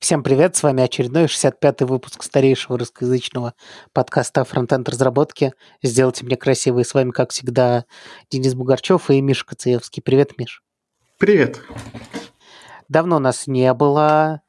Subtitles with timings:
[0.00, 3.54] Всем привет, с вами очередной 65-й выпуск старейшего русскоязычного
[3.92, 5.54] подкаста фронтенд разработке.
[5.82, 7.84] Сделайте мне красиво, и с вами, как всегда,
[8.30, 10.00] Денис Бугорчев и Миша Коцеевский.
[10.00, 10.62] Привет, Миш.
[11.18, 11.60] Привет.
[12.88, 14.42] Давно нас не было,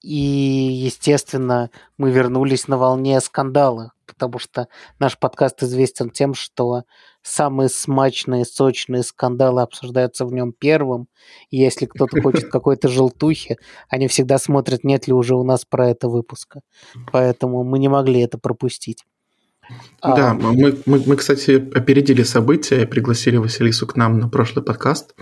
[0.00, 6.84] и, естественно, мы вернулись на волне скандала, потому что наш подкаст известен тем, что
[7.22, 11.08] самые смачные, сочные скандалы обсуждаются в нем первым.
[11.50, 13.58] И если кто-то хочет какой-то желтухи,
[13.88, 16.60] они всегда смотрят, нет ли уже у нас про это выпуска.
[17.12, 19.04] Поэтому мы не могли это пропустить.
[20.00, 24.64] Да, а, мы, мы, мы, кстати, опередили события и пригласили Василису к нам на прошлый
[24.64, 25.14] подкаст.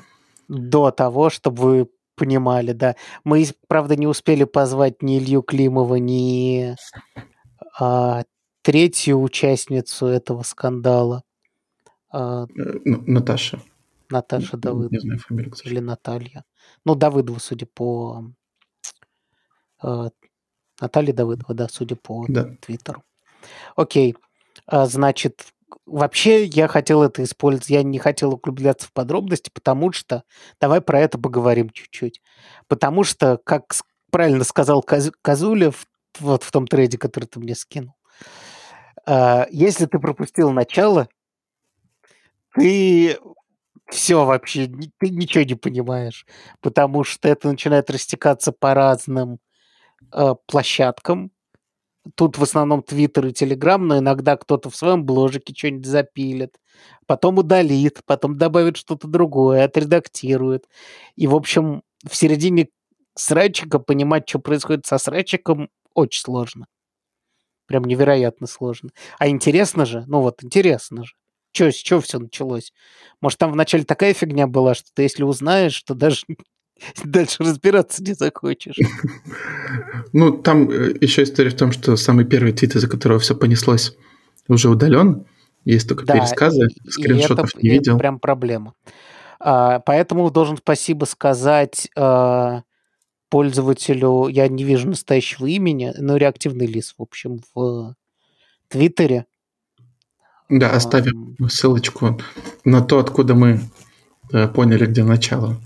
[0.48, 2.96] До того, чтобы вы понимали, да.
[3.24, 6.74] Мы, правда, не успели позвать ни Илью Климова, ни
[7.78, 8.24] а,
[8.62, 11.22] третью участницу этого скандала.
[12.10, 13.60] А, э, Наташа.
[14.10, 14.92] Наташа Давыдова.
[14.92, 15.68] Не знаю фамилию, кстати.
[15.68, 16.44] Или Наталья.
[16.84, 18.24] Ну, Давыдова, судя по...
[19.82, 20.08] Э,
[20.80, 22.56] Наталья Давыдова, да, судя по да.
[22.60, 23.04] Твиттеру.
[23.76, 24.16] Окей.
[24.66, 25.46] А, значит,
[25.84, 30.24] вообще я хотел это использовать, я не хотел углубляться в подробности, потому что...
[30.60, 32.22] Давай про это поговорим чуть-чуть.
[32.68, 33.74] Потому что, как
[34.10, 35.86] правильно сказал Казулев,
[36.18, 37.94] вот в том трейде, который ты мне скинул,
[39.06, 41.08] а, если ты пропустил начало,
[42.54, 43.18] ты
[43.88, 46.26] все вообще, ты ничего не понимаешь,
[46.60, 49.38] потому что это начинает растекаться по разным
[50.12, 51.30] э, площадкам.
[52.14, 56.56] Тут в основном Твиттер и Телеграм, но иногда кто-то в своем бложике что-нибудь запилит,
[57.06, 60.66] потом удалит, потом добавит что-то другое, отредактирует.
[61.16, 62.68] И, в общем, в середине
[63.16, 66.66] срачика понимать, что происходит со срачиком, очень сложно.
[67.66, 68.90] Прям невероятно сложно.
[69.18, 71.14] А интересно же, ну вот интересно же.
[71.52, 72.72] Че, с чего все началось?
[73.20, 76.24] Может, там вначале такая фигня была, что ты если узнаешь, что даже
[77.04, 78.76] дальше разбираться не захочешь.
[80.12, 83.94] Ну, там э, еще история в том, что самый первый твит, из-за которого все понеслось,
[84.48, 85.26] уже удален.
[85.64, 87.94] Есть только да, пересказы, скриншотов это, не видел.
[87.94, 88.74] Это прям проблема.
[89.40, 92.62] А, поэтому должен спасибо сказать а,
[93.28, 97.94] пользователю, я не вижу настоящего имени, но реактивный лист, в общем, в
[98.68, 99.26] Твиттере.
[100.48, 102.20] Да, оставим ссылочку
[102.64, 103.60] на то, откуда мы
[104.32, 105.60] э, поняли, где начало.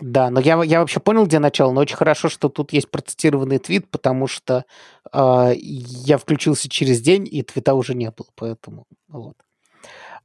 [0.00, 3.58] Да, но я, я вообще понял, где начало, но очень хорошо, что тут есть процитированный
[3.58, 4.64] твит, потому что
[5.12, 9.34] э, я включился через день, и твита уже не было, поэтому вот.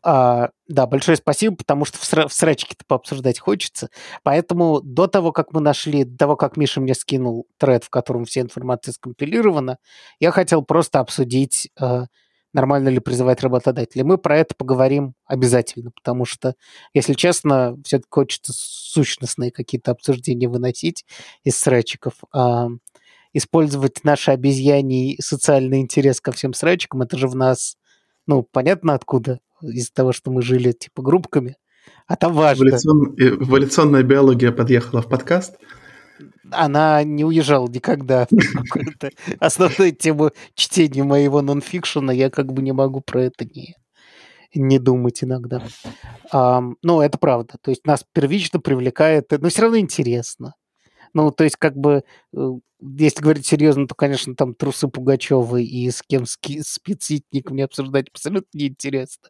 [0.04, 3.90] А, да, большое спасибо, потому что в, сра- в срачке-то пообсуждать хочется.
[4.24, 8.26] Поэтому до того, как мы нашли, до того, как Миша мне скинул тред, в котором
[8.26, 9.78] вся информация скомпилирована,
[10.20, 12.06] я хотел просто обсудить э,
[12.58, 14.04] нормально ли призывать работодателей.
[14.04, 16.56] Мы про это поговорим обязательно, потому что,
[16.92, 21.06] если честно, все-таки хочется сущностные какие-то обсуждения выносить
[21.44, 22.14] из срачиков.
[22.34, 22.70] А
[23.32, 27.78] использовать наш обезьяний социальный интерес ко всем срачикам, это же в нас,
[28.26, 31.58] ну, понятно откуда, из-за того, что мы жили, типа, группками.
[32.08, 32.64] А там важно.
[32.64, 33.16] Эволюцион...
[33.18, 35.58] Эволюционная биология подъехала в подкаст
[36.52, 38.28] она не уезжала никогда.
[39.40, 43.76] Основную тему чтения моего нонфикшена я как бы не могу про это не,
[44.54, 45.62] не думать иногда.
[46.32, 47.56] А, ну, это правда.
[47.62, 50.54] То есть нас первично привлекает, но все равно интересно.
[51.14, 52.04] Ну, то есть, как бы,
[52.36, 52.50] э,
[52.82, 58.10] если говорить серьезно, то, конечно, там трусы Пугачевы и с кем спит Ситник мне обсуждать
[58.10, 59.30] абсолютно неинтересно.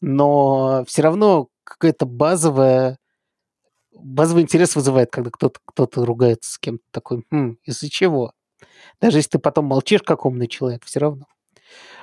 [0.00, 2.98] Но все равно какая-то базовая
[3.94, 8.32] базовый интерес вызывает, когда кто-то кто ругается с кем-то такой, хм, из-за чего?
[9.00, 11.26] Даже если ты потом молчишь, как умный человек, все равно.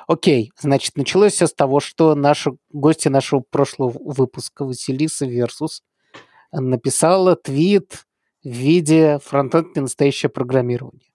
[0.07, 5.83] Окей, значит, началось все с того, что наши гости нашего прошлого выпуска Василиса Версус
[6.51, 8.05] написала твит
[8.43, 11.07] в виде фронтенд настоящее программирование.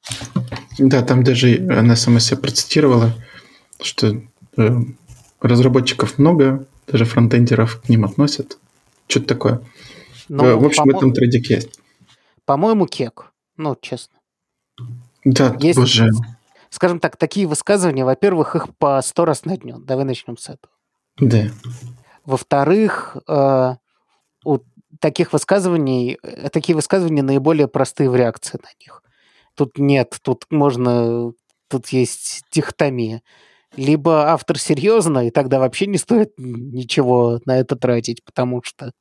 [0.79, 3.13] Да, там даже она сама себя процитировала,
[3.81, 4.23] что
[4.57, 4.69] э,
[5.41, 8.59] разработчиков много, даже фронтендеров к ним относят.
[9.09, 9.61] Что-то такое.
[10.29, 11.81] Ну, в общем, в этом трейдик есть.
[12.45, 13.33] По-моему, кек.
[13.57, 14.19] Ну, честно.
[15.25, 16.11] Да, есть, боже.
[16.71, 19.79] Скажем так, такие высказывания, во-первых, их по сто раз на дню.
[19.79, 20.73] Давай начнем с этого.
[21.19, 21.49] Да.
[22.25, 23.77] Во-вторых, э,
[24.45, 24.59] у
[25.01, 29.03] таких высказываний, э, такие высказывания наиболее простые в реакции на них.
[29.55, 31.33] Тут нет, тут можно,
[31.69, 33.23] тут есть дихотомия.
[33.77, 38.93] Либо автор серьезно, и тогда вообще не стоит ничего на это тратить, потому что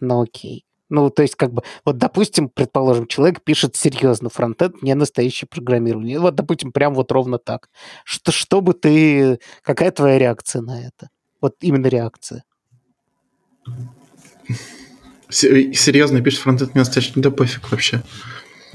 [0.00, 0.64] ну окей.
[0.90, 6.20] Ну, то есть, как бы, вот, допустим, предположим, человек пишет серьезно фронтенд, не настоящее программирование.
[6.20, 7.70] Вот, допустим, прям вот ровно так.
[8.04, 9.40] Что, что бы ты...
[9.62, 11.08] Какая твоя реакция на это?
[11.40, 12.44] Вот именно реакция.
[15.30, 18.02] Серьезно пишет фронтенд, не настоящий, да пофиг вообще.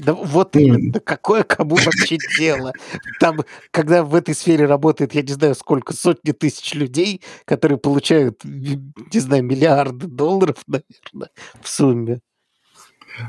[0.00, 2.72] Да вот именно, да какое кому вообще дело?
[3.18, 8.42] Там, когда в этой сфере работает, я не знаю, сколько, сотни тысяч людей, которые получают,
[8.44, 11.30] не знаю, миллиарды долларов, наверное,
[11.60, 12.20] в сумме.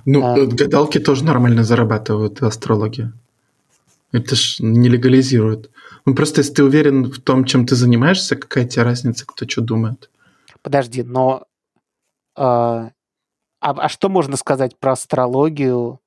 [0.05, 3.11] Ну, а, гадалки тоже нормально зарабатывают, астрологи.
[4.11, 5.71] Это ж не легализирует.
[6.05, 9.61] Ну, просто если ты уверен в том, чем ты занимаешься, какая тебе разница, кто что
[9.61, 10.09] думает?
[10.61, 11.45] Подожди, но...
[12.35, 12.91] А,
[13.59, 16.00] а, а что можно сказать про астрологию?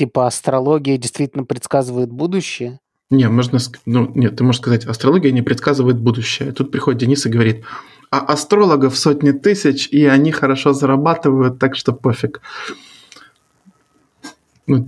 [0.00, 2.80] Типа астрология действительно предсказывает будущее?
[3.10, 6.52] Не, можно, ну, нет, ты можешь сказать, астрология не предсказывает будущее.
[6.52, 7.66] Тут приходит Денис и говорит,
[8.10, 12.40] а астрологов сотни тысяч, и они хорошо зарабатывают, так что пофиг.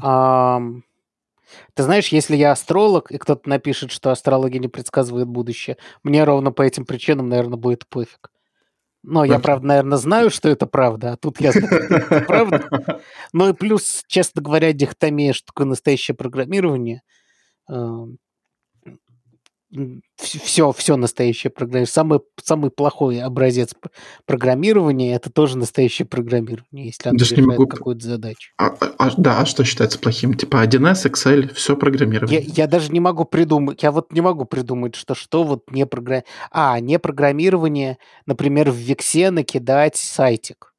[0.00, 0.62] А,
[1.74, 6.52] ты знаешь, если я астролог, и кто-то напишет, что астрология не предсказывает будущее, мне ровно
[6.52, 8.31] по этим причинам, наверное, будет пофиг.
[9.02, 13.00] Но я, правда, наверное, знаю, что это правда, а тут я знаю, что это правда.
[13.32, 17.02] Ну и плюс, честно говоря, дихотомия, что такое настоящее программирование,
[17.68, 18.18] эм,
[20.16, 21.86] все, все настоящее программирование.
[21.86, 23.74] Самый, самый плохой образец
[24.26, 27.66] программирования– это тоже настоящее программирование, если оно Даже решает могу...
[27.66, 28.52] какую-то задачу.
[28.58, 30.34] А, а, а, да, а что считается плохим?
[30.34, 32.40] Типа 1С, Excel, все программирование.
[32.42, 35.86] Я, я даже не могу придумать, я вот не могу придумать, что что вот не
[35.86, 36.26] программирование.
[36.50, 40.72] А, не программирование, например, в Виксе накидать сайтик.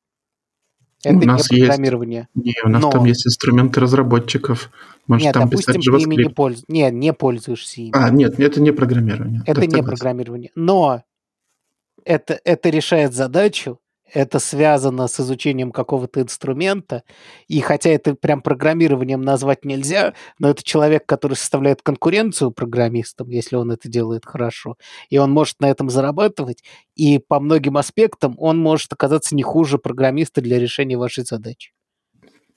[1.04, 2.28] Это у нас не программирование.
[2.36, 2.92] Есть, не, у нас Но...
[2.92, 4.70] там есть инструменты разработчиков.
[5.08, 6.66] Может, нет, там допустим, ты ими не пользуешься.
[6.70, 7.92] Нет, не пользуешься ими.
[7.94, 9.44] А, нет, это не программирование.
[9.46, 10.52] Это не программирование.
[10.56, 11.04] Но
[12.06, 13.80] это, это решает задачу,
[14.14, 17.04] это связано с изучением какого-то инструмента,
[17.48, 23.56] и хотя это прям программированием назвать нельзя, но это человек, который составляет конкуренцию программистам, если
[23.56, 24.78] он это делает хорошо,
[25.10, 26.64] и он может на этом зарабатывать,
[26.96, 31.72] и по многим аспектам он может оказаться не хуже программиста для решения вашей задачи.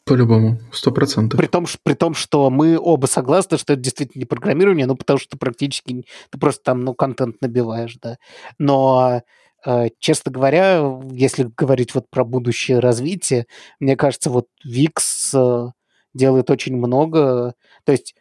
[0.07, 1.39] По-любому, сто процентов.
[1.39, 5.19] При том, при том, что мы оба согласны, что это действительно не программирование, ну, потому
[5.19, 8.17] что практически ты просто там, ну, контент набиваешь, да.
[8.59, 9.23] Но
[9.67, 13.47] Э, честно говоря, если говорить вот про будущее развитие,
[13.81, 15.67] мне кажется, вот Викс э,
[16.15, 17.55] делает очень много.
[17.85, 18.15] То есть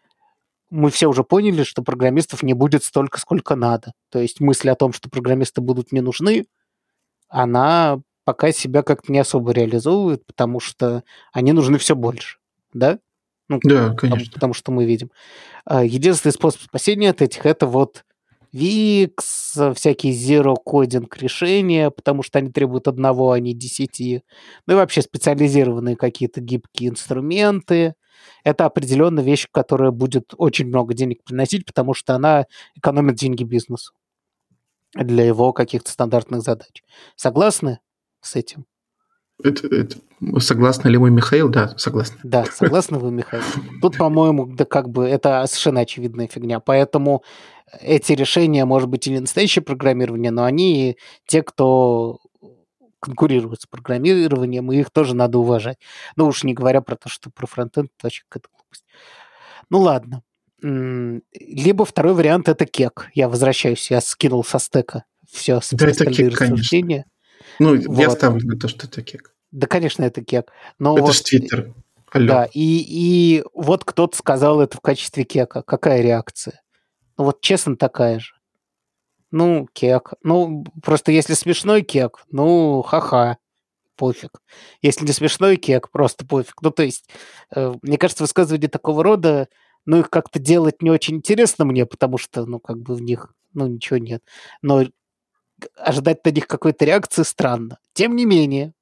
[0.71, 3.93] мы все уже поняли, что программистов не будет столько, сколько надо.
[4.09, 6.45] То есть мысль о том, что программисты будут не нужны,
[7.29, 12.39] она пока себя как-то не особо реализовывает, потому что они нужны все больше,
[12.73, 12.99] да?
[13.47, 14.09] Ну, да, конечно.
[14.09, 15.11] Потому, потому что мы видим.
[15.69, 18.03] Э, единственный способ спасения от этих– это вот
[18.51, 24.23] Wix, всякие zero-кодинг решения, потому что они требуют одного, а не десяти.
[24.65, 27.95] Ну и вообще специализированные какие-то гибкие инструменты.
[28.43, 32.45] Это определенно вещь, которая будет очень много денег приносить, потому что она
[32.75, 33.93] экономит деньги бизнесу
[34.93, 36.81] для его каких-то стандартных задач.
[37.17, 37.79] Согласны
[38.25, 38.65] с этим?
[39.43, 39.97] Это, это,
[40.39, 41.49] согласны ли мы, Михаил?
[41.49, 42.17] Да, согласны.
[42.23, 43.43] Да, согласны вы, Михаил.
[43.81, 46.59] Тут, по-моему, да как бы это совершенно очевидная фигня.
[46.59, 47.23] Поэтому
[47.81, 52.19] эти решения, может быть, и не настоящее программирование, но они те, кто
[52.99, 55.77] конкурируют с программированием, и их тоже надо уважать.
[56.15, 58.85] Ну уж не говоря про то, что про фронтенд это вообще какая-то глупость.
[59.69, 60.23] Ну ладно.
[60.61, 63.09] Либо второй вариант это кек.
[63.13, 67.03] Я возвращаюсь, я скинул со стека все да, это кек, конечно.
[67.59, 67.99] Ну, вот.
[67.99, 69.33] я ставлю на то, что это кек.
[69.51, 70.51] Да, конечно, это кек.
[70.79, 71.73] Но это вот, же Твиттер.
[72.13, 75.61] Да, и, и вот кто-то сказал это в качестве кека.
[75.63, 76.61] Какая реакция?
[77.17, 78.35] Ну вот честно такая же.
[79.31, 80.13] Ну, кек.
[80.23, 83.37] Ну, просто если смешной кек, ну, ха-ха,
[83.97, 84.41] пофиг.
[84.81, 86.61] Если не смешной кек, просто пофиг.
[86.61, 87.09] Ну, то есть,
[87.53, 89.49] э, мне кажется, высказывания такого рода,
[89.85, 93.33] ну, их как-то делать не очень интересно мне, потому что, ну, как бы в них,
[93.53, 94.23] ну, ничего нет.
[94.61, 94.83] Но
[95.77, 97.77] ожидать на них какой-то реакции странно.
[97.93, 98.73] Тем не менее.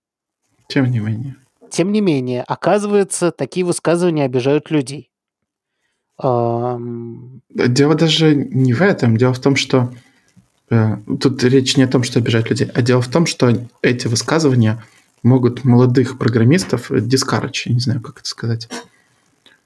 [0.67, 1.35] Тем не менее.
[1.69, 5.09] Тем не менее, оказывается, такие высказывания обижают людей.
[6.21, 9.17] Дело даже не в этом.
[9.17, 9.91] Дело в том, что
[10.69, 13.51] э, тут речь не о том, что обижать людей, а дело в том, что
[13.81, 14.83] эти высказывания
[15.23, 18.69] могут молодых программистов дискарочь, я не знаю, как это сказать.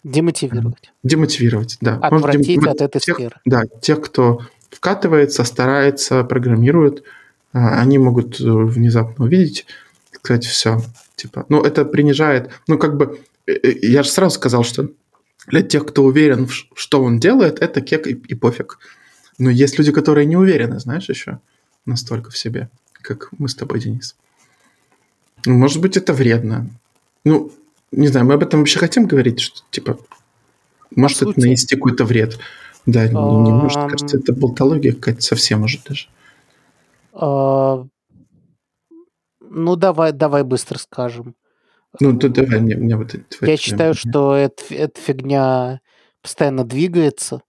[0.03, 0.93] Демотивировать.
[1.03, 1.95] Демотивировать, да.
[1.97, 3.35] Отвратить от этой тех, сферы.
[3.43, 7.03] Да, тех, кто вкатывается, старается, программирует, э,
[7.53, 9.65] они могут э, внезапно увидеть,
[10.11, 10.81] сказать, все,
[11.15, 14.89] типа, ну, это принижает, ну, как бы, я же сразу сказал, что
[15.47, 18.79] для тех, кто уверен, что он делает, это кек и, и пофиг.
[19.37, 21.39] Но есть люди, которые не уверены, знаешь, еще
[21.85, 22.69] настолько в себе,
[23.01, 24.15] как мы с тобой, Денис.
[25.45, 26.69] Ну, может быть, это вредно.
[27.23, 27.53] Ну,
[27.91, 29.97] не знаю, мы об этом вообще хотим говорить, что, типа,
[30.95, 32.37] может это нанести какой-то вред.
[32.87, 36.07] Да, не, не может, кажется, это болтология какая-то совсем может даже.
[37.11, 37.85] А,
[39.41, 41.35] ну, давай, давай быстро скажем.
[41.99, 45.81] Ну, то давай мне, мне вот Я считаю, что это, эта фигня
[46.21, 47.41] постоянно двигается.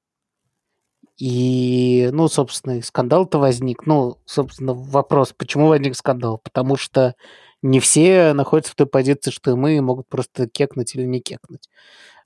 [1.18, 3.86] И, ну, собственно, скандал-то возник.
[3.86, 6.38] Ну, собственно, вопрос, почему возник скандал?
[6.38, 7.14] Потому что
[7.62, 11.68] не все находятся в той позиции, что мы, и могут просто кекнуть или не кекнуть.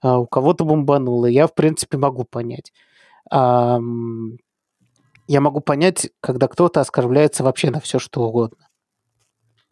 [0.00, 1.26] А у кого-то бомбануло.
[1.26, 2.72] Я, в принципе, могу понять.
[3.34, 3.80] А,
[5.26, 8.68] я могу понять, когда кто-то оскорбляется вообще на все, что угодно.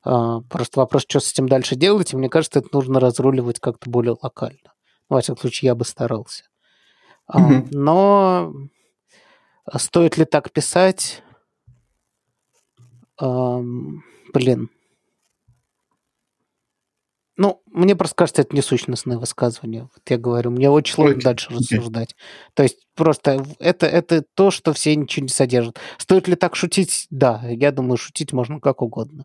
[0.02, 3.90] А, просто вопрос, что с этим дальше делать, и мне кажется, это нужно разруливать как-то
[3.90, 4.72] более локально.
[5.10, 6.44] Во всяком случае, я бы старался.
[7.30, 7.68] Mm-hmm.
[7.72, 8.54] Но
[9.76, 11.22] стоит ли так писать?
[13.18, 14.70] Блин.
[17.40, 19.84] Ну, мне просто кажется, это несущностное высказывание.
[19.84, 21.22] Вот я говорю, мне очень сложно okay.
[21.22, 22.14] дальше рассуждать.
[22.52, 25.78] То есть просто это, это то, что все ничего не содержат.
[25.96, 27.06] Стоит ли так шутить?
[27.08, 29.24] Да, я думаю, шутить можно как угодно.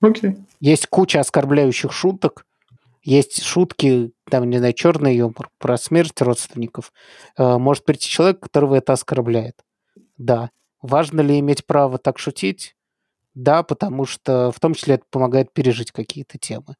[0.00, 0.36] Окей.
[0.60, 2.46] Есть куча оскорбляющих шуток.
[3.02, 6.92] Есть шутки, там, не знаю, черный юмор про смерть родственников.
[7.36, 9.56] Э, может прийти человек, которого это оскорбляет.
[10.16, 10.50] Да.
[10.80, 12.76] Важно ли иметь право так шутить?
[13.34, 16.76] Да, потому что в том числе это помогает пережить какие-то темы.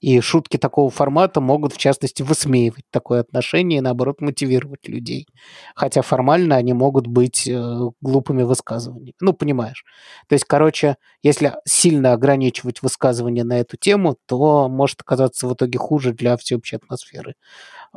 [0.00, 5.26] И шутки такого формата могут, в частности, высмеивать такое отношение и, наоборот, мотивировать людей.
[5.74, 9.14] Хотя формально они могут быть э, глупыми высказываниями.
[9.20, 9.84] Ну, понимаешь.
[10.28, 15.78] То есть, короче, если сильно ограничивать высказывания на эту тему, то может оказаться в итоге
[15.78, 17.34] хуже для всеобщей атмосферы.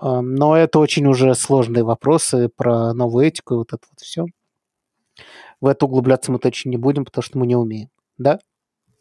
[0.02, 4.26] Э, но это очень уже сложные вопросы про новую этику и вот это вот все.
[5.62, 7.90] В это углубляться мы точно не будем, потому что мы не умеем.
[8.20, 8.40] Да?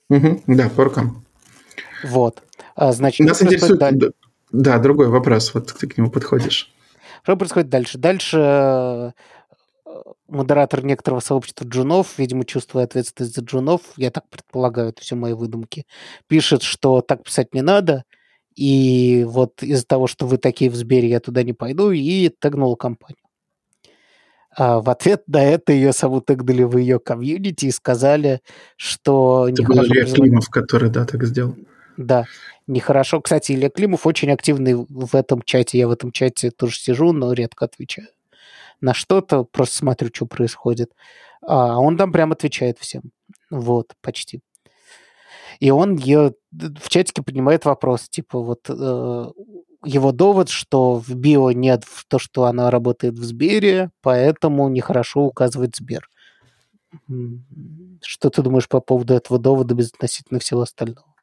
[0.08, 1.26] Угу, да, по рукам.
[2.04, 2.42] Вот.
[2.74, 4.12] А, значит, Нас интересует, дальше?
[4.52, 6.72] да, другой вопрос, вот ты к нему подходишь.
[7.22, 7.98] Что происходит дальше?
[7.98, 9.12] Дальше э,
[10.28, 15.32] модератор некоторого сообщества джунов, видимо, чувствуя ответственность за джунов, я так предполагаю, это все мои
[15.32, 15.84] выдумки,
[16.28, 18.04] пишет, что так писать не надо,
[18.54, 22.76] и вот из-за того, что вы такие в Сбере, я туда не пойду, и тегнул
[22.76, 23.22] компанию.
[24.58, 28.40] А в ответ на это ее саму тегнули в ее комьюнити и сказали,
[28.76, 29.48] что...
[29.48, 31.54] Это был Илья Климов, который, да, так сделал.
[31.96, 32.24] Да,
[32.66, 33.20] нехорошо.
[33.20, 35.78] Кстати, Илья Климов очень активный в этом чате.
[35.78, 38.08] Я в этом чате тоже сижу, но редко отвечаю
[38.80, 40.92] на что-то, просто смотрю, что происходит.
[41.42, 43.02] А он там прям отвечает всем.
[43.50, 44.40] Вот, почти.
[45.60, 49.26] И он ее в чатике поднимает вопрос, типа вот э,
[49.84, 55.76] его довод, что в био нет то, что она работает в Сбере, поэтому нехорошо указывать
[55.76, 56.08] Сбер.
[58.02, 61.14] Что ты думаешь по поводу этого довода безотносительно всего остального?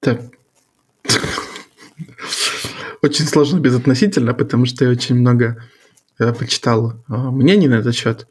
[0.00, 0.20] Так.
[3.02, 5.62] Очень сложно безотносительно, потому что я очень много
[6.18, 8.26] э, почитал э, мнений на этот счет.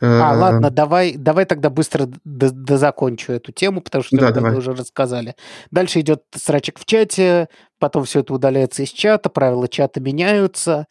[0.00, 4.72] А, э, ладно, давай, давай тогда быстро дозакончу эту тему, потому что да, мы уже
[4.72, 5.34] рассказали.
[5.70, 7.48] Дальше идет срачик в чате,
[7.78, 10.86] потом все это удаляется из чата, правила чата меняются,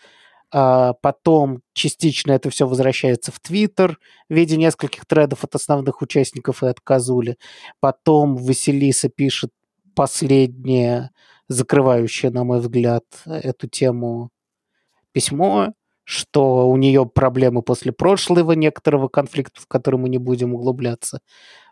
[0.52, 3.98] а потом частично это все возвращается в Твиттер
[4.30, 7.38] в виде нескольких тредов от основных участников и от Казули.
[7.80, 9.52] Потом Василиса пишет
[9.96, 11.10] последнее,
[11.48, 14.30] закрывающее, на мой взгляд, эту тему
[15.12, 21.20] письмо, что у нее проблемы после прошлого некоторого конфликта, в который мы не будем углубляться,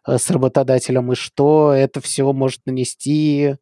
[0.07, 3.55] э, с работодателем, и что это все может нанести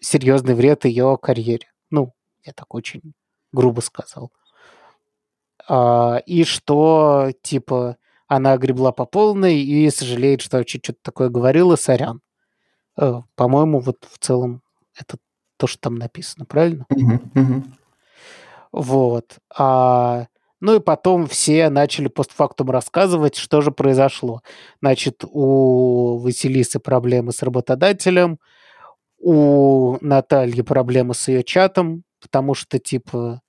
[0.00, 1.68] серьезный вред ее карьере.
[1.90, 2.12] Ну,
[2.44, 3.14] я так очень
[3.52, 4.30] грубо сказал.
[5.68, 7.96] А, и что, типа,
[8.28, 12.20] она огребла по полной и сожалеет, что вообще что-то такое говорила, сорян.
[12.96, 14.62] А, по-моему, вот в целом
[14.94, 15.16] это
[15.56, 16.86] то, что там написано, правильно?
[16.92, 17.64] Uh-huh,
[18.76, 19.38] Вот.
[19.56, 20.26] А,
[20.60, 24.42] ну и потом все начали постфактум рассказывать, что же произошло.
[24.82, 28.38] Значит, у Василисы проблемы с работодателем,
[29.18, 33.40] у Натальи проблемы с ее чатом, потому что, типа,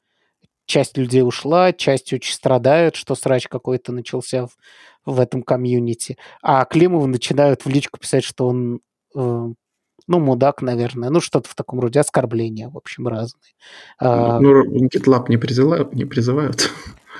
[0.65, 4.51] часть людей ушла, часть очень страдают, что срач какой-то начался в,
[5.05, 6.17] в этом комьюнити.
[6.41, 8.79] А Климову начинают в личку писать, что он,
[9.13, 9.47] э,
[10.05, 11.09] ну, мудак, наверное.
[11.09, 11.99] Ну, что-то в таком роде.
[11.99, 13.53] Оскорбления, в общем, разные.
[13.99, 16.69] А, ну, GitLab не призывают, не призывают.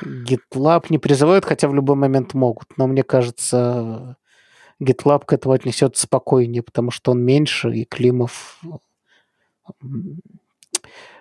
[0.03, 2.77] GitLab не призывают, хотя в любой момент могут.
[2.77, 4.17] Но мне кажется,
[4.81, 8.61] GitLab к этому отнесется спокойнее, потому что он меньше, и Климов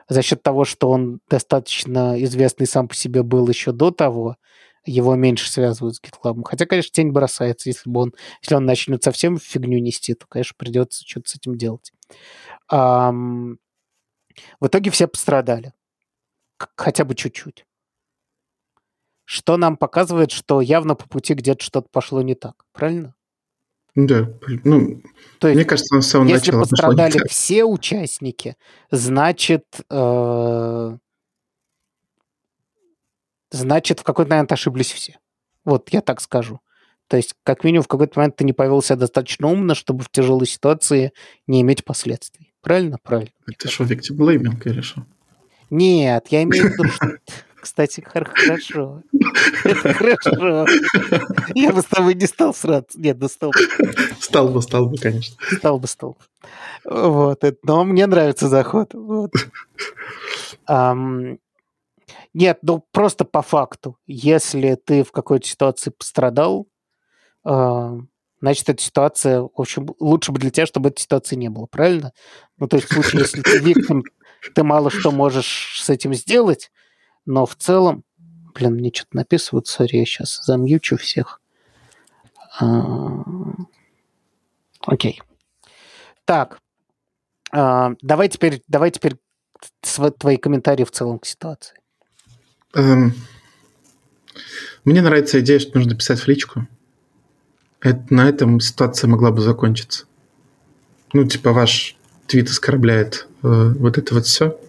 [0.08, 4.36] за счет того, что он достаточно известный сам по себе был еще до того,
[4.86, 6.42] его меньше связывают с GitLab.
[6.44, 10.54] Хотя, конечно, тень бросается, если бы он, если он начнет совсем фигню нести, то, конечно,
[10.56, 11.92] придется что-то с этим делать.
[12.68, 13.58] Ам...
[14.60, 15.72] В итоге все пострадали.
[16.76, 17.66] Хотя бы чуть-чуть.
[19.24, 22.64] Что нам показывает, что явно по пути где-то что-то пошло не так.
[22.72, 23.14] Правильно?
[23.96, 24.30] Да,
[24.64, 25.02] ну,
[25.38, 28.56] То есть, мне кажется, на самом если начала пострадали все участники,
[28.90, 30.98] значит, э,
[33.56, 35.18] значит, в какой-то момент ошиблись все.
[35.64, 36.60] Вот я так скажу.
[37.08, 40.10] То есть, как минимум, в какой-то момент ты не повел себя достаточно умно, чтобы в
[40.10, 41.12] тяжелой ситуации
[41.46, 42.52] не иметь последствий.
[42.62, 42.98] Правильно?
[43.02, 43.30] Правильно.
[43.46, 45.06] Это что, victim blaming или что?
[45.70, 47.18] Нет, я имею в виду, что...
[47.66, 49.02] Кстати, хорошо.
[49.64, 50.66] Это хорошо.
[51.54, 53.00] Я бы с тобой не стал сраться.
[53.00, 53.58] Нет, да стал бы.
[54.20, 55.36] Стал бы, стал бы, конечно.
[55.50, 56.18] Стал бы, стал бы.
[56.84, 57.42] Вот.
[57.64, 58.94] Но мне нравится заход.
[58.94, 59.32] Вот.
[60.68, 61.38] Um,
[62.34, 63.98] нет, ну просто по факту.
[64.06, 66.66] Если ты в какой-то ситуации пострадал,
[67.46, 68.00] uh,
[68.40, 72.12] значит, эта ситуация, в общем, лучше бы для тебя, чтобы этой ситуации не было, правильно?
[72.58, 74.04] Ну, то есть в случае, если ты виктим,
[74.54, 76.70] ты мало что можешь с этим сделать,
[77.24, 78.04] но в целом...
[78.54, 81.42] Блин, мне что-то написывают, сори, я сейчас замьючу всех.
[82.58, 83.22] А,
[84.86, 85.20] окей.
[86.24, 86.60] Так.
[87.52, 89.16] А, давай теперь, давай теперь
[90.18, 91.76] твои комментарии в целом к ситуации.
[92.76, 93.14] Эм,
[94.84, 96.68] мне нравится идея, что нужно писать в личку.
[97.80, 100.04] Это, на этом ситуация могла бы закончиться.
[101.14, 104.60] Ну, типа, ваш твит оскорбляет э, вот это вот все.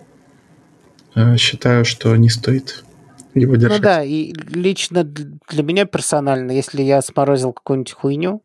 [1.16, 2.86] Э, считаю, что не стоит
[3.34, 3.80] его ну держать.
[3.80, 8.42] Ну да, и лично для меня персонально, если я сморозил какую-нибудь хуйню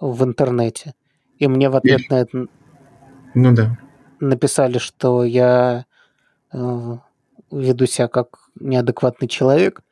[0.00, 0.94] в интернете,
[1.38, 2.06] и мне в ответ и...
[2.10, 2.46] на это
[3.34, 3.78] ну, да.
[4.18, 5.86] написали, что я
[6.52, 6.96] э,
[7.50, 9.82] веду себя как неадекватный человек,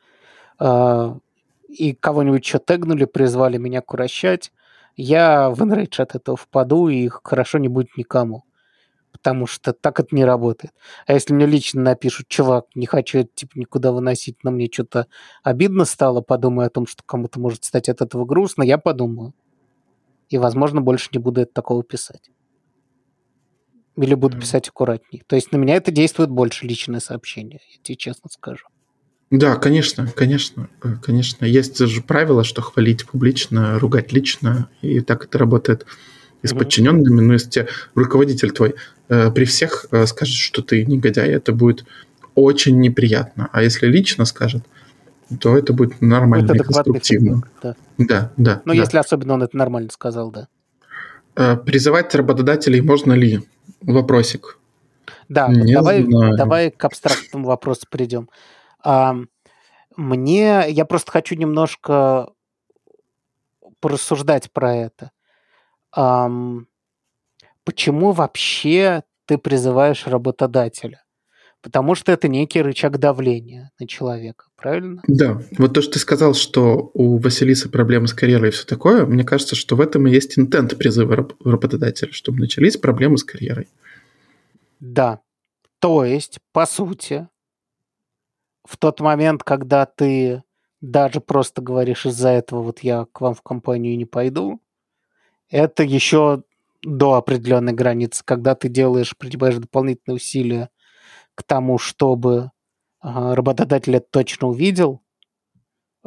[0.61, 1.14] э,
[1.68, 4.52] и кого-нибудь что тегнули, призвали меня курощать,
[4.96, 8.46] я в энрейдж от этого впаду, и хорошо не будет никому
[9.16, 10.75] потому что так это не работает.
[11.06, 15.06] А если мне лично напишут, чувак, не хочу это типа никуда выносить, но мне что-то
[15.42, 19.32] обидно стало, подумай о том, что кому-то может стать от этого грустно, я подумаю.
[20.28, 22.30] И, возможно, больше не буду это такого писать.
[23.97, 25.25] Или буду писать аккуратнее.
[25.26, 28.66] То есть на меня это действует больше личное сообщение, я тебе честно скажу.
[29.31, 31.44] Да, конечно, конечно, э, конечно.
[31.44, 35.87] Есть же правило, что хвалить публично, ругать лично, и так это работает
[36.42, 38.75] и с подчиненными, но если тебе руководитель твой
[39.09, 41.85] э, при всех э, скажет, что ты негодяй, это будет
[42.35, 43.49] очень неприятно.
[43.53, 44.64] А если лично скажет,
[45.40, 47.42] то это будет нормально это и конструктивно.
[47.62, 47.75] да.
[47.99, 48.62] да, да.
[48.64, 48.79] Но да.
[48.79, 50.47] если особенно он это нормально сказал, да.
[51.35, 53.40] Э, призывать работодателей можно ли?
[53.81, 54.59] Вопросик.
[55.29, 56.37] Да, Не давай, знаю.
[56.37, 58.29] давай к абстрактному вопросу перейдем.
[58.83, 59.17] А,
[59.97, 62.31] мне, я просто хочу немножко
[63.81, 65.11] порассуждать про это
[65.97, 66.69] ам,
[67.65, 71.03] почему вообще ты призываешь работодателя?
[71.66, 75.02] Потому что это некий рычаг давления на человека, правильно?
[75.09, 75.42] Да.
[75.59, 79.24] Вот то, что ты сказал, что у Василисы проблемы с карьерой и все такое, мне
[79.24, 83.66] кажется, что в этом и есть интент призыва работодателя, чтобы начались проблемы с карьерой.
[84.79, 85.18] Да.
[85.81, 87.26] То есть, по сути,
[88.64, 90.44] в тот момент, когда ты
[90.81, 94.61] даже просто говоришь из-за этого, вот я к вам в компанию не пойду,
[95.50, 96.44] это еще
[96.85, 100.70] до определенной границы, когда ты делаешь, принимаешь дополнительные усилия
[101.37, 102.51] к тому, чтобы
[103.03, 105.01] э, работодатель это точно увидел,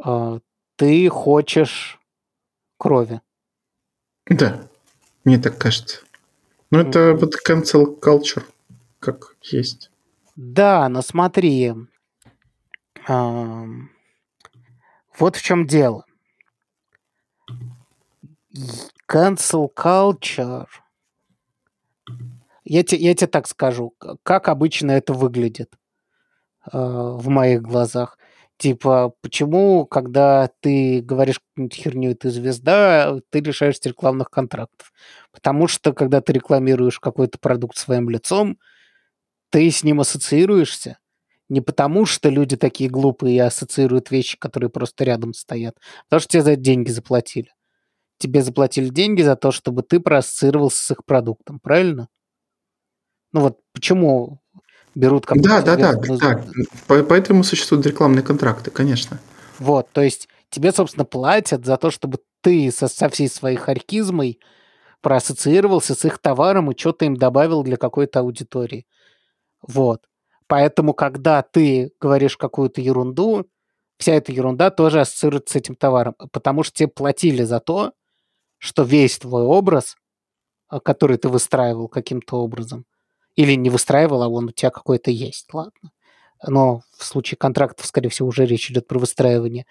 [0.04, 0.40] э,
[0.76, 1.98] ты хочешь
[2.76, 3.22] крови.
[4.26, 4.68] Да,
[5.24, 6.00] мне так кажется.
[6.70, 8.44] Ну, это вот cancel culture,
[8.98, 9.90] как есть.
[10.36, 11.72] Да, но смотри,
[13.08, 13.66] э,
[15.18, 16.04] вот в чем дело
[19.08, 20.66] cancel culture.
[22.70, 25.72] Я, те, я тебе так скажу, как обычно это выглядит
[26.72, 28.16] э, в моих глазах.
[28.58, 34.92] Типа, почему, когда ты говоришь какую-нибудь херню, ты звезда, ты лишаешься рекламных контрактов?
[35.32, 38.56] Потому что, когда ты рекламируешь какой-то продукт своим лицом,
[39.50, 40.98] ты с ним ассоциируешься.
[41.48, 46.20] Не потому, что люди такие глупые и ассоциируют вещи, которые просто рядом стоят, а потому
[46.20, 47.50] что тебе за это деньги заплатили
[48.18, 52.08] тебе заплатили деньги за то, чтобы ты проассоциировался с их продуктом, правильно?
[53.32, 54.40] Ну вот почему
[54.94, 56.44] берут как Да, да, да, да.
[56.86, 59.18] Поэтому существуют рекламные контракты, конечно.
[59.58, 64.40] Вот, то есть тебе, собственно, платят за то, чтобы ты со, со всей своей харькизмой
[65.02, 68.86] проассоциировался с их товаром и что-то им добавил для какой-то аудитории.
[69.66, 70.02] Вот.
[70.46, 73.46] Поэтому, когда ты говоришь какую-то ерунду,
[73.98, 77.92] вся эта ерунда тоже ассоциируется с этим товаром, потому что тебе платили за то,
[78.58, 79.96] что весь твой образ,
[80.68, 82.84] а, который ты выстраивал каким-то образом,
[83.40, 85.90] или не выстраивал, а он у тебя какой-то есть, ладно.
[86.46, 89.64] Но в случае контрактов, скорее всего, уже речь идет про выстраивание.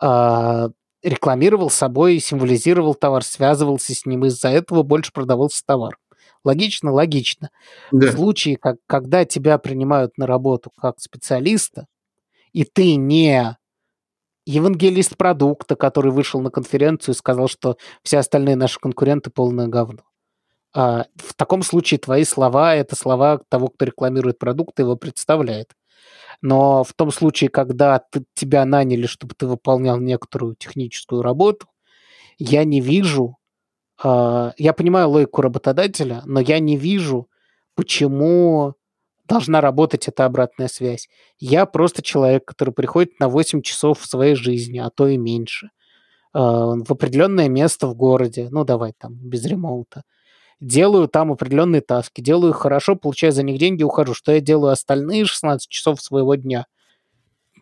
[0.00, 0.68] А,
[1.02, 5.98] рекламировал собой, символизировал товар, связывался с ним, из-за этого больше продавался товар.
[6.44, 6.92] Логично?
[6.92, 7.50] Логично.
[7.90, 8.06] Да.
[8.06, 11.86] В случае, как, когда тебя принимают на работу как специалиста,
[12.52, 13.56] и ты не
[14.46, 20.02] евангелист продукта, который вышел на конференцию и сказал, что все остальные наши конкуренты полное говно.
[20.74, 25.72] А в таком случае твои слова– это слова того, кто рекламирует продукт и его представляет.
[26.40, 31.66] Но в том случае, когда ты, тебя наняли, чтобы ты выполнял некоторую техническую работу,
[32.38, 33.36] я не вижу,
[34.04, 37.28] э, я понимаю логику работодателя, но я не вижу,
[37.74, 38.74] почему
[39.28, 41.08] должна работать эта обратная связь.
[41.38, 45.66] Я просто человек, который приходит на 8 часов в своей жизни, а то и меньше,
[46.34, 50.04] э, в определенное место в городе, ну давай там, без ремоута,
[50.60, 54.14] делаю там определенные таски, делаю их хорошо, получаю за них деньги, ухожу.
[54.14, 56.66] Что я делаю остальные 16 часов своего дня?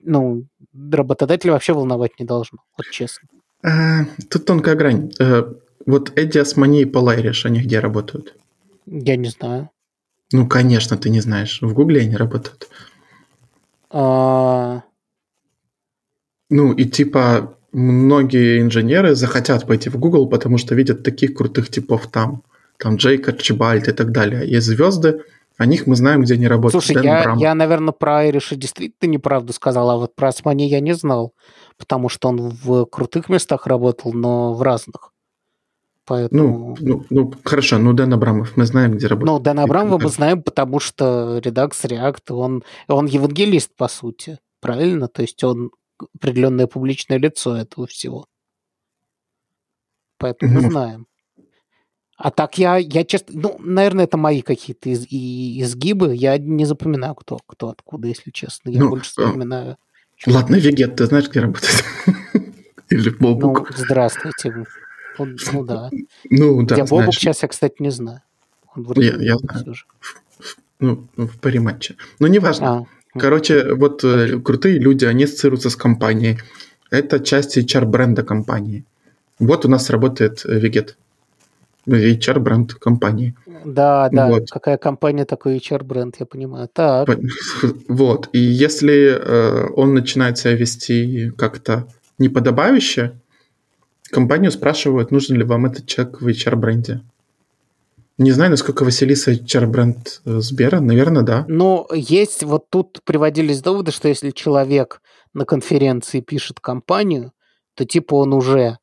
[0.02, 0.44] Ну,
[0.90, 3.28] работодатель вообще волновать не должно, вот честно.
[3.64, 5.10] А, тут тонкая грань.
[5.20, 5.52] А,
[5.84, 8.34] вот Эдди Османи и Пол Айриш, они где работают?
[8.86, 9.70] Я не знаю.
[10.32, 11.60] Ну, конечно, ты не знаешь.
[11.62, 12.68] В Гугле они работают.
[13.90, 14.82] А...
[16.50, 22.08] Ну, и типа многие инженеры захотят пойти в Google, потому что видят таких крутых типов
[22.08, 22.42] там
[22.78, 24.48] там Джейк Арчибальд и так далее.
[24.48, 25.22] Есть звезды,
[25.58, 26.84] о них мы знаем, где они работают.
[26.84, 30.92] Слушай, я, я, наверное, про Айриша действительно неправду сказал, а вот про Османи я не
[30.92, 31.32] знал,
[31.78, 35.12] потому что он в крутых местах работал, но в разных.
[36.04, 36.76] Поэтому...
[36.78, 39.38] Ну, ну, ну, хорошо, ну Дэн Абрамов, мы знаем, где работает.
[39.38, 45.08] Ну, Дэн Абрамова мы знаем, потому что редакс React, он, он евангелист, по сути, правильно?
[45.08, 45.70] То есть он
[46.14, 48.26] определенное публичное лицо этого всего.
[50.18, 51.06] Поэтому мы знаем.
[52.16, 56.14] А так я, я честно, ну, наверное, это мои какие-то из, и, изгибы.
[56.14, 58.70] Я не запоминаю, кто, кто откуда, если честно.
[58.70, 59.76] Я ну, больше э, запоминаю.
[60.26, 61.84] Ладно, Вегет, ты знаешь, где работает?
[62.88, 63.70] Или Бобук?
[63.70, 64.64] Ну, здравствуйте.
[65.18, 65.88] Ну да.
[66.28, 68.20] Ну да, Где Бобук сейчас я, кстати, не знаю.
[68.74, 69.74] Он я, я знаю.
[70.78, 71.96] Ну, в париматче.
[72.18, 72.86] Ну, неважно.
[73.14, 76.38] А, Короче, вот э, крутые люди, они ассоциируются с компанией.
[76.90, 78.84] Это часть HR-бренда компании.
[79.38, 80.98] Вот у нас работает Вегет.
[81.86, 83.34] HR-бренд компании.
[83.64, 84.50] Да, да, вот.
[84.50, 86.68] какая компания, такой HR-бренд, я понимаю.
[86.72, 87.08] Так.
[87.88, 91.86] Вот, и если э, он начинает себя вести как-то
[92.18, 93.20] неподобающе,
[94.10, 97.02] компанию спрашивают, нужен ли вам этот человек в HR-бренде.
[98.18, 101.44] Не знаю, насколько Василиса HR-бренд э, Сбера, наверное, да.
[101.48, 105.02] Но есть, вот тут приводились доводы, что если человек
[105.34, 107.32] на конференции пишет компанию,
[107.74, 108.78] то типа он уже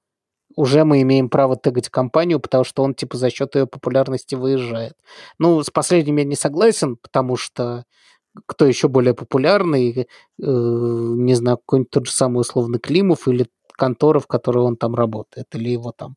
[0.55, 4.93] уже мы имеем право тегать компанию, потому что он типа за счет ее популярности выезжает.
[5.39, 7.85] Ну, с последним я не согласен, потому что
[8.47, 10.05] кто еще более популярный, э,
[10.37, 15.47] не знаю, какой-нибудь тот же самый условный Климов или контора, в которой он там работает,
[15.53, 16.15] или его там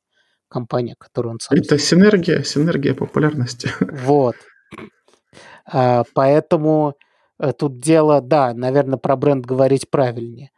[0.48, 1.58] компания, которую он сам...
[1.58, 3.70] Это синергия, синергия популярности.
[4.04, 4.36] Вот.
[5.68, 6.94] А, поэтому
[7.38, 10.50] э, тут дело, да, наверное, про бренд говорить правильнее.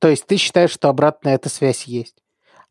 [0.00, 2.16] То есть ты считаешь, что обратная эта связь есть?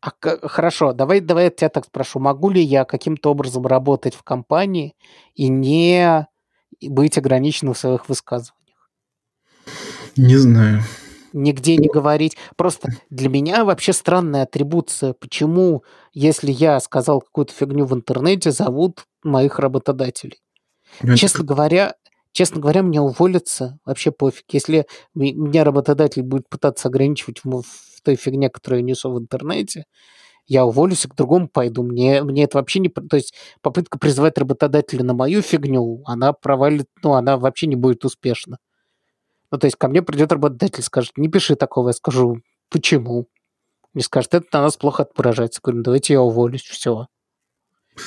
[0.02, 0.10] А,
[0.48, 2.18] хорошо, давай, давай я тебя так спрошу.
[2.18, 4.94] Могу ли я каким-то образом работать в компании
[5.34, 6.26] и не
[6.82, 8.90] быть ограниченным в своих высказываниях?
[10.16, 10.82] Не знаю.
[11.32, 12.36] Нигде не говорить.
[12.56, 15.12] Просто для меня вообще странная атрибуция.
[15.12, 20.40] Почему, если я сказал какую-то фигню в интернете, зовут моих работодателей?
[21.00, 21.16] Это...
[21.16, 21.94] Честно говоря,
[22.32, 24.44] Честно говоря, мне уволиться вообще пофиг.
[24.52, 29.84] Если меня работодатель будет пытаться ограничивать в, в той фигне, которую я несу в интернете,
[30.46, 31.82] я уволюсь и к другому пойду.
[31.82, 32.88] Мне, мне это вообще не...
[32.88, 36.88] То есть попытка призывать работодателя на мою фигню, она провалит...
[37.02, 38.58] Ну, она вообще не будет успешна.
[39.50, 41.88] Ну, то есть ко мне придет работодатель, скажет, не пиши такого.
[41.88, 43.26] Я скажу, почему?
[43.92, 45.60] Мне скажет, это на нас плохо отображается.
[45.62, 47.06] Говорю, давайте я уволюсь, все.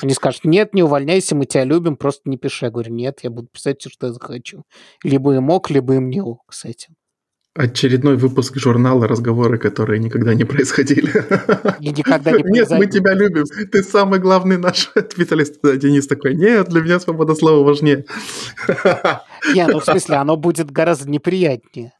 [0.02, 2.66] Они скажут, нет, не увольняйся, мы тебя любим, просто не пиши.
[2.66, 4.64] Я говорю, нет, я буду писать все, что я захочу.
[5.02, 6.96] Либо им ок, либо им не ок с этим.
[7.56, 11.12] Очередной выпуск журнала «Разговоры, которые никогда не происходили».
[11.80, 13.44] И никогда не Нет, мы тебя любим.
[13.70, 15.60] Ты самый главный наш специалист.
[15.62, 18.06] Денис такой, нет, для меня свобода слова важнее.
[19.54, 21.92] Не, ну в смысле, оно будет гораздо неприятнее.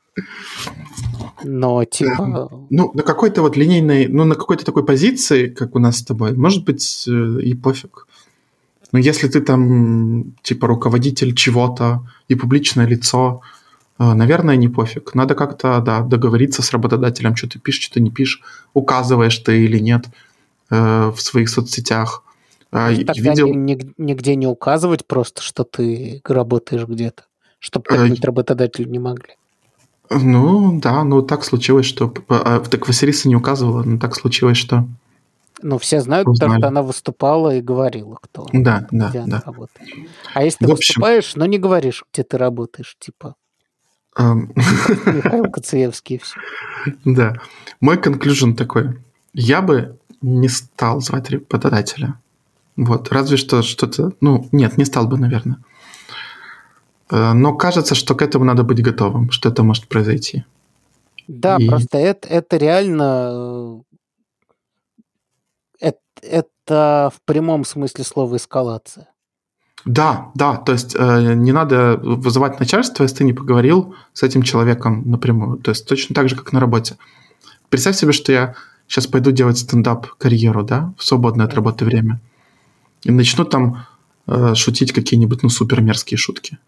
[1.44, 2.50] Но типа...
[2.70, 6.32] Ну, на какой-то вот линейной, ну, на какой-то такой позиции, как у нас с тобой,
[6.36, 8.06] может быть, э, и пофиг.
[8.92, 13.42] Но если ты там, типа, руководитель чего-то и публичное лицо,
[13.98, 15.14] э, наверное, не пофиг.
[15.14, 19.64] Надо как-то, да, договориться с работодателем, что ты пишешь, что ты не пишешь, указываешь ты
[19.64, 20.06] или нет
[20.70, 22.22] э, в своих соцсетях.
[22.70, 23.54] А, Тогда видел...
[23.54, 27.24] нигде не указывать просто, что ты работаешь где-то
[27.64, 27.86] чтобы
[28.22, 29.36] работодатели не могли.
[30.10, 32.12] Ну, да, ну так случилось, что...
[32.28, 34.86] А, так Василиса не указывала, но так случилось, что...
[35.62, 36.50] Ну, все знают, Узнали.
[36.50, 39.42] потому что она выступала и говорила, кто да, да, где да.
[39.46, 39.88] работает.
[40.34, 40.94] А если ты В общем...
[40.94, 43.36] выступаешь, но не говоришь, где ты работаешь, типа...
[44.16, 46.38] Михаил Коцеевский и все.
[47.04, 47.36] Да.
[47.80, 48.98] Мой конклюжен такой.
[49.32, 52.20] Я бы не стал звать работодателя.
[52.76, 53.10] Вот.
[53.10, 54.12] Разве что что-то...
[54.20, 55.58] Ну, нет, не стал бы, наверное.
[57.10, 60.44] Э, но кажется, что к этому надо быть готовым, что это может произойти.
[61.28, 61.66] Да, и...
[61.66, 63.82] просто это, это реально...
[65.80, 69.08] Это, это в прямом смысле слова эскалация.
[69.84, 74.42] Да, да, то есть э, не надо вызывать начальство, если ты не поговорил с этим
[74.42, 75.58] человеком напрямую.
[75.58, 76.96] То есть точно так же, как на работе.
[77.68, 78.54] Представь себе, что я
[78.86, 82.20] сейчас пойду делать стендап-карьеру, да, в свободное от работы время,
[83.02, 83.86] и начну там
[84.26, 86.58] э, шутить какие-нибудь, ну, супер мерзкие шутки.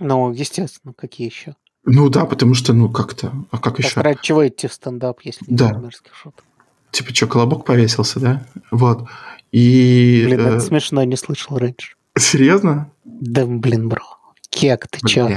[0.00, 1.56] Ну, естественно, какие еще?
[1.84, 4.00] Ну да, потому что, ну, как-то, а как так еще?
[4.00, 5.72] ради чего идти в стендап, если не да.
[5.72, 6.44] мерзких шуток?
[6.90, 8.46] Типа, что, колобок повесился, да?
[8.70, 9.08] Вот.
[9.52, 10.22] И...
[10.26, 10.60] Блин, это э...
[10.60, 11.94] смешно, не слышал раньше.
[12.16, 12.90] Серьезно?
[13.04, 14.02] Да, блин, бро.
[14.50, 15.28] Кек, ты чё?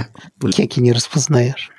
[0.52, 1.71] Кеки не распознаешь.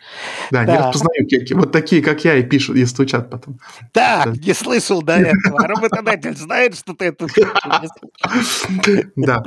[0.51, 1.55] Да, да, не распознаю кеки.
[1.55, 3.59] Вот такие, как я, и пишут, и стучат потом.
[3.95, 4.33] Да, да.
[4.33, 5.59] не слышал до этого.
[5.65, 7.27] А работодатель знает, что ты это
[9.17, 9.43] Да.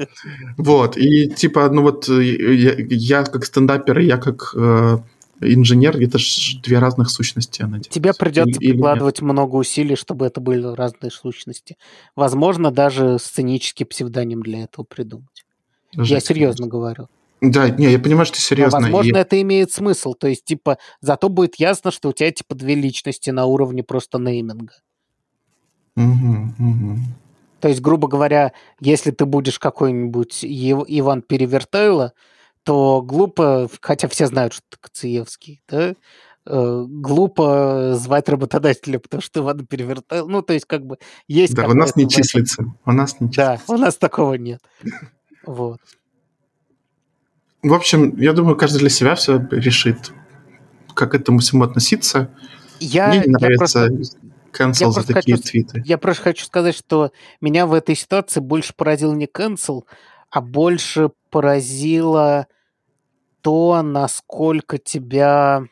[0.58, 0.97] Вот.
[0.97, 4.97] И типа, ну вот я, я как стендапер, и я как э,
[5.41, 7.62] инженер, это же две разных сущности.
[7.62, 7.89] Я надеюсь.
[7.89, 11.78] Тебе придется или, прикладывать или много усилий, чтобы это были разные сущности.
[12.15, 15.45] Возможно, даже сценический псевдоним для этого придумать.
[15.93, 16.67] Я серьезно конечно.
[16.67, 17.08] говорю.
[17.51, 18.79] Да, не, я понимаю, что ты серьезно.
[18.79, 19.19] Но, возможно, и...
[19.19, 20.13] это имеет смысл.
[20.13, 24.19] То есть, типа, зато будет ясно, что у тебя, типа, две личности на уровне просто
[24.19, 24.73] нейминга.
[25.95, 26.99] Угу, угу.
[27.62, 32.13] То есть, грубо говоря, если ты будешь какой-нибудь Иван Перевертайло,
[32.63, 35.95] то глупо, хотя все знают, что ты Кациевский, да,
[36.45, 41.53] э, глупо звать работодателя, потому что Иван Перевертайло, ну, то есть, как бы, есть...
[41.55, 43.62] Да, у нас не числится, у нас не числится.
[43.67, 44.62] Да, у нас такого нет.
[45.45, 45.79] Вот.
[47.65, 50.13] В общем, я думаю, каждый для себя все решит,
[50.93, 52.30] как к этому всему относиться.
[52.80, 53.89] Я, Мне не нравится
[54.54, 55.82] cancel за такие хочу, твиты.
[55.84, 59.86] Я просто хочу сказать, что меня в этой ситуации больше поразил не cancel,
[60.30, 62.45] а больше поразило
[63.41, 65.63] то, насколько тебя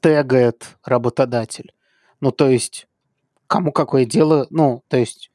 [0.00, 1.72] тегает работодатель.
[2.18, 2.88] Ну, то есть,
[3.46, 5.30] кому какое дело, ну, то есть,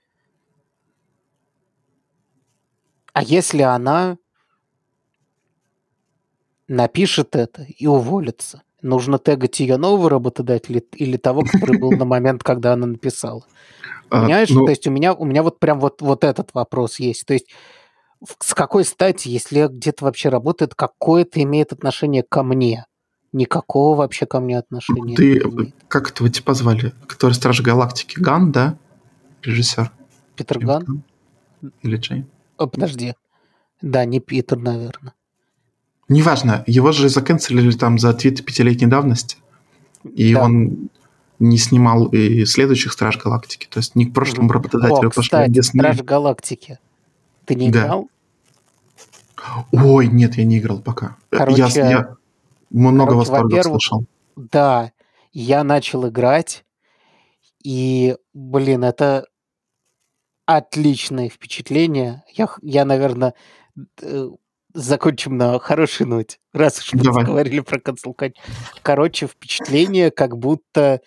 [3.14, 4.18] а если она
[6.70, 8.62] напишет это и уволится.
[8.82, 13.44] Нужно тегать ее нового работодателя или того, который был на момент, когда она написала.
[14.12, 14.50] А, Понимаешь?
[14.50, 17.28] Ну То есть у меня, у меня вот прям вот, вот этот вопрос есть.
[17.28, 17.46] То есть
[18.40, 22.88] с какой стати, если где-то вообще работает, какое это имеет отношение ко мне?
[23.34, 25.16] Никакого вообще ко мне отношения.
[25.16, 26.92] Ты, как этого типа звали?
[27.06, 28.20] Который Страж Галактики?
[28.20, 28.80] Ган, да?
[29.44, 29.92] Режиссер.
[30.36, 31.04] Питер Ган?
[31.84, 32.26] Или Джейн?
[32.58, 33.14] О, подожди.
[33.84, 35.14] Да, не Питер, наверное.
[36.10, 39.38] Неважно, его же заканцелили там за твиты пятилетней давности,
[40.04, 40.44] и да.
[40.44, 40.90] он
[41.38, 43.68] не снимал и следующих Страж Галактики.
[43.70, 45.80] То есть не к прошлому работодателю, О, кстати, Disney.
[45.80, 46.80] Страж Галактики.
[47.46, 47.84] Ты не да.
[47.84, 48.10] играл?
[49.72, 51.16] Ой, нет, я не играл пока.
[51.30, 52.16] Короче, я, я
[52.72, 54.06] много короче, восторгов слышал.
[54.36, 54.92] Да,
[55.32, 56.66] я начал играть,
[57.64, 59.28] и, блин, это
[60.46, 62.24] отличное впечатление.
[62.34, 63.34] Я, я наверное,
[64.82, 68.36] закончим на хорошей ноте, раз уж мы говорили про консулкать.
[68.82, 71.02] Короче, впечатление, как будто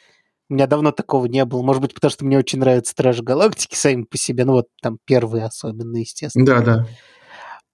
[0.49, 1.63] у меня давно такого не было.
[1.63, 4.45] Может быть, потому что мне очень нравятся Стражи Галактики сами по себе.
[4.45, 6.45] Ну вот там первые особенно, естественно.
[6.45, 6.87] Да, да.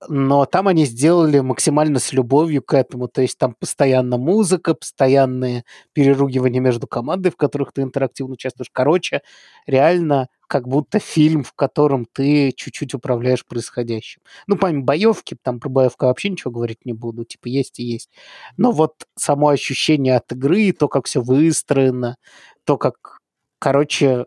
[0.06, 3.08] Но там они сделали максимально с любовью к этому.
[3.08, 8.70] То есть там постоянно музыка, постоянные переругивания между командой, в которых ты интерактивно участвуешь.
[8.72, 9.22] Короче,
[9.66, 14.22] реально как будто фильм, в котором ты чуть-чуть управляешь происходящим.
[14.46, 18.10] Ну, помимо боевки, там про боевку вообще ничего говорить не буду, типа есть и есть.
[18.56, 22.16] Но вот само ощущение от игры, то, как все выстроено,
[22.64, 23.18] то, как,
[23.58, 24.26] короче,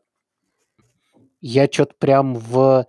[1.39, 2.86] я что-то прям в...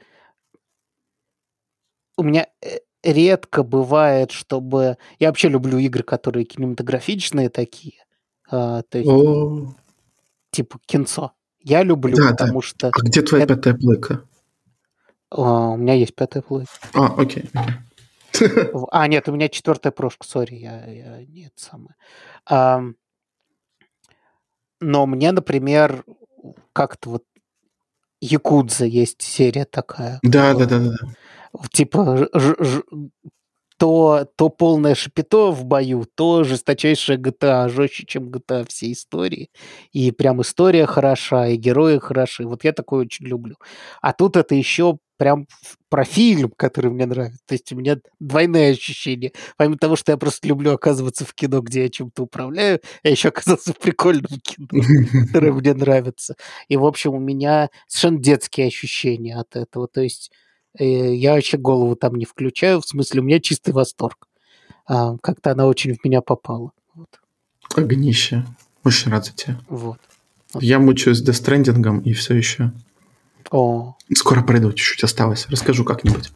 [2.17, 4.97] У меня э, редко бывает, чтобы...
[5.19, 8.05] Я вообще люблю игры, которые кинематографичные такие.
[8.51, 9.75] А, то есть, О.
[10.51, 11.33] типа кинцо.
[11.61, 12.67] Я люблю, да, потому да.
[12.67, 12.89] что...
[12.89, 13.55] А где твоя это...
[13.55, 14.25] пятая плойка?
[15.31, 16.71] А, у меня есть пятая плойка.
[16.95, 17.51] А, окей.
[18.91, 21.95] А, нет, у меня четвертая прошка, сори, я, я нет самое.
[22.47, 22.83] А,
[24.81, 26.05] но мне, например,
[26.73, 27.25] как-то вот
[28.21, 30.19] Якудза есть серия такая.
[30.23, 30.97] Да, да, да, да.
[31.73, 32.83] Типа ж, ж,
[33.79, 39.51] то, то полное шапито в бою, то жесточайшая GTA, жестче, чем GTA всей истории.
[39.93, 42.47] И прям история хороша, и герои хороши.
[42.47, 43.57] Вот я такое очень люблю.
[44.01, 45.47] А тут это еще прям
[45.89, 47.41] про фильм, который мне нравится.
[47.47, 49.33] То есть у меня двойное ощущение.
[49.57, 53.29] Помимо того, что я просто люблю оказываться в кино, где я чем-то управляю, я еще
[53.29, 54.69] оказался в прикольном кино,
[55.33, 56.37] которое мне нравится.
[56.69, 59.89] И, в общем, у меня совершенно детские ощущения от этого.
[59.89, 60.31] То есть
[60.79, 64.29] я вообще голову там не включаю, в смысле, у меня чистый восторг.
[64.87, 66.73] А, как-то она очень в меня попала.
[66.95, 67.21] Вот.
[67.77, 68.45] Огнище.
[68.85, 69.61] Очень рад за тебя.
[69.69, 69.99] Вот.
[70.53, 70.63] вот.
[70.63, 72.73] Я мучаюсь Stranding и все еще
[73.53, 73.97] о.
[74.15, 75.47] Скоро пройду, чуть-чуть осталось.
[75.49, 76.33] Расскажу как-нибудь.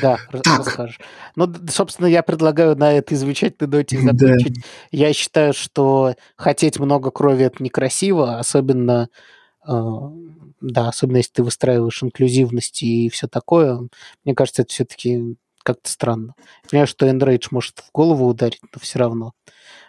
[0.00, 0.58] Да, так.
[0.58, 1.00] расскажешь.
[1.34, 4.54] Ну, собственно, я предлагаю на этой замечательной ноте закончить.
[4.54, 4.62] Да.
[4.90, 9.16] Я считаю, что хотеть много крови– это некрасиво, особенно, э,
[9.64, 13.88] да, особенно если ты выстраиваешь инклюзивность и все такое.
[14.24, 16.34] Мне кажется, это все-таки как-то странно.
[16.68, 19.32] Понимаю, что Enrage может в голову ударить, но все равно.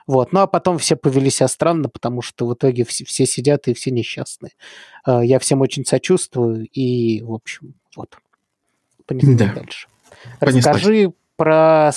[0.05, 0.33] Вот.
[0.33, 3.73] Ну, а потом все повели себя странно, потому что в итоге все, все сидят и
[3.73, 4.51] все несчастные.
[5.03, 8.17] А, я всем очень сочувствую, и, в общем, вот.
[9.05, 9.53] Понеслась да.
[9.53, 9.87] дальше.
[10.39, 10.65] Понеслась.
[10.65, 11.91] Расскажи про...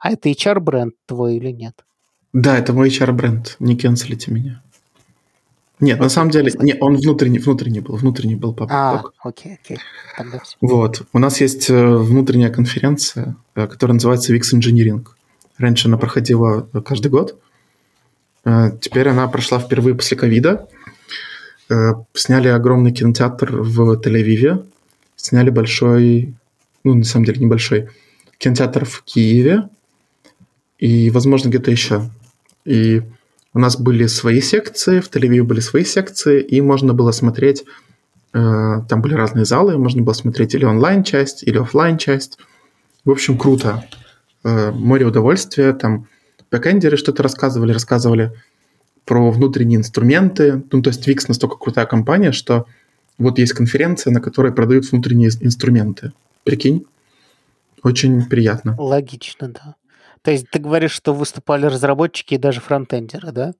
[0.00, 1.84] А это HR-бренд твой или нет?
[2.32, 3.56] Да, это мой HR-бренд.
[3.60, 4.62] Не канцелите меня.
[5.82, 8.72] Нет, окей, на самом деле, не, он внутренний, внутренний был, внутренний был папа.
[8.72, 9.78] А, окей, окей.
[10.60, 11.02] Вот.
[11.12, 15.04] У нас есть э, внутренняя конференция, э, которая называется VIX Engineering.
[15.58, 17.36] Раньше она проходила каждый год.
[18.44, 20.68] Э, теперь она прошла впервые после ковида.
[21.68, 24.64] Э, сняли огромный кинотеатр в Тель-Авиве.
[25.16, 26.32] Сняли большой,
[26.84, 27.88] ну, на самом деле, небольшой
[28.38, 29.68] кинотеатр в Киеве.
[30.78, 32.08] И, возможно, где-то еще.
[32.64, 33.02] И
[33.54, 37.64] у нас были свои секции, в Тель-Авиве были свои секции, и можно было смотреть,
[38.32, 42.38] э, там были разные залы, можно было смотреть или онлайн-часть, или офлайн часть
[43.04, 43.84] В общем, круто.
[44.44, 46.06] Э, море удовольствия, там
[46.50, 48.32] бэкэндеры что-то рассказывали, рассказывали
[49.04, 50.62] про внутренние инструменты.
[50.70, 52.66] Ну, то есть Wix настолько крутая компания, что
[53.18, 56.12] вот есть конференция, на которой продают внутренние инструменты.
[56.44, 56.86] Прикинь?
[57.82, 58.76] Очень приятно.
[58.78, 59.74] Логично, да.
[60.22, 63.52] То есть ты говоришь, что выступали разработчики и даже фронтендеры, да?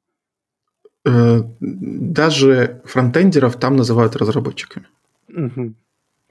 [1.04, 4.86] Э, даже фронтендеров там называют разработчиками.
[5.28, 5.74] Угу.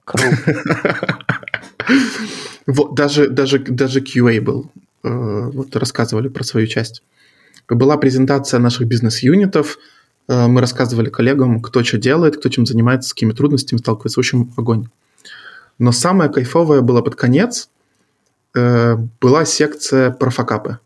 [0.06, 0.38] Круто.
[2.68, 4.72] Вот, даже, даже, даже QA был.
[5.04, 7.04] Э, вот рассказывали про свою часть.
[7.68, 9.78] Была презентация наших бизнес-юнитов.
[10.28, 14.20] Э, мы рассказывали коллегам, кто что делает, кто чем занимается, с какими трудностями сталкивается.
[14.20, 14.88] В общем, огонь.
[15.80, 17.70] Но самое кайфовое было под конец.
[18.56, 20.80] Э, была секция про факапы.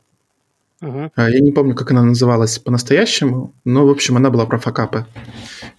[0.82, 1.10] Uh-huh.
[1.18, 5.06] Я не помню, как она называлась по-настоящему, но, в общем, она была про факапы.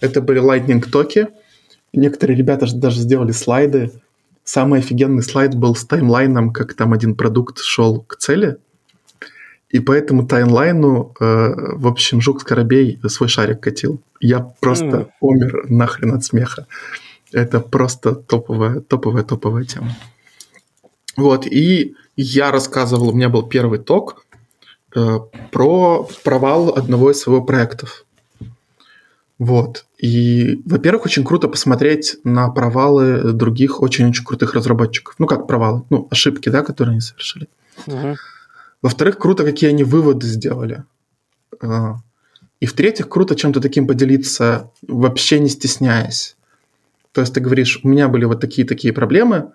[0.00, 1.28] Это были lightning-токи.
[1.92, 3.92] Некоторые ребята даже сделали слайды,
[4.46, 8.58] Самый офигенный слайд был с таймлайном, как там один продукт шел к цели.
[9.70, 14.00] И по этому таймлайну, э, в общем, Жук Скоробей свой шарик катил.
[14.20, 15.08] Я просто mm.
[15.20, 16.68] умер нахрен от смеха.
[17.32, 19.90] Это просто топовая, топовая, топовая тема.
[21.16, 24.24] Вот, и я рассказывал, у меня был первый ток
[24.94, 25.18] э,
[25.50, 28.04] про провал одного из своего проектов.
[29.38, 29.84] Вот.
[29.98, 35.14] И, во-первых, очень круто посмотреть на провалы других очень-очень крутых разработчиков.
[35.18, 35.82] Ну, как провалы?
[35.90, 37.48] Ну, ошибки, да, которые они совершили.
[37.86, 38.16] Угу.
[38.82, 40.84] Во-вторых, круто, какие они выводы сделали.
[41.60, 41.96] А,
[42.60, 46.36] и в-третьих, круто чем-то таким поделиться, вообще не стесняясь.
[47.12, 49.52] То есть ты говоришь, у меня были вот такие-такие проблемы,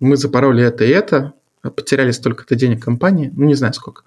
[0.00, 4.02] мы запороли это и это, потеряли столько-то денег компании, ну не знаю сколько.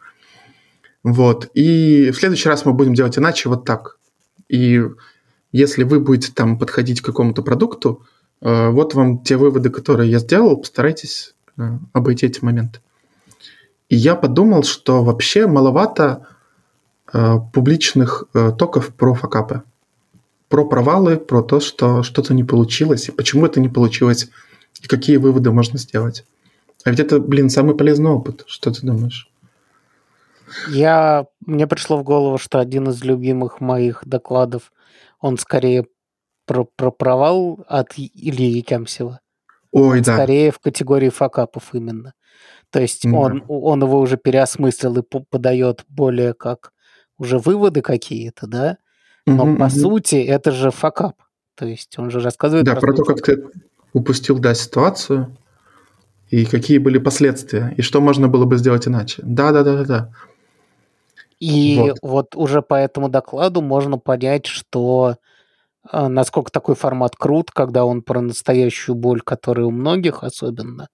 [1.03, 1.49] Вот.
[1.53, 3.97] И в следующий раз мы будем делать иначе, вот так.
[4.47, 4.83] И
[5.51, 8.05] если вы будете там подходить к какому-то продукту,
[8.41, 12.79] э, вот вам те выводы, которые я сделал, постарайтесь э, обойти эти моменты.
[13.89, 16.27] И я подумал, что вообще маловато
[17.11, 18.25] э, публичных
[18.57, 19.63] токов про факапы.
[20.47, 24.29] Про провалы, про то, что что-то не получилось, и почему это не получилось,
[24.79, 26.25] и какие выводы можно сделать.
[26.83, 28.43] А ведь это, блин, самый полезный опыт.
[28.47, 29.29] Что ты думаешь?
[30.69, 34.71] Я, мне пришло в голову, что один из любимых моих докладов
[35.19, 35.85] он скорее
[36.45, 39.19] про, про провал от Ильи Якямсева.
[39.71, 40.15] Ой, он да.
[40.15, 42.13] Скорее в категории факапов именно.
[42.71, 43.15] То есть да.
[43.17, 46.73] он, он его уже переосмыслил и подает более как
[47.17, 48.77] уже выводы какие-то, да?
[49.25, 49.69] Но угу, по угу.
[49.69, 51.15] сути это же факап.
[51.55, 52.65] То есть он же рассказывает...
[52.65, 53.43] Да, про то, как ты
[53.93, 55.35] упустил, да, ситуацию,
[56.29, 59.21] и какие были последствия, и что можно было бы сделать иначе.
[59.25, 60.09] Да, да, да, да, да.
[61.39, 61.97] И вот.
[62.01, 65.17] вот уже по этому докладу можно понять, что
[65.91, 70.87] э, насколько такой формат крут, когда он про настоящую боль, которая у многих особенно,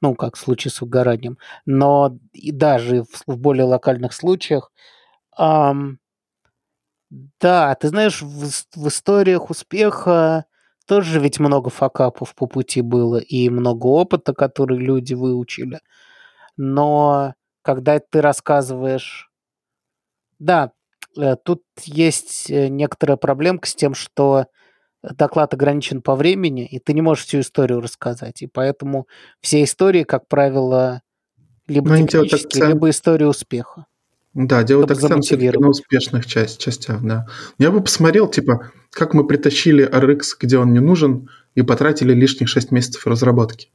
[0.00, 4.70] ну, как в случае с выгоранием, но и даже в, в более локальных случаях,
[5.38, 5.98] эм,
[7.40, 10.44] да, ты знаешь, в, в историях успеха
[10.88, 15.80] тоже ведь много факапов по пути было и много опыта, который люди выучили.
[16.56, 19.30] Но когда ты рассказываешь...
[20.38, 20.72] Да,
[21.16, 24.46] э, тут есть э, некоторая проблемка с тем, что
[25.02, 28.42] доклад ограничен по времени, и ты не можешь всю историю рассказать.
[28.42, 29.06] И поэтому
[29.40, 31.02] все истории, как правило,
[31.66, 33.86] либо Ну, технические, либо история успеха.
[34.34, 37.26] Да, делают акцент на успешных часть, частях, да.
[37.58, 42.48] Я бы посмотрел, типа, как мы притащили RX, где он не нужен, и потратили лишних
[42.48, 43.70] 6 месяцев разработки.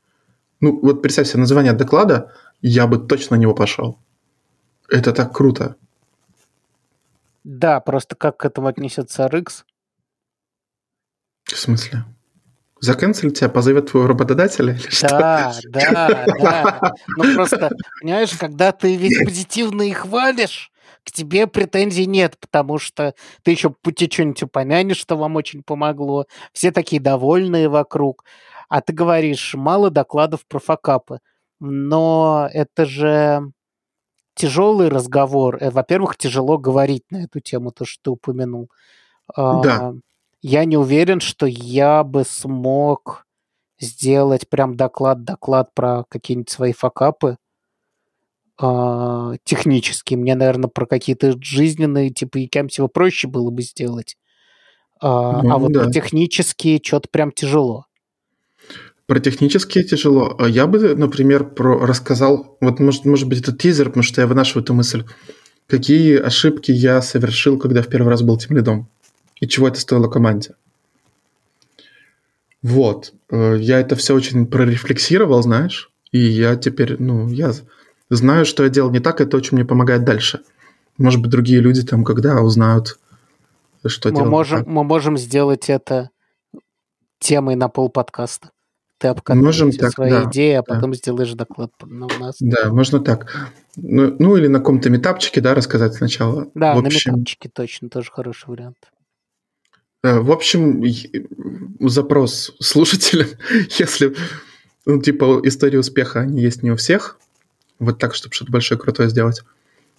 [0.61, 2.31] Ну, вот представь себе название доклада,
[2.61, 3.99] я бы точно на него пошел.
[4.89, 5.75] Это так круто.
[7.43, 9.63] Да, просто как к этому отнесется RX?
[11.43, 12.05] В смысле?
[12.83, 15.07] Заканцелить тебя позовет твоего работодателя или что?
[15.07, 16.93] Да, да, да.
[17.15, 17.71] Ну просто,
[18.01, 20.69] понимаешь, когда ты весь позитивно их хвалишь,
[21.05, 26.25] к тебе претензий нет, потому что ты еще пути что-нибудь упомянешь, что вам очень помогло.
[26.51, 28.25] Все такие довольные вокруг.
[28.67, 31.19] А ты говоришь, мало докладов про факапы.
[31.61, 33.49] Но это же
[34.35, 35.55] тяжелый разговор.
[35.61, 38.69] Э, во-первых, тяжело говорить на эту тему, то, что ты упомянул.
[39.37, 39.93] Да
[40.43, 43.25] я не уверен, что я бы смог
[43.79, 47.37] сделать прям доклад-доклад про какие-нибудь свои факапы
[48.61, 50.19] э, технические.
[50.19, 54.17] Мне, наверное, про какие-то жизненные, типа Якамсева проще было бы сделать.
[55.01, 55.83] Э, ну, а вот да.
[55.83, 57.85] про технические что-то прям тяжело.
[59.05, 60.37] Про технические тяжело.
[60.45, 64.59] Я бы, например, про рассказал, вот может, может быть это тизер, потому что я выношу
[64.59, 65.05] эту мысль,
[65.67, 68.89] какие ошибки я совершил, когда в первый раз был тем лидом
[69.43, 70.55] и чего это стоило команде.
[72.61, 73.13] Вот.
[73.29, 77.51] Э, я это все очень прорефлексировал, знаешь, и я теперь, ну, я
[78.09, 80.39] знаю, что я делал не так, это очень мне помогает дальше.
[80.97, 82.99] Может быть, другие люди там, когда узнают,
[83.85, 84.29] что мы делать.
[84.29, 86.09] Можем, мы можем сделать это
[87.19, 88.51] темой на пол подкаста.
[88.97, 90.97] Ты обкатываешь все свои да, идеи, а потом да.
[90.97, 92.37] сделаешь доклад на нас.
[92.39, 93.51] Да, можно так.
[93.75, 96.47] Ну, ну или на каком-то метапчике, да, рассказать сначала.
[96.55, 98.77] Да, В общем, на метапчике точно, тоже хороший вариант.
[100.03, 100.83] Э, в общем,
[101.79, 103.27] запрос слушателям,
[103.79, 104.13] если,
[104.85, 107.17] ну, типа, истории успеха, они есть не у всех,
[107.79, 109.41] вот так, чтобы что-то большое, крутое сделать,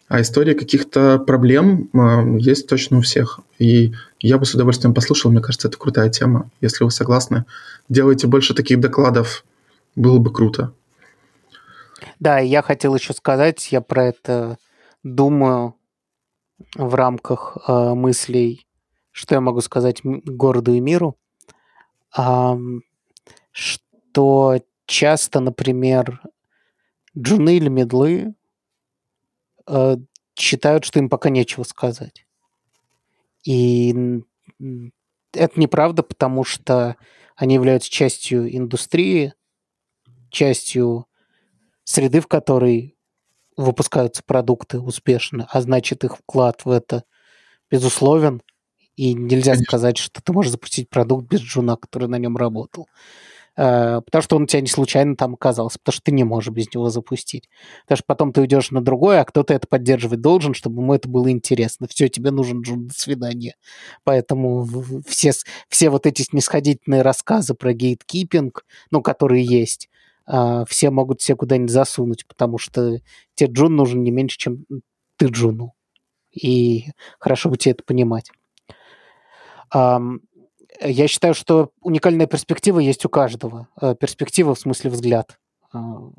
[0.09, 3.41] а истории каких-то проблем э, есть точно у всех.
[3.59, 6.51] И я бы с удовольствием послушал, мне кажется, это крутая тема.
[6.61, 7.47] Если вы согласны,
[7.89, 9.45] делайте больше таких докладов,
[9.97, 10.73] было бы круто.
[12.21, 14.59] Да, я хотел еще сказать, я про это
[15.03, 15.75] думаю
[16.77, 18.67] в рамках э, мыслей
[19.15, 21.17] что я могу сказать городу и миру,
[23.53, 26.21] что часто, например,
[27.17, 28.35] джуны или медлы
[29.69, 29.97] э,
[30.35, 32.27] считают, что им пока нечего сказать.
[33.45, 33.95] И
[35.33, 36.97] это неправда, потому что
[37.37, 39.33] они являются частью индустрии,
[40.31, 41.07] частью
[41.85, 42.97] среды, в которой
[43.57, 47.05] выпускаются продукты успешно, а значит их вклад в это
[47.71, 48.43] безусловен–
[48.97, 49.65] и нельзя Конечно.
[49.65, 52.87] сказать, что ты можешь запустить продукт без джуна, который на нем работал.
[53.57, 56.53] Э, потому что он у тебя не случайно там оказался, потому что ты не можешь
[56.53, 57.49] без него запустить.
[57.85, 61.09] Потому что потом ты уйдешь на другое, а кто-то это поддерживать должен, чтобы ему это
[61.09, 61.87] было интересно.
[61.89, 63.57] Все, тебе нужен джун, до свидания.
[64.05, 64.67] Поэтому
[65.07, 65.33] все,
[65.69, 69.89] все вот эти снисходительные рассказы про гейткипинг, ну, которые есть,
[70.27, 72.99] э, все могут все куда-нибудь засунуть, потому что
[73.35, 74.65] тебе джун нужен не меньше, чем
[75.17, 75.75] ты джуну.
[76.33, 76.87] И
[77.21, 78.31] хорошо бы тебе это понимать.
[80.81, 83.69] Я считаю, что уникальная перспектива есть у каждого.
[83.81, 85.39] Э, перспектива в смысле взгляд,
[85.73, 86.11] а,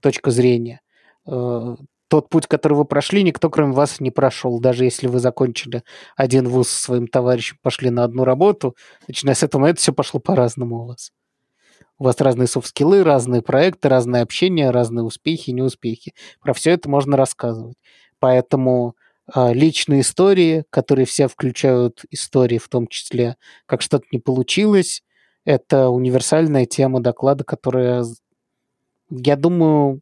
[0.00, 0.80] точка зрения.
[1.26, 1.76] Э,
[2.08, 4.60] тот путь, который вы прошли, никто кроме вас не прошел.
[4.60, 5.82] Даже если вы закончили
[6.16, 8.76] один вуз со своим товарищем, пошли на одну работу,
[9.08, 11.12] начиная с этого момента все пошло по-разному у вас.
[11.98, 16.14] У вас разные софт-скиллы, разные проекты, разное общение, разные успехи, неуспехи.
[16.40, 17.78] Про все это можно рассказывать.
[18.20, 18.94] Поэтому
[19.34, 25.02] личные истории, которые все включают истории, в том числе, как что-то не получилось.
[25.44, 28.04] Это универсальная тема доклада, которая,
[29.10, 30.00] я думаю,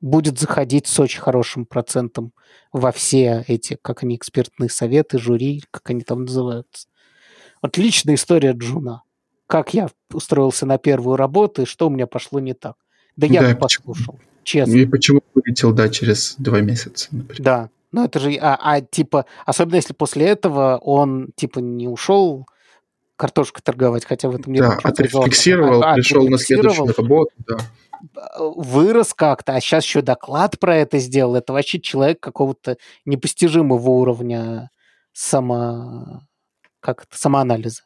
[0.00, 2.32] будет заходить с очень хорошим процентом
[2.72, 6.88] во все эти, как они, экспертные советы, жюри, как они там называются.
[7.62, 9.02] Вот личная история Джуна.
[9.46, 12.76] Как я устроился на первую работу и что у меня пошло не так.
[13.16, 14.72] Да я да, послушал, честно.
[14.72, 17.42] И почему вылетел, да, через два месяца, например.
[17.42, 22.46] Да, ну, это же, а, а типа, особенно если после этого он, типа, не ушел
[23.16, 27.56] картошку торговать, хотя в этом нет Да, отрефлексировал, а, пришел на следующую работу, да.
[28.38, 31.36] вырос как-то, а сейчас еще доклад про это сделал.
[31.36, 34.70] Это вообще человек какого-то непостижимого уровня
[35.12, 36.22] само...
[36.80, 37.82] как это, самоанализа.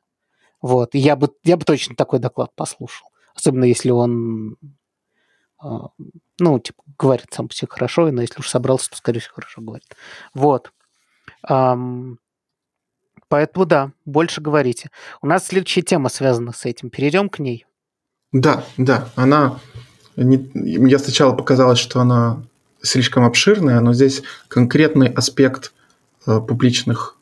[0.63, 0.95] Вот.
[0.95, 3.09] И я бы, я бы точно такой доклад послушал.
[3.35, 4.57] Особенно если он
[5.59, 5.89] а,
[6.39, 9.61] ну, типа, говорит сам по себе хорошо, но если уж собрался, то, скорее всего, хорошо
[9.63, 9.97] говорит.
[10.35, 10.73] Вот.
[13.29, 14.91] Поэтому да, больше говорите.
[15.23, 16.91] У нас следующая тема связана с этим.
[16.91, 17.67] Перейдем к ней.
[18.33, 19.09] Да, да.
[19.17, 19.59] Она...
[20.17, 20.49] Не,
[20.89, 22.43] я сначала показалось, что она
[22.81, 25.73] слишком обширная, но здесь конкретный аспект
[26.27, 27.17] э, публичных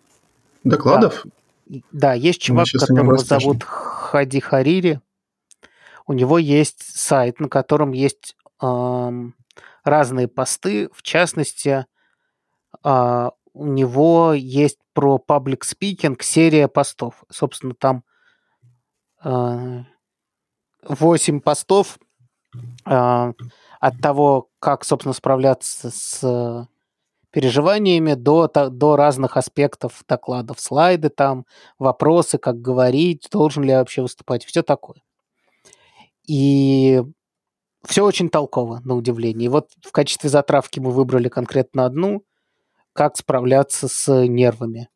[0.65, 1.25] докладов.
[1.67, 5.01] Да, да есть чувак, которого зовут Хади Харири.
[6.07, 8.37] У него есть сайт, на котором есть
[9.85, 10.89] разные посты.
[10.93, 11.87] В частности,
[12.85, 17.25] э, у него есть про public speaking серия постов.
[17.31, 18.05] Собственно, там
[19.25, 19.85] э,
[20.85, 21.99] 8 постов
[22.87, 23.33] э,
[23.81, 26.69] от того, как, собственно, справляться с
[27.31, 30.61] переживаниями до, до разных аспектов докладов.
[30.61, 31.47] Слайды там,
[31.79, 35.03] вопросы, как говорить, должен ли я вообще выступать, все такое.
[36.27, 37.03] И
[37.85, 39.47] все очень толково, на удивление.
[39.47, 42.25] И вот в качестве затравки мы выбрали конкретно одну,
[42.93, 44.89] как справляться с нервами.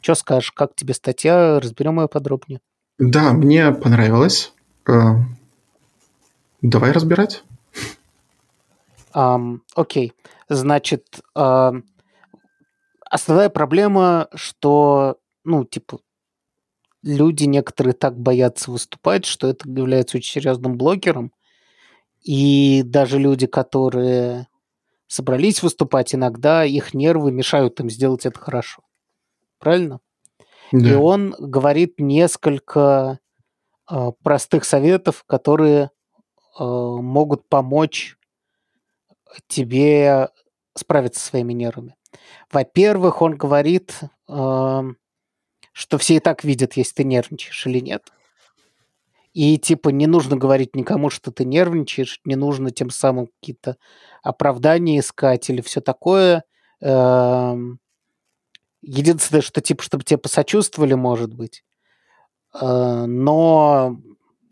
[0.00, 1.60] Что скажешь, как тебе статья?
[1.60, 2.60] Разберем ее подробнее.
[2.98, 4.52] Да, мне понравилось.
[4.88, 5.16] Э,
[6.62, 7.44] давай разбирать.
[9.14, 10.12] Um, окей.
[10.48, 11.82] Значит, uh,
[13.04, 15.98] основная проблема, что, ну, типа,
[17.02, 21.32] люди некоторые так боятся выступать, что это является очень серьезным блокером.
[22.22, 24.48] И даже люди, которые
[25.06, 28.82] собрались выступать, иногда их нервы мешают им сделать это хорошо.
[29.58, 30.00] Правильно?
[30.72, 30.88] Да.
[30.88, 33.18] И он говорит несколько
[33.90, 35.90] э, простых советов, которые
[36.58, 38.16] э, могут помочь
[39.48, 40.28] тебе
[40.76, 41.96] справиться со своими нервами.
[42.52, 43.98] Во-первых, он говорит,
[44.28, 44.82] э,
[45.72, 48.12] что все и так видят, если ты нервничаешь или нет.
[49.32, 53.76] И типа не нужно говорить никому, что ты нервничаешь, не нужно тем самым какие-то
[54.22, 56.42] оправдания искать или все такое.
[56.80, 57.78] Эм,
[58.82, 61.62] единственное, что типа, чтобы тебе посочувствовали, может быть.
[62.60, 63.96] Э, но,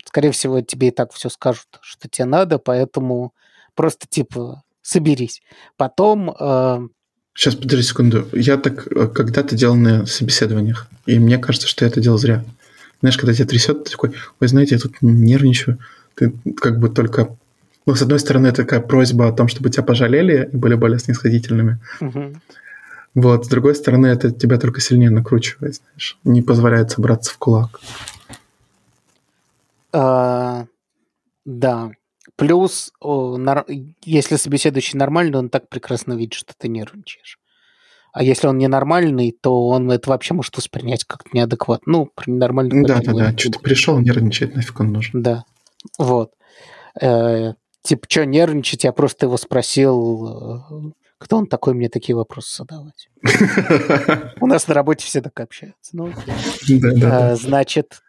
[0.05, 3.33] скорее всего, тебе и так все скажут, что тебе надо, поэтому
[3.75, 5.41] просто типа соберись.
[5.75, 6.89] Потом...
[7.35, 8.27] Сейчас, подожди секунду.
[8.33, 12.43] Я так э, когда-то делал на собеседованиях, и мне кажется, что я это делал зря.
[13.01, 15.79] Знаешь, когда тебя трясет, ты такой, ой, знаете, я тут нервничаю.
[16.15, 17.35] Ты как бы только...
[17.85, 21.79] Ну, с одной стороны, такая просьба о том, чтобы тебя пожалели и были более снисходительными.
[22.01, 22.33] Угу.
[23.15, 27.79] Вот, с другой стороны, это тебя только сильнее накручивает, знаешь, не позволяет собраться в кулак.
[29.91, 30.65] А,
[31.45, 31.91] да.
[32.35, 33.65] Плюс, о, нар...
[34.03, 37.39] если собеседующий нормальный, он так прекрасно видит, что ты нервничаешь.
[38.11, 41.91] А если он ненормальный, то он это вообще может воспринять как неадекватно.
[41.91, 42.83] Ну, про ненормальный...
[42.85, 43.37] Да, да, да.
[43.37, 45.21] Что-то пришел, нервничать, нафиг он нужен.
[45.21, 45.43] Да.
[45.97, 46.31] Вот.
[46.99, 47.53] Э,
[47.83, 48.83] типа, что нервничать?
[48.83, 53.09] Я просто его спросил, э, кто он такой, мне такие вопросы задавать.
[54.41, 55.91] У нас на работе все так общаются.
[55.95, 58.01] Ну, э, значит,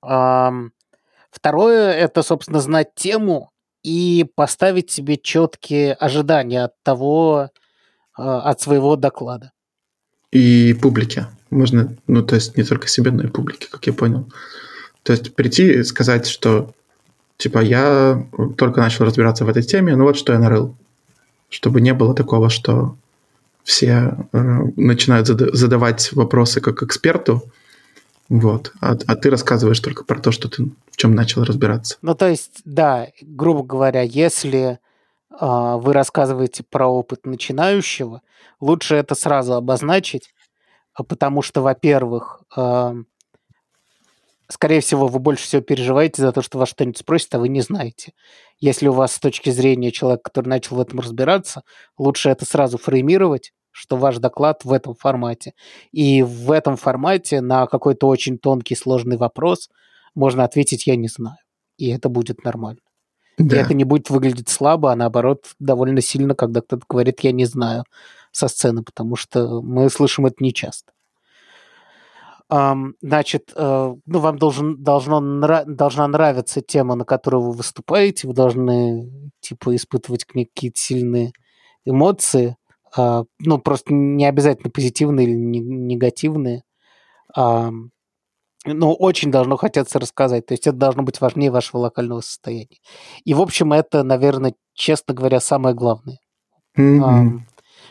[0.00, 3.50] второе– это, собственно, знать тему
[3.82, 7.48] и поставить себе четкие ожидания от того,
[8.14, 9.52] от своего доклада.
[10.30, 11.26] И публике.
[11.50, 14.30] Можно, ну, то есть не только себе, но и публике, как я понял.
[15.02, 16.72] То есть прийти и сказать, что
[17.38, 20.76] типа я только начал разбираться в этой теме, ну вот что я нарыл.
[21.48, 22.96] Чтобы не было такого, что
[23.64, 24.38] все э,
[24.76, 27.42] начинают задавать вопросы как эксперту,
[28.28, 31.96] вот, а, а ты рассказываешь только про то, что ты в чем начал разбираться.
[32.00, 34.78] Ну, то есть, да, грубо говоря, если
[35.30, 38.22] а, вы рассказываете про опыт начинающего,
[38.60, 40.34] лучше это сразу обозначить,
[40.94, 42.42] а, потому что, во-первых,
[44.48, 47.60] скорее всего, вы больше всего переживаете за то, что вас что-нибудь спросят, а вы не
[47.60, 48.12] знаете.
[48.58, 51.62] Если у вас с точки зрения человека, который начал в этом разбираться,
[51.96, 55.54] лучше это сразу фреймировать, что ваш доклад в этом формате.
[55.92, 59.70] И в этом формате на какой-то очень тонкий, сложный вопрос
[60.14, 61.38] можно ответить «я не знаю».
[61.76, 62.80] И это будет нормально.
[63.40, 63.56] Да.
[63.56, 67.44] И это не будет выглядеть слабо, а наоборот довольно сильно, когда кто-то говорит «я не
[67.44, 67.84] знаю»
[68.32, 70.92] со сцены, потому что мы слышим это нечасто.
[72.48, 75.20] Значит, uh, ну, вам должен, должно,
[75.66, 81.32] должна нравиться тема, на которую вы выступаете, вы должны, типа, испытывать к ней какие-то сильные
[81.84, 82.56] эмоции,
[82.96, 86.64] uh, ну, просто не обязательно позитивные или не- негативные.
[88.66, 90.46] Ну, очень должно хотеться рассказать.
[90.46, 92.78] То есть это должно быть важнее вашего локального состояния.
[93.24, 96.18] И, в общем, это, наверное, честно говоря, самое главное.
[96.76, 97.02] Mm-hmm.
[97.02, 97.40] А,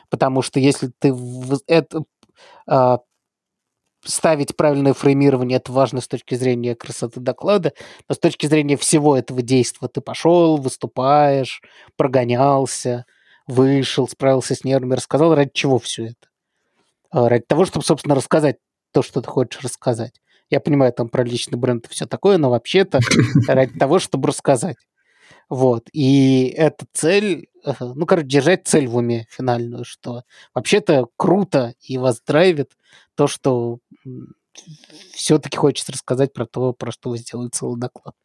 [0.09, 2.03] потому что если ты в, это,
[2.67, 2.99] а,
[4.05, 7.73] ставить правильное фреймирование, это важно с точки зрения красоты доклада,
[8.07, 11.61] но с точки зрения всего этого действия ты пошел, выступаешь,
[11.97, 13.05] прогонялся,
[13.47, 16.29] вышел, справился с нервами, рассказал, ради чего все это?
[17.09, 18.57] А, ради того, чтобы, собственно, рассказать
[18.91, 20.13] то, что ты хочешь рассказать.
[20.49, 22.99] Я понимаю, там про личный бренд и все такое, но вообще-то
[23.47, 24.77] ради того, чтобы рассказать.
[25.49, 25.89] Вот.
[25.93, 27.47] И эта цель,
[27.79, 30.23] ну, короче, держать цель в уме финальную, что
[30.53, 32.71] вообще-то круто и вас драйвит
[33.15, 33.79] то, что
[35.13, 38.15] все-таки хочется рассказать про то, про что вы сделали целый доклад.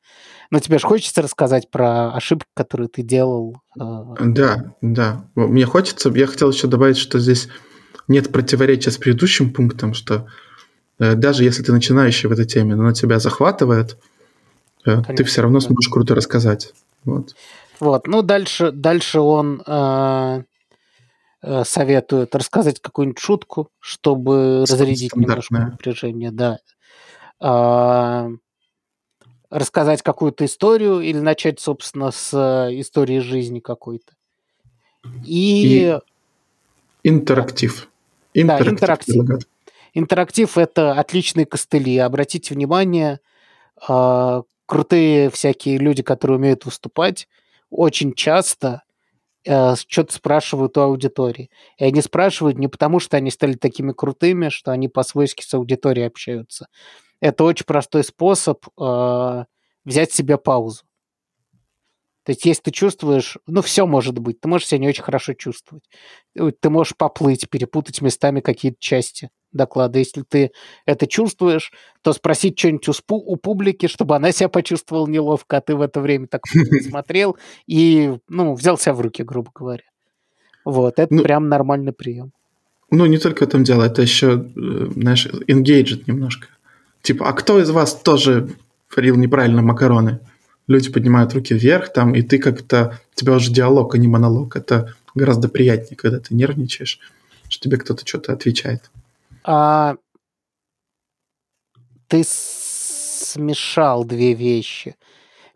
[0.50, 3.56] Но тебе же хочется рассказать про ошибки, которые ты делал.
[3.78, 5.28] Э, да, да.
[5.34, 6.10] Мне хочется.
[6.10, 7.48] Я хотел еще добавить, что здесь
[8.08, 10.26] нет противоречия с предыдущим пунктом, что
[10.98, 13.96] даже если ты начинающий в этой теме, но она тебя захватывает,
[14.84, 15.66] э, Конечно, ты все равно да.
[15.66, 16.72] сможешь круто рассказать.
[17.04, 17.34] Вот.
[17.80, 18.06] Вот.
[18.06, 20.42] Ну, дальше, дальше он э,
[21.42, 26.58] э, советует рассказать какую-нибудь шутку, чтобы разрядить немножко напряжение, да.
[27.40, 28.30] Э,
[29.50, 32.32] рассказать какую-то историю или начать, собственно, с
[32.72, 34.12] истории жизни какой-то.
[35.24, 35.92] И...
[35.92, 36.00] И
[37.02, 37.88] интерактив.
[38.32, 38.66] Интерактив.
[38.66, 39.46] Да, интерактив.
[39.94, 41.96] Интерактив– это отличные костыли.
[41.98, 43.20] Обратите внимание,
[43.88, 47.28] э, крутые всякие люди, которые умеют выступать,
[47.70, 48.82] очень часто
[49.44, 51.48] э, что-то спрашивают у аудитории.
[51.78, 56.08] И они спрашивают не потому, что они стали такими крутыми, что они по-свойски с аудиторией
[56.08, 56.66] общаются.
[57.20, 59.44] Это очень простой способ э,
[59.84, 60.82] взять себе паузу.
[62.24, 65.34] То есть, если ты чувствуешь, ну, все может быть, ты можешь себя не очень хорошо
[65.34, 65.84] чувствовать.
[66.34, 69.98] Ты можешь поплыть, перепутать местами какие-то части доклада.
[69.98, 70.50] Если ты
[70.84, 75.74] это чувствуешь, то спросить что-нибудь у, у публики, чтобы она себя почувствовала неловко, а ты
[75.74, 76.42] в это время так
[76.88, 77.36] смотрел
[77.66, 79.84] и, ну, взял себя в руки, грубо говоря.
[80.64, 82.32] Вот, это ну, прям нормальный прием.
[82.90, 86.48] Ну, не только в этом дело, это еще, э, знаешь, engaged немножко.
[87.02, 88.48] Типа, а кто из вас тоже
[88.94, 90.20] варил неправильно макароны?
[90.66, 92.98] Люди поднимают руки вверх, там, и ты как-то...
[93.14, 94.56] У тебя уже диалог, а не монолог.
[94.56, 96.98] Это гораздо приятнее, когда ты нервничаешь,
[97.48, 98.90] что тебе кто-то что-то отвечает.
[99.44, 99.96] А,
[102.08, 104.96] ты смешал две вещи.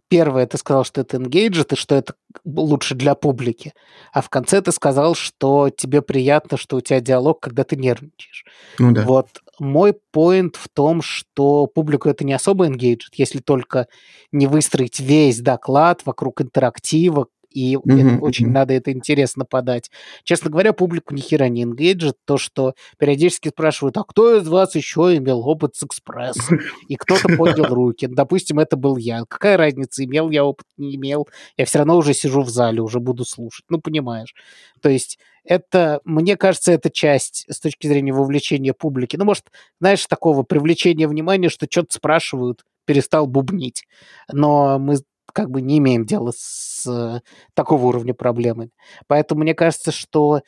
[0.08, 2.14] Первое, ты сказал, что это engaged, и что это
[2.44, 3.74] лучше для публики.
[4.12, 8.44] А в конце ты сказал, что тебе приятно, что у тебя диалог, когда ты нервничаешь.
[8.78, 9.02] Ну да.
[9.04, 9.28] Вот
[9.58, 13.86] мой поинт в том, что публику это не особо engaged, если только
[14.32, 17.26] не выстроить весь доклад вокруг интерактива,
[17.58, 18.20] и mm-hmm.
[18.20, 19.90] очень надо это интересно подать.
[20.22, 24.76] Честно говоря, публику ни хера не engaged, то, что периодически спрашивают, а кто из вас
[24.76, 26.60] еще имел опыт с экспрессом?
[26.86, 28.06] И кто-то поднял руки.
[28.06, 29.24] Допустим, это был я.
[29.28, 31.26] Какая разница, имел я опыт, не имел?
[31.56, 33.64] Я все равно уже сижу в зале, уже буду слушать.
[33.68, 34.36] Ну, понимаешь.
[34.80, 39.16] То есть это, мне кажется, это часть с точки зрения вовлечения публики.
[39.16, 39.46] Ну, может,
[39.80, 43.84] знаешь, такого привлечения внимания, что что-то спрашивают, перестал бубнить.
[44.32, 44.96] Но мы
[45.38, 47.20] как бы не имеем дела с э,
[47.54, 48.72] такого уровня проблемами.
[49.06, 50.42] Поэтому мне кажется, что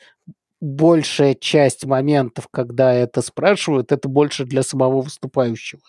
[0.59, 5.81] большая часть моментов, когда это спрашивают, это больше для самого выступающего.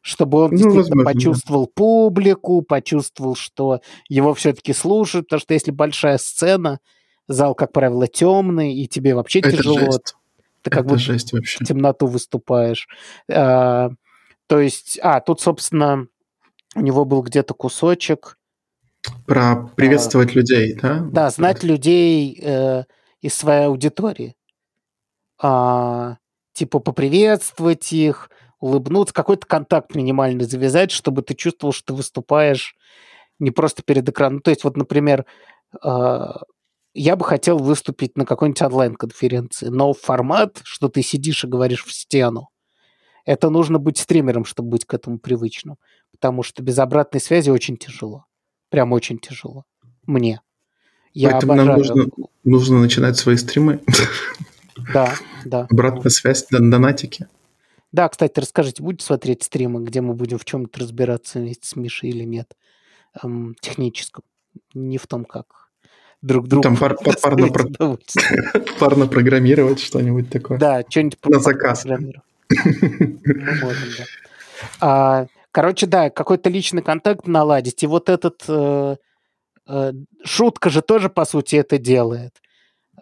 [0.00, 1.72] Чтобы он ну, действительно возможно, почувствовал да.
[1.74, 6.78] публику, почувствовал, что его все-таки слушают, потому что если большая сцена,
[7.26, 9.80] зал, как правило, темный, и тебе вообще это тяжело.
[9.80, 10.14] Жесть.
[10.62, 11.64] Ты как это жесть вообще.
[11.64, 12.86] в темноту выступаешь.
[13.28, 13.90] А,
[14.46, 16.06] то есть, а, тут, собственно,
[16.74, 18.38] у него был где-то кусочек.
[19.26, 21.00] Про приветствовать а, людей, да?
[21.10, 22.84] Да, знать людей э,
[23.22, 24.36] из своей аудитории.
[25.40, 26.18] А,
[26.52, 32.76] типа поприветствовать их, улыбнуться, какой-то контакт минимальный завязать, чтобы ты чувствовал, что ты выступаешь
[33.38, 34.36] не просто перед экраном.
[34.36, 35.24] Ну, то есть, вот, например,
[35.82, 36.24] э,
[36.92, 41.92] я бы хотел выступить на какой-нибудь онлайн-конференции, но формат, что ты сидишь и говоришь в
[41.92, 42.50] стену,
[43.24, 45.76] это нужно быть стримером, чтобы быть к этому привычным
[46.20, 48.26] потому что без обратной связи очень тяжело.
[48.68, 49.64] Прям очень тяжело.
[50.06, 50.42] Мне.
[51.14, 51.68] Я Поэтому обожаю...
[51.68, 52.06] нам нужно,
[52.44, 53.80] нужно начинать свои стримы.
[54.92, 55.14] Да,
[55.46, 55.66] да.
[55.70, 57.26] Обратная связь, донатики.
[57.90, 62.10] Да, кстати, расскажите, будете смотреть стримы, где мы будем в чем-то разбираться вместе с Мишей
[62.10, 62.54] или нет?
[63.22, 64.22] Эм, техническом.
[64.74, 65.70] Не в том, как
[66.22, 66.62] друг другу.
[66.62, 67.66] Там пар, пар, парно, про...
[68.78, 70.58] парно программировать что-нибудь такое.
[70.58, 71.86] Да, что-нибудь на заказ.
[72.50, 74.04] Мы можем, да.
[74.80, 77.82] А, Короче, да, какой-то личный контакт наладить.
[77.82, 78.44] И вот этот...
[78.48, 78.96] Э,
[79.66, 79.92] э,
[80.24, 82.40] шутка же тоже, по сути, это делает.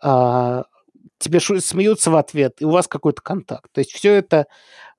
[0.03, 0.65] А,
[1.19, 3.71] тебе шу- смеются в ответ, и у вас какой-то контакт.
[3.73, 4.47] То есть все это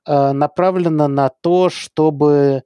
[0.06, 2.64] э, направлена на то, чтобы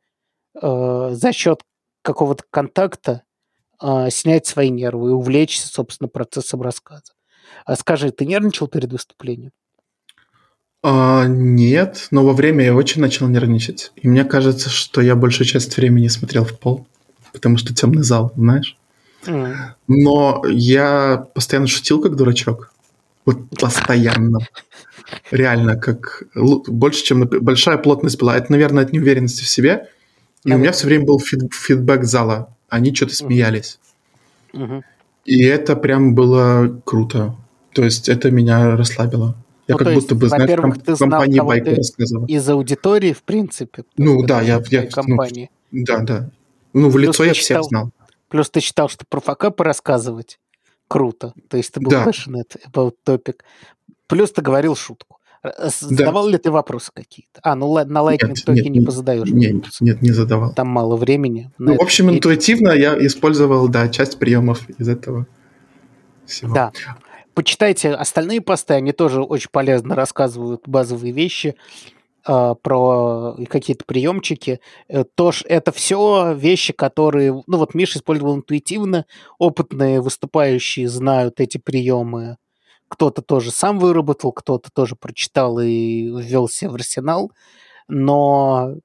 [0.61, 1.61] э, за счет
[2.01, 3.23] какого-то контакта
[3.81, 7.13] э, снять свои нервы и увлечься, собственно, процессом рассказа.
[7.65, 9.51] А скажи, ты нервничал перед выступлением?
[10.83, 13.93] А, нет, но во время я очень начал нервничать.
[13.95, 16.85] И мне кажется, что я большую часть времени смотрел в пол,
[17.31, 18.77] потому что темный зал, знаешь.
[19.25, 19.55] Mm.
[19.87, 22.73] Но я постоянно шутил как дурачок.
[23.25, 24.39] Вот постоянно.
[25.31, 28.35] Реально, как больше, чем большая плотность была.
[28.35, 29.87] Это, наверное, от неуверенности в себе.
[30.43, 32.53] И у меня все время был фид, фидбэк зала.
[32.67, 33.79] Они что-то смеялись.
[34.53, 34.81] Mm-hmm.
[35.25, 37.37] И это прям было круто.
[37.71, 39.37] То есть это меня расслабило.
[39.67, 42.25] Я ну, как будто бы, знаешь, комп- ты компании байку рассказывал.
[42.25, 43.85] Из аудитории, в принципе.
[43.95, 44.61] Ну да, я...
[44.69, 45.49] я компании.
[45.71, 46.29] Ну, да, да.
[46.73, 47.91] Ну, в лицо я всех знал.
[48.27, 50.39] Плюс ты считал, что про факапы рассказывать
[50.87, 51.33] круто.
[51.49, 52.05] То есть ты был да.
[52.05, 53.37] passionate about topic.
[54.07, 55.17] Плюс ты говорил шутку.
[55.79, 56.31] Задавал да.
[56.31, 57.39] ли ты вопросы какие-то?
[57.43, 59.29] А, ну на лайтинг токе не позадаешь.
[59.29, 60.53] Нет, нет, не задавал.
[60.53, 61.51] Там мало времени.
[61.57, 65.27] Ну, в общем, интуитивно я использовал, да, часть приемов из этого
[66.25, 66.53] всего.
[66.53, 66.71] Да
[67.33, 71.55] почитайте остальные посты, они тоже очень полезно рассказывают базовые вещи
[72.27, 74.59] э, про какие-то приемчики.
[74.87, 79.05] Э, тоже это все вещи, которые, ну вот Миша использовал интуитивно,
[79.37, 82.37] опытные выступающие знают эти приемы.
[82.87, 87.31] Кто-то тоже сам выработал, кто-то тоже прочитал и ввел себе в арсенал.
[87.87, 88.75] Но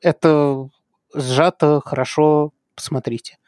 [0.00, 0.68] это
[1.14, 3.38] сжато, хорошо, посмотрите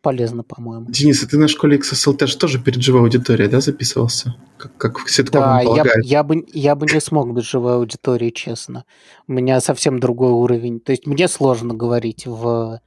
[0.00, 0.86] полезно, по-моему.
[0.88, 4.34] Денис, а ты на школе XSLT же тоже перед живой аудиторией, да, записывался?
[4.56, 8.30] Как, как в ситком Да, я, я, бы, я бы не смог без живой аудитории,
[8.30, 8.84] честно.
[9.26, 10.80] У меня совсем другой уровень.
[10.80, 12.80] То есть мне сложно говорить в...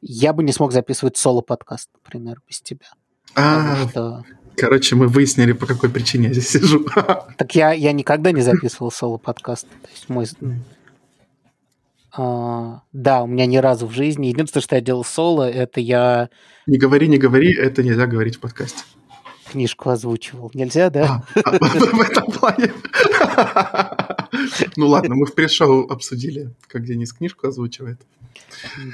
[0.00, 2.86] Я бы не смог записывать соло-подкаст, например, без тебя.
[3.34, 4.24] А, что...
[4.56, 6.86] короче, мы выяснили, по какой причине я здесь сижу.
[7.36, 9.66] Так я, я никогда не записывал соло-подкаст.
[9.66, 10.26] То есть мой
[12.16, 14.28] а, да, у меня ни разу в жизни.
[14.28, 16.30] Единственное, что я делал соло, это я...
[16.66, 18.84] Не говори, не говори, это нельзя говорить в подкасте.
[19.50, 20.50] Книжку озвучивал.
[20.54, 21.22] Нельзя, да?
[21.34, 22.72] А, а, в этом плане.
[24.76, 28.00] Ну ладно, мы в пришел обсудили, как Денис книжку озвучивает.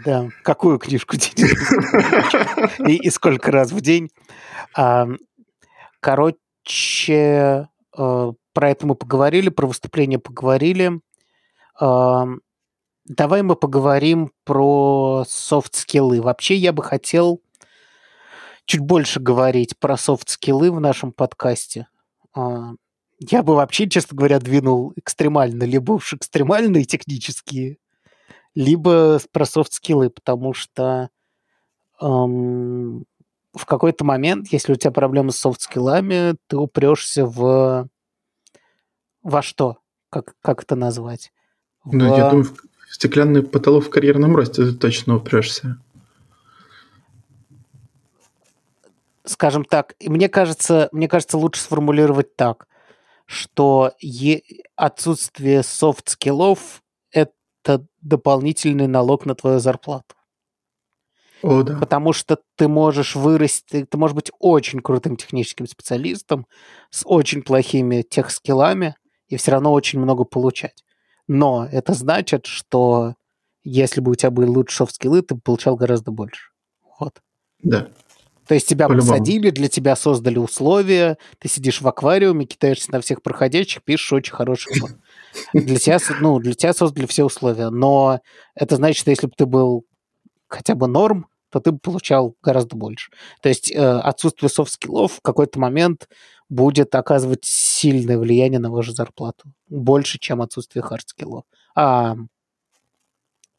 [0.04, 1.56] Да, какую книжку Денис
[2.86, 4.10] и, сколько раз в день.
[6.00, 11.00] Короче, а, про это мы поговорили, про выступление поговорили.
[13.04, 16.20] Давай мы поговорим про софт-скиллы.
[16.22, 17.42] Вообще я бы хотел
[18.64, 21.88] чуть больше говорить про софт-скиллы в нашем подкасте.
[22.34, 22.72] А,
[23.18, 27.78] я бы вообще, честно говоря, двинул экстремально, либо уж экстремальные технические,
[28.54, 31.10] либо про софт-скиллы, потому что
[32.00, 33.04] эм,
[33.52, 37.88] в какой-то момент, если у тебя проблемы с софт-скиллами, ты упрешься в...
[39.22, 39.78] Во что?
[40.08, 41.32] Как, как это назвать?
[41.84, 42.16] Ну, в...
[42.16, 42.46] я думаю,
[42.92, 45.78] стеклянный потолок в карьерном росте ты точно упрешься.
[49.24, 52.66] Скажем так, мне кажется, мне кажется, лучше сформулировать так,
[53.24, 54.42] что е-
[54.76, 60.14] отсутствие софт-скиллов– это дополнительный налог на твою зарплату.
[61.42, 61.78] О, да.
[61.78, 66.46] Потому что ты можешь вырасти, ты можешь быть очень крутым техническим специалистом
[66.90, 68.96] с очень плохими софт-скиллами
[69.28, 70.84] и все равно очень много получать.
[71.28, 73.14] Но это значит, что
[73.64, 76.50] если бы у тебя были лучше софт-скиллы, ты бы получал гораздо больше.
[76.98, 77.20] Вот.
[77.62, 77.88] Да.
[78.46, 83.22] То есть тебя посадили, для тебя создали условия, ты сидишь в аквариуме, кидаешься на всех
[83.22, 84.90] проходящих, пишешь очень хороший код.
[85.54, 87.70] Для тебя, ну, для тебя создали все условия.
[87.70, 88.20] Но
[88.54, 89.86] это значит, что если бы ты был
[90.48, 93.12] хотя бы норм, то ты бы получал гораздо больше.
[93.42, 96.08] То есть э, отсутствие софт-скиллов в какой-то момент
[96.48, 99.52] будет оказывать сильное влияние на вашу зарплату.
[99.68, 101.44] Больше, чем отсутствие хардскиллов.
[101.74, 102.16] А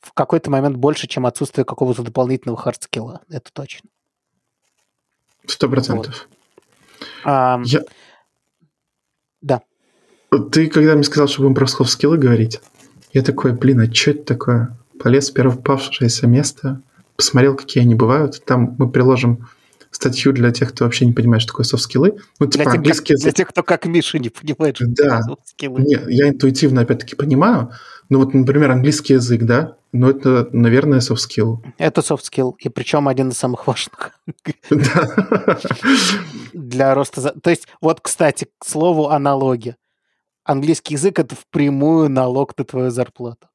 [0.01, 3.21] в какой-то момент больше, чем отсутствие какого-то дополнительного хардскилла.
[3.29, 3.89] Это точно.
[5.45, 6.27] Сто процентов.
[7.23, 7.83] А, Я...
[9.41, 9.61] Да.
[10.51, 12.61] Ты когда мне сказал, что будем про скиллы говорить,
[13.11, 14.77] я такой, блин, а что это такое?
[14.99, 16.81] Полез в первое попавшееся место,
[17.15, 18.43] посмотрел, какие они бывают.
[18.45, 19.49] Там мы приложим
[20.03, 22.17] статью для тех, кто вообще не понимает, что такое софт-скиллы.
[22.39, 23.23] Ну, типа, для, английский язык...
[23.23, 25.03] для тех, кто как Миша не понимает, что да.
[25.03, 25.81] такое софт-скиллы.
[25.81, 27.71] Нет, я интуитивно, опять-таки, понимаю.
[28.09, 31.63] Ну, вот, например, английский язык, да, но это, наверное, софт-скилл.
[31.77, 34.19] Это софт-скилл, и причем один из самых важных.
[36.53, 37.33] Для роста...
[37.39, 39.77] То есть, вот, кстати, к слову, аналоги.
[40.43, 43.47] Английский язык– это впрямую налог на твою зарплату.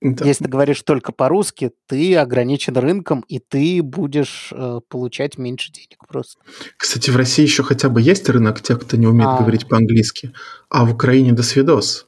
[0.00, 0.24] Да.
[0.24, 6.06] Если ты говоришь только по-русски, ты ограничен рынком, и ты будешь э, получать меньше денег
[6.06, 6.42] просто.
[6.76, 9.38] Кстати, в России еще хотя бы есть рынок тех, кто не умеет а...
[9.38, 10.32] говорить по-английски,
[10.68, 12.06] а в Украине до свидос.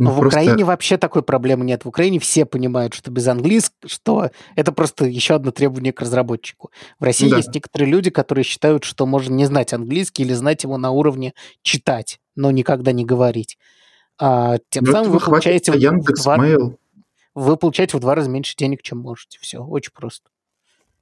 [0.00, 0.40] Ну, в просто...
[0.40, 1.84] Украине вообще такой проблемы нет.
[1.84, 6.70] В Украине все понимают, что без английского, что это просто еще одно требование к разработчику.
[6.98, 7.36] В России да.
[7.36, 11.34] есть некоторые люди, которые считают, что можно не знать английский или знать его на уровне
[11.62, 13.58] читать, но никогда не говорить.
[14.18, 15.72] А, тем но самым вы получаете...
[15.76, 16.38] Яндекс, в два...
[17.34, 19.38] Вы получаете в два раза меньше денег, чем можете.
[19.40, 20.30] Все, очень просто.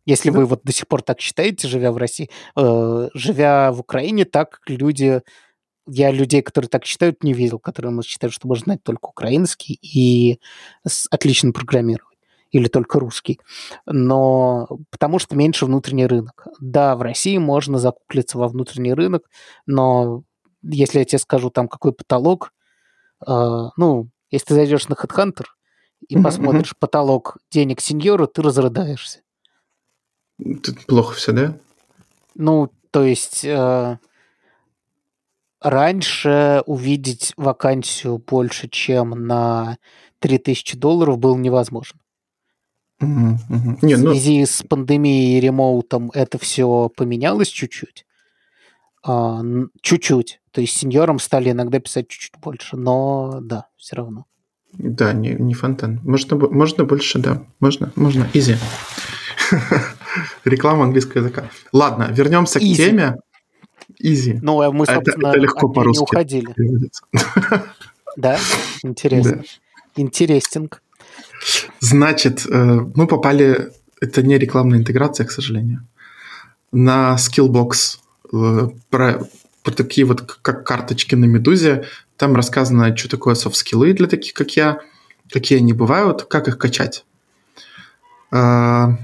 [0.05, 0.39] Если да.
[0.39, 4.61] вы вот до сих пор так считаете, живя в России, э, живя в Украине, так
[4.67, 5.23] люди
[5.87, 10.39] я людей, которые так считают, не видел, которые считают, что можно знать только украинский и
[11.11, 12.19] отлично программировать
[12.51, 13.41] или только русский.
[13.87, 16.47] Но потому что меньше внутренний рынок.
[16.61, 19.29] Да, в России можно закуклиться во внутренний рынок,
[19.67, 20.25] но
[20.63, 22.53] если я тебе скажу там какой потолок,
[23.27, 25.45] э, ну, если ты зайдешь на HeadHunter
[26.07, 29.21] и посмотришь потолок денег сеньора, ты разрыдаешься.
[30.39, 31.59] Тут плохо все, да?
[32.35, 33.99] Ну, то есть э,
[35.61, 39.79] раньше увидеть вакансию больше, чем на
[40.21, 42.01] 3000 долларов было невозможно.
[43.01, 43.79] Угу, угу.
[43.83, 44.47] Не, в ну связи ну...
[44.47, 48.07] с пандемией и ремоутом это все поменялось чуть-чуть.
[49.05, 49.41] А,
[49.83, 50.41] чуть-чуть.
[50.51, 54.27] То есть сеньорам стали иногда писать чуть-чуть больше, но да, все равно.
[54.73, 56.01] Да, не, не фонтан.
[56.05, 57.43] Можно, можно больше, да.
[57.61, 58.29] Можно, можно.
[58.33, 58.57] Изи.
[60.45, 61.51] Реклама английского языка.
[61.73, 63.17] Ладно, вернемся к теме.
[63.99, 64.39] Изи.
[64.43, 66.55] Ну, а мы, собственно, это, это легко по-русски уходили.
[68.17, 68.39] Да?
[68.83, 69.37] Интересно.
[69.37, 69.43] Да.
[69.97, 70.83] Интересинг.
[71.81, 73.71] Значит, э, мы попали...
[74.01, 75.87] Это не рекламная интеграция, к сожалению.
[76.73, 77.99] На Skillbox
[78.33, 79.21] э, про,
[79.63, 81.85] про такие вот, как карточки на Медузе.
[82.19, 84.81] Там рассказано, что такое софт-скиллы для таких, как я,
[85.31, 87.07] какие они бывают, как их качать.
[88.31, 88.99] А,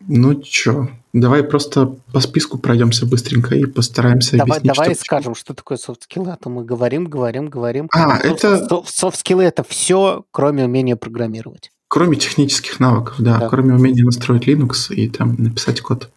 [0.00, 4.76] ну, чё, Давай просто по списку пройдемся быстренько и постараемся давай, объяснить.
[4.76, 7.88] Давай что скажем, что такое софт-скиллы, а то мы говорим, говорим, говорим.
[7.94, 8.68] А, это...
[8.84, 11.72] Софт-скиллы– это все, кроме умения программировать.
[11.88, 13.48] Кроме технических навыков, да, да.
[13.48, 16.10] Кроме умения настроить Linux и там написать код.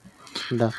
[0.52, 0.72] Да.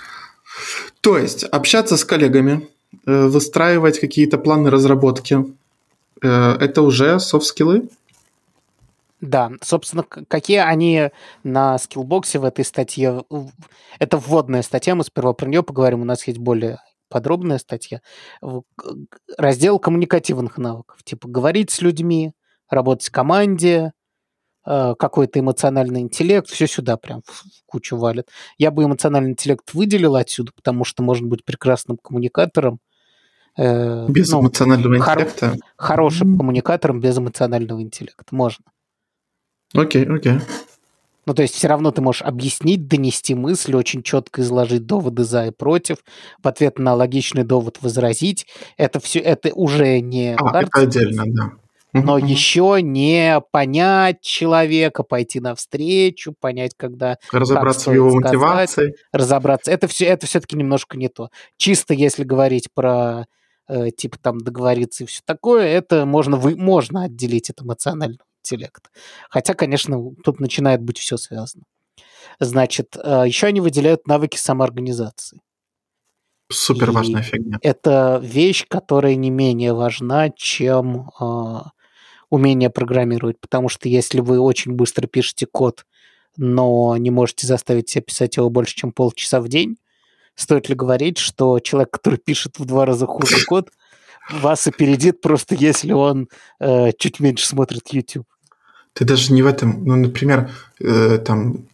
[1.01, 2.69] То есть общаться с коллегами,
[3.05, 5.45] выстраивать какие-то планы разработки
[6.23, 6.29] э,–
[6.61, 7.89] это уже софт-скиллы?
[9.21, 11.11] Да, собственно, какие они
[11.43, 13.25] на Skillbox е в этой статье...
[13.99, 16.79] Это вводная статья, мы сперва про нее поговорим, у нас есть более
[17.11, 18.01] подробная статья.
[19.37, 22.33] Раздел коммуникативных навыков, типа говорить с людьми,
[22.71, 23.91] работать в команде, э,
[24.65, 28.29] какой-то эмоциональный интеллект, все сюда прям в кучу валит.
[28.59, 32.79] Я бы эмоциональный интеллект выделил отсюда, потому что можно быть прекрасным коммуникатором.
[33.57, 35.57] Э, без ну, эмоционального интеллекта?
[35.77, 38.65] Хорошим коммуникатором без эмоционального интеллекта можно.
[39.75, 40.41] Окей, окей.
[41.27, 45.47] Ну, то есть все равно ты можешь объяснить, донести мысль, очень четко изложить доводы за
[45.47, 45.99] и против,
[46.43, 48.47] в ответ на логичный довод возразить.
[48.77, 50.35] Это все, это уже не...
[50.37, 51.53] А, это отдельно, да.
[51.93, 52.25] Но угу.
[52.25, 57.17] еще не понять человека, пойти навстречу, понять, когда...
[57.33, 58.95] Разобраться в его сказать, мотивации.
[59.13, 59.71] Разобраться.
[59.71, 61.31] Это, все, это все-таки немножко не то.
[61.57, 63.27] Чисто если говорить про
[63.69, 68.91] э, типа там договориться и все такое, это можно, вы, можно отделить от эмоционального интеллект.
[69.29, 71.65] Хотя, конечно, тут начинает быть все связано.
[72.39, 75.41] Значит, э, еще они выделяют навыки самоорганизации.
[76.51, 77.59] Супер важная фигня.
[77.63, 81.61] Это вещь, которая не менее важна, чем э,
[82.31, 83.39] умение программировать.
[83.41, 85.85] Потому что если вы очень быстро пишете код,
[86.37, 89.77] но не можете заставить себя писать его больше, чем полчаса в день,
[90.35, 93.69] стоит ли говорить, что человек, который пишет в два раза хуже код,
[94.31, 96.29] вас опередит просто если он
[96.61, 98.27] э, чуть меньше смотрит YouTube.
[98.93, 100.51] Ты даже не в этом, ну, например,
[100.81, 101.67] э, там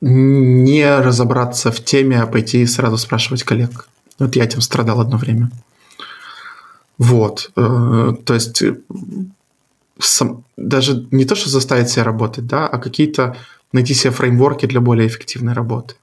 [0.00, 3.88] не разобраться в теме, а пойти и сразу спрашивать коллег.
[4.18, 5.50] Вот я этим страдал одно время.
[6.98, 7.50] Вот.
[7.56, 8.76] Э, то есть э,
[10.00, 13.36] сам, даже не то, что заставить себя работать, да, а какие-то
[13.72, 15.94] найти себе фреймворки для более эффективной работы.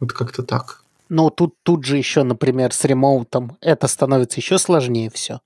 [0.00, 0.82] Вот как-то так.
[1.08, 5.40] Ну, тут, тут же еще, например, с ремоутом это становится еще сложнее все,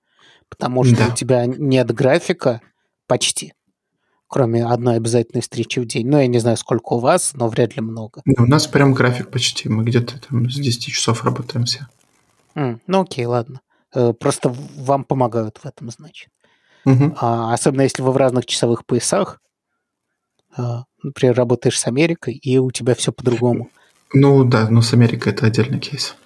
[0.48, 1.08] потому что да.
[1.08, 2.60] у тебя нет графика
[3.06, 3.52] почти,
[4.26, 6.08] кроме одной обязательной встречи в день.
[6.08, 8.22] Ну, я не знаю, сколько у вас, но вряд ли много.
[8.24, 11.86] Ну, у нас прям график почти, мы где-то там с 10 часов работаем все.
[12.54, 13.60] Mm, ну, окей, ладно.
[13.94, 16.30] Э, просто вам помогают в этом, значит.
[16.84, 17.16] Угу.
[17.20, 19.40] А, особенно если вы в разных часовых поясах,
[20.56, 23.70] а, например, работаешь с Америкой, и у тебя все по-другому.
[24.12, 26.16] Ну да, но с Америкой это отдельный кейс.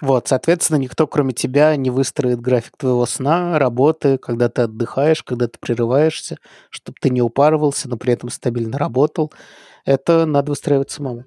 [0.00, 5.46] Вот, соответственно, никто, кроме тебя, не выстроит график твоего сна, работы, когда ты отдыхаешь, когда
[5.46, 6.38] ты прерываешься,
[6.70, 9.32] чтобы ты не упарывался, но при этом стабильно работал.
[9.84, 11.24] Это надо выстраивать самому.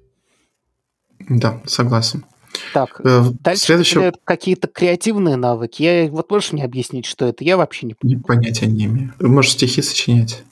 [1.30, 2.26] Да, согласен.
[2.74, 4.14] Так, э, дальше следующем...
[4.24, 5.84] какие-то креативные навыки.
[5.84, 7.44] Я, вот можешь мне объяснить, что это?
[7.44, 8.24] Я вообще не понимаю.
[8.24, 9.14] Понятия не имею.
[9.20, 10.44] Можешь стихи сочинять.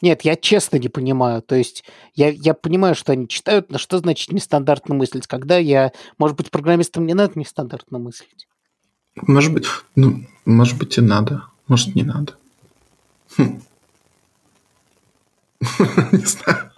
[0.00, 1.40] Нет, я честно не понимаю.
[1.40, 1.84] То есть
[2.14, 5.26] я, я понимаю, что они читают, но что значит нестандартно мыслить?
[5.26, 5.92] Когда я...
[6.18, 8.46] Может быть, программистам не надо нестандартно мыслить?
[9.16, 11.44] Может быть, ну, может быть и надо.
[11.68, 12.34] Может, не надо.
[13.36, 13.62] Хм.
[16.12, 16.70] Не знаю.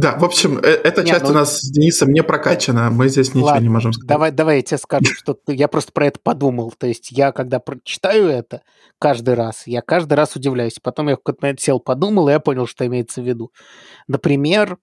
[0.00, 1.30] Да, в общем, э, эта не, часть ну...
[1.30, 4.08] у нас с Денисом не прокачана, мы здесь ничего Ладно, не можем сказать.
[4.08, 6.72] Давай, давай я тебе скажу, что я просто про это подумал.
[6.78, 8.62] То есть я, когда прочитаю это
[9.00, 10.78] каждый раз, я каждый раз удивляюсь.
[10.80, 13.50] Потом я в какой-то момент сел, подумал, и я понял, что имеется в виду.
[14.06, 14.78] Например,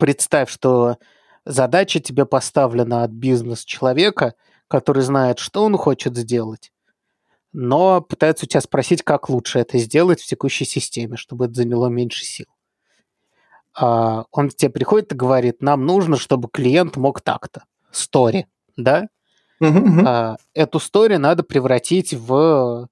[0.00, 0.96] представь, что
[1.44, 4.34] задача тебе поставлена от бизнес-человека,
[4.66, 6.72] который знает, что он хочет сделать,
[7.52, 11.86] но пытается у тебя спросить, как лучше это сделать в текущей системе, чтобы это заняло
[11.86, 12.46] меньше сил.
[13.74, 17.64] А, он к тебе приходит и говорит, нам нужно, чтобы клиент мог так-то.
[17.90, 18.46] Стори,
[18.76, 19.08] да?
[19.62, 22.88] Uh-huh, Эту стори надо превратить в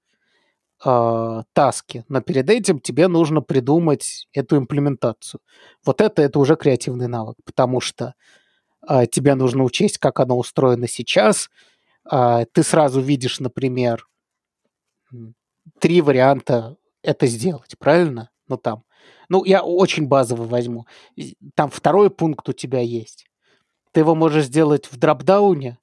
[0.85, 5.41] э, таски, но перед этим тебе нужно придумать эту имплементацию.
[5.85, 8.15] Вот это, это уже креативный навык, потому что
[8.89, 11.51] э, тебе нужно учесть, как оно устроено сейчас.
[12.11, 14.07] Э, ты сразу видишь, например,
[15.81, 18.31] три варианта это сделать, правильно?
[18.47, 18.85] Ну там
[19.31, 20.87] ну, я очень базовый возьму.
[21.55, 23.27] Там второй пункт у тебя есть.
[23.93, 25.79] Ты его можешь сделать в дропдауне,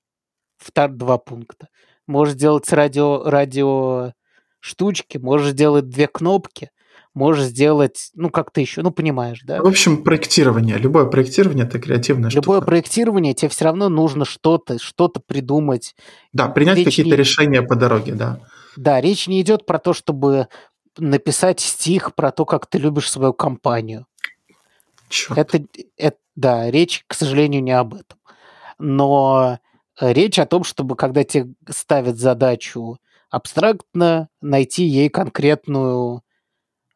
[0.57, 1.69] втор, два пункта.
[2.07, 4.11] Можешь сделать с радио, радио
[4.59, 6.71] штучки, можешь сделать две кнопки,
[7.13, 9.61] можешь сделать, ну, как-то еще, ну, понимаешь, да?
[9.61, 10.77] В общем, проектирование.
[10.77, 12.67] Любое проектирование– это креативное Любое штука.
[12.67, 15.95] проектирование, тебе все равно нужно что-то, что-то придумать.
[16.33, 17.17] Да, принять какие-то не...
[17.17, 18.41] решения по дороге, да.
[18.75, 20.47] Да, речь не идет про то, чтобы
[20.97, 24.05] написать стих про то, как ты любишь свою компанию.
[25.09, 25.37] Черт.
[25.37, 28.19] Это, это, да, речь, к сожалению, не об этом.
[28.77, 29.59] Но
[29.99, 32.97] речь о том, чтобы когда тебе ставят задачу
[33.29, 36.23] абстрактно, найти ей конкретную,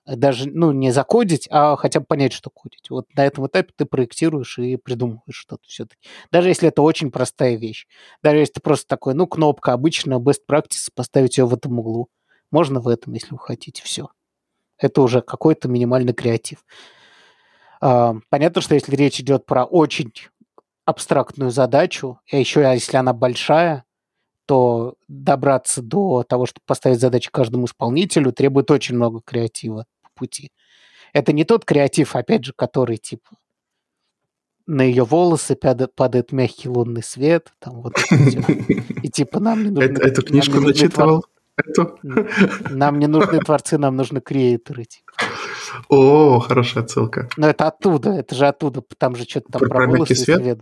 [0.05, 2.89] даже, ну, не закодить, а хотя бы понять, что кодить.
[2.89, 6.01] Вот на этом этапе ты проектируешь и придумываешь что-то все-таки.
[6.31, 7.87] Даже если это очень простая вещь.
[8.23, 12.09] Даже если ты просто такой, ну, кнопка, обычно best practice, поставить ее в этом углу.
[12.51, 14.09] Можно в этом, если вы хотите, все.
[14.77, 16.65] Это уже какой-то минимальный креатив.
[17.79, 20.13] А, понятно, что если речь идет про очень
[20.85, 23.85] абстрактную задачу, а еще если она большая,
[24.45, 30.51] то добраться до того, чтобы поставить задачу каждому исполнителю, требует очень много креатива по пути.
[31.13, 33.37] Это не тот креатив, опять же, который типа
[34.67, 37.93] на ее волосы падает, падает мягкий лунный свет, там вот.
[39.03, 39.97] И типа нам не нужно...
[39.99, 41.25] Эту книжку начитывал?
[41.65, 41.99] Эту.
[42.69, 44.85] Нам не нужны творцы, нам нужны креаторы.
[44.85, 45.11] Типа.
[45.89, 47.29] О, хорошая отсылка.
[47.37, 50.59] Но это оттуда, это же оттуда, там же что-то там про, волосы свет?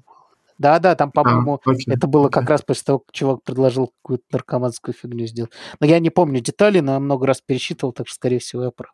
[0.58, 4.26] Да, да, там, по-моему, а, это было как раз после того, как чувак предложил какую-то
[4.32, 5.52] наркоманскую фигню сделать.
[5.80, 8.72] Но я не помню детали, но я много раз пересчитывал, так что, скорее всего, я
[8.72, 8.93] прав.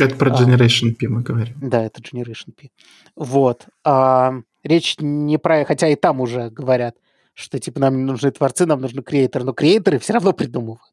[0.00, 0.40] Это про а.
[0.40, 1.56] Generation а, P мы говорим.
[1.60, 2.70] Да, это Generation P.
[3.16, 3.66] Вот.
[3.84, 5.64] А, речь не про...
[5.64, 6.94] Хотя и там уже говорят,
[7.34, 9.44] что, типа, нам не нужны творцы, нам нужны креаторы.
[9.44, 10.91] Но креаторы все равно придумывают.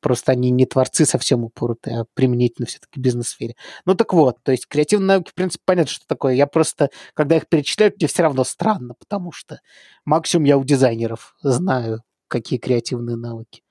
[0.00, 3.54] Просто они не творцы совсем упоротые, а применительно все-таки бизнес-сфере.
[3.84, 6.34] Ну так вот, то есть креативные науки, в принципе, понятно, что такое.
[6.34, 9.60] Я просто, когда их перечисляю, мне все равно странно, потому что
[10.04, 13.62] максимум я у дизайнеров знаю, какие креативные навыки.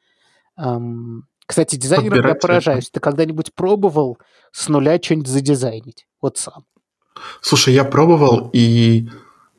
[1.45, 2.89] Кстати, дизайнером я поражаюсь.
[2.89, 4.17] Ты когда-нибудь пробовал
[4.51, 6.07] с нуля что-нибудь задизайнить?
[6.21, 6.65] Вот сам.
[7.41, 9.07] Слушай, я пробовал и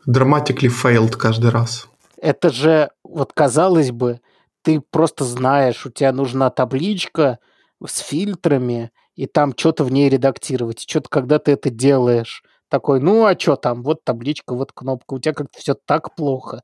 [0.07, 1.89] dramatically failed каждый раз.
[2.21, 4.21] Это же, вот казалось бы,
[4.63, 7.39] ты просто знаешь, у тебя нужна табличка
[7.85, 10.85] с фильтрами, и там что-то в ней редактировать.
[10.89, 15.19] Что-то, когда ты это делаешь, такой, ну а что там, вот табличка, вот кнопка, у
[15.19, 16.63] тебя как-то все так плохо.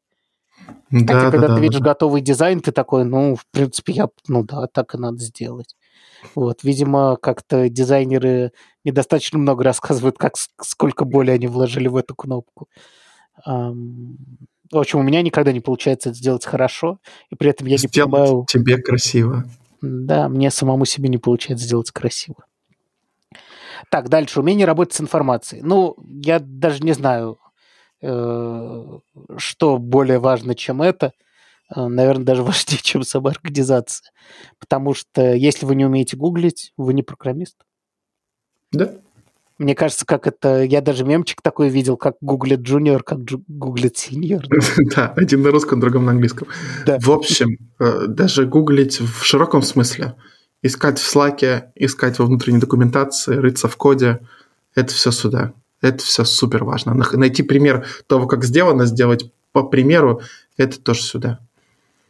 [0.90, 1.86] Да, Хотя, да, когда да, ты видишь да.
[1.86, 5.74] готовый дизайн, ты такой, ну, в принципе, я, ну да, так и надо сделать.
[6.34, 8.52] Вот, видимо, как-то дизайнеры
[8.84, 12.68] недостаточно много рассказывают, как сколько боли они вложили в эту кнопку.
[14.70, 16.98] В общем, у меня никогда не получается это сделать хорошо,
[17.30, 18.46] и при этом я сделать не понимаю...
[18.48, 19.44] тебе красиво.
[19.82, 22.44] Да, мне самому себе не получается сделать красиво.
[23.90, 24.40] Так, дальше.
[24.40, 25.62] Умение работать с информацией.
[25.62, 27.38] Ну, я даже не знаю,
[28.00, 28.98] э,
[29.36, 31.12] что более важно, чем это.
[31.74, 34.10] Э, наверное, даже важнее, чем самоорганизация.
[34.58, 37.56] Потому что если вы не умеете гуглить, вы не программист.
[38.72, 38.94] Да.
[39.58, 40.62] Мне кажется, как это...
[40.64, 44.42] Я даже мемчик такой видел, как гуглит джуниор, как гуглит сеньор.
[44.94, 46.48] Да, один на русском, другом на английском.
[46.86, 50.14] В общем, э, даже гуглить в широком смысле,
[50.62, 54.20] искать в Slack, искать во внутренней документации, рыться в коде,
[54.74, 55.52] это все сюда.
[55.80, 56.94] Это все супер важно.
[56.94, 60.22] Найти пример того, как сделано, сделать по примеру
[60.56, 61.40] это тоже сюда.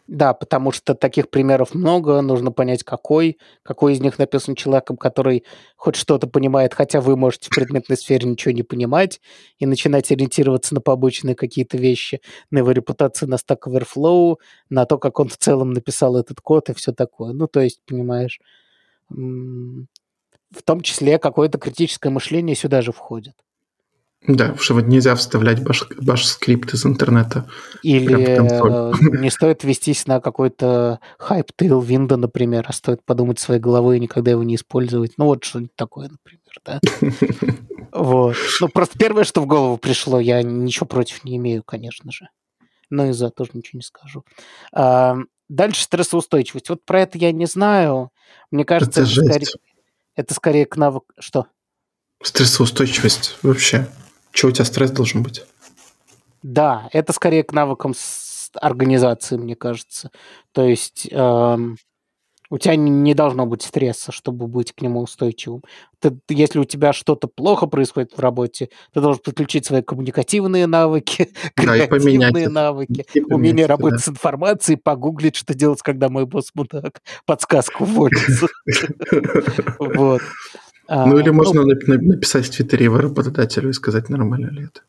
[0.06, 5.44] Да, потому что таких примеров много, нужно понять, какой, какой из них написан человеком, который
[5.76, 9.20] хоть что-то понимает, хотя вы можете в предметной сфере ничего не понимать,
[9.58, 14.36] и начинать ориентироваться на побочные какие-то вещи, на его репутацию на Stack Overflow,
[14.68, 17.32] на то, как он в целом написал этот код и все такое.
[17.32, 18.40] Ну, то есть, понимаешь,
[19.08, 19.86] в
[20.64, 23.34] том числе какое-то критическое мышление сюда же входит.
[24.26, 27.46] Да, что вот нельзя вставлять баш, баш скрипт из интернета.
[27.82, 28.38] Или
[29.20, 34.30] не стоит вестись на какой-то хайп Tailwind, например, а стоит подумать своей головой и никогда
[34.30, 35.12] его не использовать.
[35.18, 36.80] Ну вот что-нибудь такое, например, да.
[37.92, 38.34] Вот.
[38.60, 42.28] Ну просто первое, что в голову пришло, я ничего против не имею, конечно же.
[42.90, 44.24] Но и за тоже ничего не скажу.
[44.72, 45.16] А,
[45.48, 46.70] дальше стрессоустойчивость.
[46.70, 48.10] Вот про это я не знаю.
[48.50, 49.46] Мне кажется, это, это скорее,
[50.16, 51.06] это скорее к навыку...
[51.20, 51.46] Что?
[52.22, 53.86] Стрессоустойчивость вообще.
[54.34, 55.44] Что у тебя стресс должен быть?
[56.42, 57.94] Да, это скорее к навыкам
[58.60, 60.10] организации, мне кажется.
[60.52, 61.76] То есть эм,
[62.50, 65.62] у тебя не должно быть стресса, чтобы быть к нему устойчивым.
[66.00, 71.30] Ты, если у тебя что-то плохо происходит в работе, ты должен подключить свои коммуникативные навыки,
[71.56, 74.04] да, креативные навыки, умение работать да.
[74.04, 78.48] с информацией, погуглить, что делать, когда мой босс мудак, подсказку вводится.
[79.78, 80.22] Вот.
[80.86, 84.80] А, ну или ну, можно написать в Твиттере его работодателю и сказать, нормально ли это.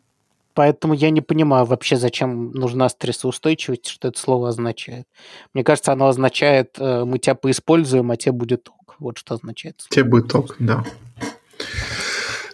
[0.53, 5.05] Поэтому я не понимаю вообще, зачем нужна стрессоустойчивость, что это слово означает.
[5.53, 8.95] Мне кажется, оно означает, э, мы тебя поиспользуем, а тебе будет ток.
[8.99, 9.85] Вот что означает.
[9.89, 10.85] Тебе будет ток, да.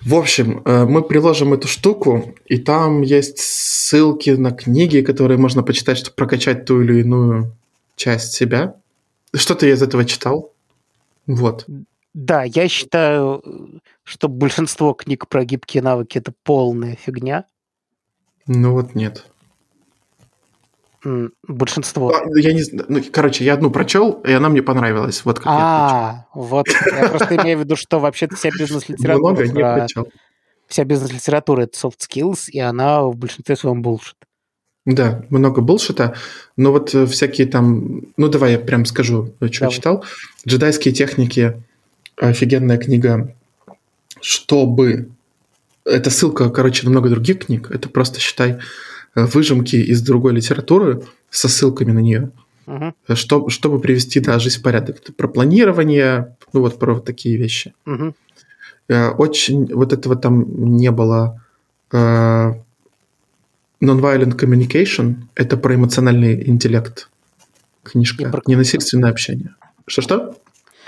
[0.01, 5.61] В общем, э, мы приложим эту штуку, и там есть ссылки на книги, которые можно
[5.61, 7.53] почитать, чтобы прокачать ту или иную
[7.95, 8.75] часть себя.
[9.35, 10.51] Что-то я из этого читал.
[11.27, 11.67] Вот.
[12.13, 13.43] Да, я считаю,
[14.03, 17.45] что большинство книг про гибкие навыки это полная фигня.
[18.47, 19.25] Ну вот нет.
[21.47, 22.13] Большинство.
[22.13, 22.61] А, я не.
[22.87, 25.25] Ну, короче, я одну прочел, и она мне понравилась.
[25.25, 26.67] Вот как а, вот.
[26.67, 29.31] Я просто имею в виду, что вообще-то вся бизнес-литература...
[29.33, 30.07] Много не прочел.
[30.67, 34.15] Вся бизнес-литература— это soft skills, и она в большинстве своем булшит.
[34.85, 36.15] Да, много булшита,
[36.55, 38.01] но вот э, всякие там...
[38.17, 40.05] Ну, давай я прям скажу, что я читал.
[40.47, 41.61] Джедайские техники
[42.29, 43.35] офигенная книга,
[44.21, 45.09] чтобы...
[45.83, 47.71] Это ссылка, короче, на много других книг.
[47.71, 48.59] Это просто, считай,
[49.15, 52.31] выжимки из другой литературы со ссылками на нее.
[52.67, 52.93] Uh-huh.
[53.15, 54.99] Что, чтобы привести да, жизнь в порядок.
[55.01, 57.73] Это про планирование, ну вот про вот такие вещи.
[57.87, 58.13] Uh-huh.
[59.17, 61.41] Очень вот этого там не было.
[61.91, 62.53] Uh,
[63.81, 67.09] Nonviolent Communication– это про эмоциональный интеллект
[67.83, 68.41] книжка, про...
[68.45, 69.55] ненасильственное общение.
[69.87, 70.37] Что-что?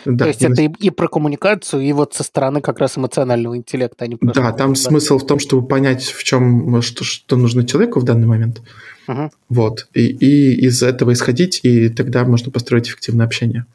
[0.06, 3.58] Да, То есть это и, и про коммуникацию, и вот со стороны как раз эмоционального
[3.58, 4.06] интеллекта.
[4.06, 7.99] А не да, там смысл в том, чтобы понять, в чем, что, что нужно человеку
[7.99, 8.62] в данный момент.
[9.08, 9.32] Угу.
[9.49, 9.88] Вот.
[9.93, 13.66] И, и из этого исходить, и тогда можно построить эффективное общение.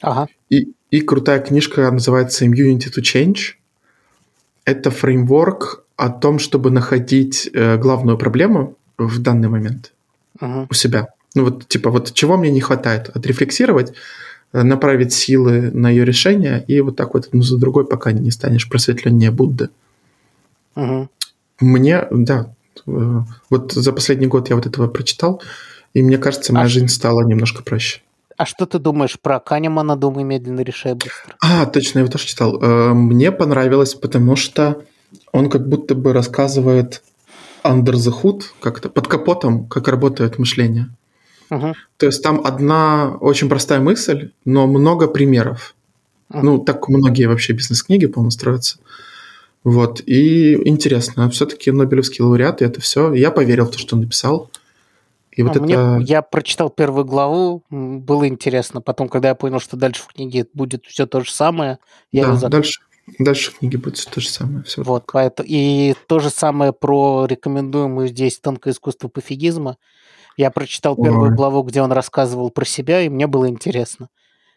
[0.00, 0.28] Ага.
[0.50, 3.54] И, и крутая книжка называется Immunity to Change.
[4.64, 9.92] Это фреймворк о том, чтобы находить э, главную проблему в данный момент
[10.40, 10.66] угу.
[10.70, 11.08] у себя.
[11.34, 13.10] Ну вот, типа, вот чего мне не хватает?
[13.14, 13.92] Отрефлексировать,
[14.62, 18.68] направить силы на ее решение, и вот так вот одну за другой, пока не станешь
[18.68, 19.70] просветленнее Будды.
[20.76, 21.08] Угу.
[21.60, 22.54] Мне, да,
[22.86, 25.42] э, вот за последний год я вот этого прочитал,
[25.92, 28.00] и мне кажется, моя а жизнь стала немножко проще.
[28.36, 31.36] А что ты думаешь про Канемана «Думай медленно, решай быстро»?
[31.40, 32.60] А, точно, я его тоже читал.
[32.60, 34.82] Э, мне понравилось, потому что
[35.32, 37.02] он как будто бы рассказывает
[37.62, 40.90] under the hood, как-то под капотом, как работает мышление.
[41.96, 45.74] То есть там одна очень простая мысль, но много примеров.
[46.30, 46.40] Угу.
[46.40, 48.78] Ну, так многие вообще бизнес-книги, по-моему, строятся.
[49.62, 50.02] Вот.
[50.06, 53.12] И интересно, все-таки Нобелевский лауреат, и это все.
[53.14, 54.50] Я поверил в то, что он написал.
[55.32, 55.62] И вот а это...
[55.62, 58.80] мне, я прочитал первую главу, было интересно.
[58.80, 61.78] Потом, когда я понял, что дальше в книге будет все то же самое,
[62.12, 62.82] я да, дальше,
[63.18, 64.62] дальше в книге будет все то же самое.
[64.64, 69.76] Все вот, поэтому, и то же самое про рекомендуемую здесь тонкое искусство пофигизма.
[70.36, 71.36] Я прочитал первую Ой.
[71.36, 74.08] главу, где он рассказывал про себя, и мне было интересно.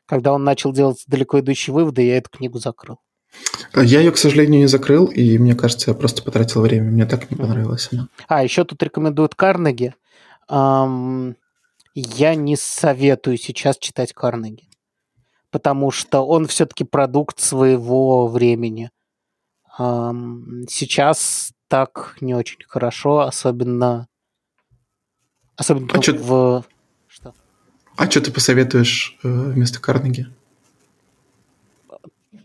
[0.05, 2.99] Когда он начал делать далеко идущие выводы, я эту книгу закрыл.
[3.75, 6.89] Я ее, к сожалению, не закрыл, и мне кажется, я просто потратил время.
[6.89, 8.07] Мне так не понравилось она.
[8.27, 9.93] А, еще тут рекомендуют Карнеги.
[10.49, 11.35] Эм,
[11.93, 14.69] я не советую сейчас читать Карнеги,
[15.51, 18.91] потому что он все-таки продукт своего времени.
[19.77, 24.07] Эм, сейчас так не очень хорошо, особенно
[25.57, 26.65] Особенно а в...
[27.07, 27.33] Что?
[27.97, 30.27] А что ты посоветуешь э, вместо Карнеги?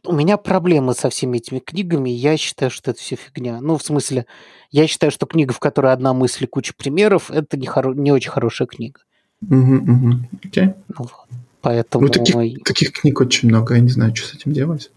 [0.04, 2.10] у меня проблемы со всеми этими книгами.
[2.10, 3.60] Я считаю, что это все фигня.
[3.60, 4.26] Ну, в смысле,
[4.70, 7.94] я считаю, что книга, в которой одна мысль и куча примеров, это не, хоро...
[7.94, 9.00] не очень хорошая книга.
[9.42, 10.14] Угу, угу.
[10.44, 10.74] Окей.
[10.88, 11.12] Ну, вот.
[11.60, 12.06] Поэтому...
[12.06, 14.90] Ну, таких, таких книг очень много, я не знаю, что с этим делать.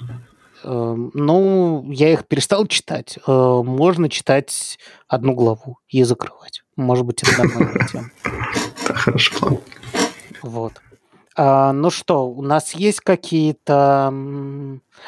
[0.66, 3.20] Эм, ну, я их перестал читать.
[3.28, 6.64] Э, можно читать одну главу и закрывать.
[6.76, 8.10] Может быть, это нормальная тема.
[8.88, 9.60] Хорошо, план.
[10.42, 10.74] Вот.
[11.36, 14.12] А, ну что, у нас есть какие-то...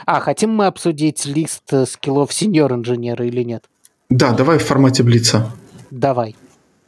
[0.05, 3.65] А, хотим мы обсудить лист скиллов сеньор-инженера или нет?
[4.09, 5.51] Да, давай в формате Блица.
[5.89, 6.35] Давай.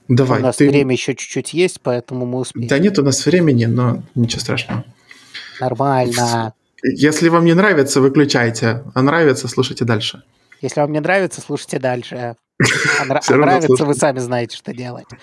[0.07, 0.41] Давай.
[0.41, 0.69] У нас ты...
[0.69, 2.67] время еще чуть-чуть есть, поэтому мы успеем.
[2.67, 4.85] Да нет у нас времени, но ничего страшного.
[5.59, 6.53] Нормально.
[6.83, 8.83] Если вам не нравится, выключайте.
[8.93, 10.23] А нравится, слушайте дальше.
[10.61, 12.15] Если вам не нравится, слушайте дальше.
[12.15, 12.35] А,
[13.27, 15.07] а нравится, вы сами знаете, что делать.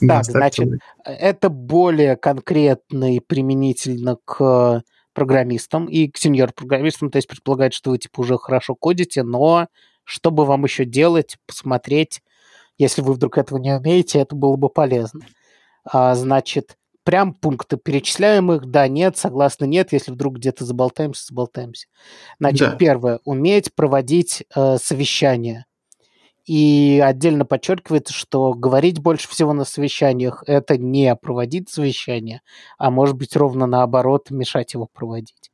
[0.00, 0.68] Так, значит,
[1.04, 4.82] это более конкретно и применительно к
[5.12, 9.68] программистам и к сеньор-программистам, то есть предполагает, что вы типа уже хорошо кодите, но
[10.02, 12.22] чтобы вам еще делать, посмотреть,
[12.76, 15.20] если вы вдруг этого не умеете, это было бы полезно.
[15.84, 21.86] А, значит, прям пункты перечисляемых, да, нет, согласно, нет, если вдруг где-то заболтаемся, заболтаемся.
[22.40, 22.76] Значит, да.
[22.76, 25.66] первое, уметь проводить э, совещания.
[26.46, 32.42] И отдельно подчеркивается, что говорить больше всего на совещаниях– это не проводить совещание,
[32.76, 35.50] а может быть ровно наоборот, мешать его проводить.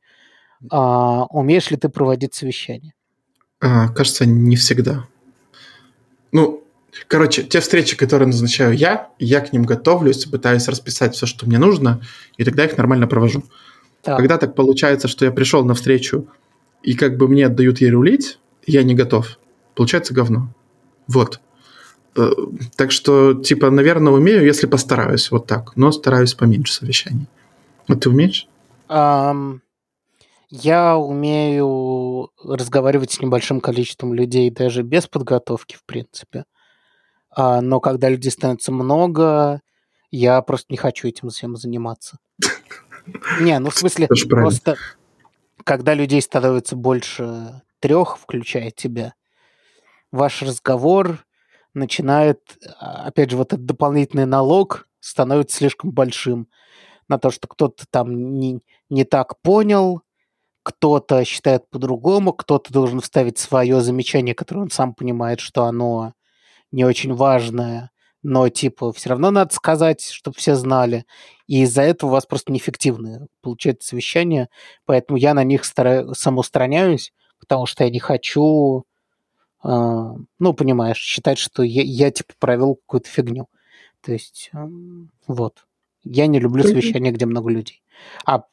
[0.69, 2.93] А, умеешь ли ты проводить совещание?
[3.61, 5.05] А, кажется, не всегда.
[6.33, 6.60] Ну,
[7.07, 11.57] Короче, те встречи, которые назначаю я, я к ним готовлюсь, пытаюсь расписать все, что мне
[11.57, 12.01] нужно,
[12.37, 13.43] и тогда их нормально провожу.
[14.03, 14.17] Да.
[14.17, 16.27] Когда так получается, что я пришел на встречу,
[16.83, 19.37] и как бы мне отдают ей рулить, я не готов.
[19.75, 20.53] Получается говно.
[21.07, 21.39] Вот.
[22.15, 22.29] Э,
[22.75, 25.75] так что, типа, наверное, умею, если постараюсь, вот так.
[25.75, 27.27] Но стараюсь поменьше совещаний.
[27.87, 28.47] Вот ты умеешь?
[28.89, 29.59] Um,
[30.49, 36.43] я умею разговаривать с небольшим количеством людей даже без подготовки, в принципе.
[37.31, 39.61] А, но когда людей становится много,
[40.11, 42.17] я просто не хочу этим всем заниматься.
[43.39, 44.75] Не, ну в смысле, просто
[45.63, 49.13] когда людей становится больше трех, включая тебя,
[50.11, 51.25] ваш разговор
[51.73, 52.41] начинает,
[52.79, 56.47] а, опять же, вот этот дополнительный налог становится слишком большим
[57.07, 58.59] на то, что кто-то там не,
[58.89, 60.01] не так понял,
[60.63, 66.13] кто-то считает по-другому, кто-то должен вставить свое замечание, которое он сам понимает, что оно
[66.71, 67.91] не очень важное,
[68.23, 71.05] но типа все равно надо сказать, чтобы все знали.
[71.47, 74.49] И из-за этого у вас просто неэффективное получается совещание,
[74.85, 78.85] поэтому я на них стараюсь, самоустраняюсь, потому что я не хочу,
[79.63, 79.67] э,
[80.39, 83.47] ну, понимаешь, считать, что я, я типа провел какую-то фигню.
[84.01, 84.67] То есть, э,
[85.27, 85.65] вот.
[86.03, 87.83] Я не люблю совещания, где много людей.
[88.25, 88.45] А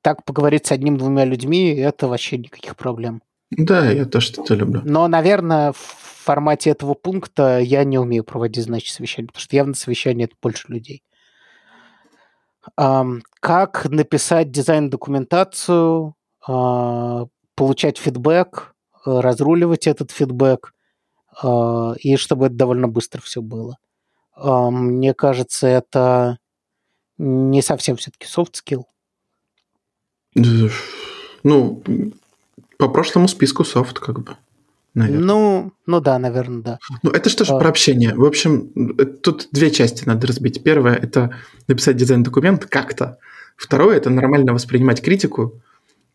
[0.00, 3.22] так поговорить с одним-двумя людьми, это вообще никаких проблем.
[3.50, 4.82] Да, я тоже это люблю.
[4.84, 5.72] Но, наверное,
[6.26, 10.66] формате этого пункта я не умею проводить, значит, совещание, потому что явно совещание это больше
[10.68, 11.02] людей.
[12.74, 16.16] Как написать дизайн-документацию,
[16.48, 18.74] а, получать фидбэк,
[19.04, 20.74] разруливать этот фидбэк,
[21.42, 23.78] а, и чтобы это довольно быстро все было.
[24.36, 26.38] Мне кажется, это
[27.16, 28.82] не совсем все-таки soft skill.
[30.34, 31.82] Ну,
[32.78, 34.36] по прошлому списку софт, как бы
[34.96, 35.24] наверное.
[35.24, 36.78] Ну, ну да, наверное, да.
[37.02, 37.58] Ну, это что же а...
[37.58, 38.14] про общение.
[38.14, 40.62] В общем, э, тут две части надо разбить.
[40.64, 41.36] Первое– это
[41.68, 43.18] написать дизайн-документ как-то.
[43.56, 45.60] Второе– это нормально воспринимать критику,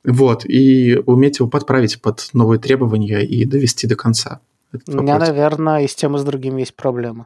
[0.03, 4.41] вот, и уметь его подправить под новые требования и довести до конца.
[4.87, 5.29] У меня, вопрос.
[5.29, 7.25] наверное, и с тем, и с другим есть проблемы.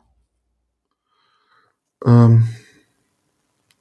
[2.04, 2.40] Um,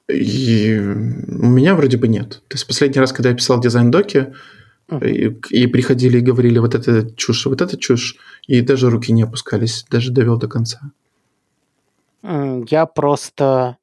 [0.07, 2.41] и у меня вроде бы нет.
[2.47, 4.33] То есть последний раз, когда я писал дизайн-доки,
[4.89, 8.17] и, и приходили и говорили вот это чушь, вот это чушь,
[8.47, 10.91] и даже руки не опускались, даже довел до конца.
[12.23, 13.77] Я просто...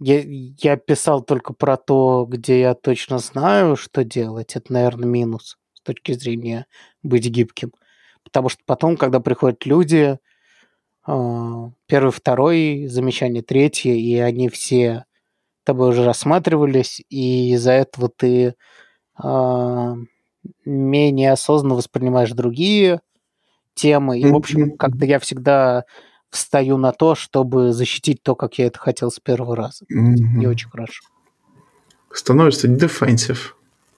[0.00, 4.56] Я, я писал только про то, где я точно знаю, что делать.
[4.56, 6.66] Это, наверное, минус с точки зрения
[7.02, 7.72] быть гибким.
[8.22, 10.18] Потому что потом, когда приходят люди,
[11.06, 15.04] а, первый, второй, замечание третье, и они все
[15.64, 18.54] тобой уже рассматривались, и из-за этого ты
[19.16, 19.94] а,
[20.64, 23.00] менее осознанно воспринимаешь другие
[23.74, 24.18] темы.
[24.18, 25.84] И, в общем, как-то я всегда
[26.30, 29.84] встаю на то, чтобы защитить то, как я это хотел с первого раза.
[29.84, 30.38] Mm-hmm.
[30.38, 31.04] Не очень хорошо.
[32.12, 33.38] Становишься defensive.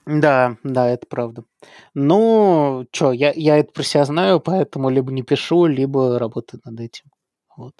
[0.05, 1.43] Да, да, это правда.
[1.93, 6.79] Ну, что, я, я это про себя знаю, поэтому либо не пишу, либо работаю над
[6.79, 7.05] этим.
[7.55, 7.73] Вот.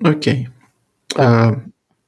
[0.00, 0.48] Окей.
[1.14, 1.20] Okay.
[1.20, 1.62] А,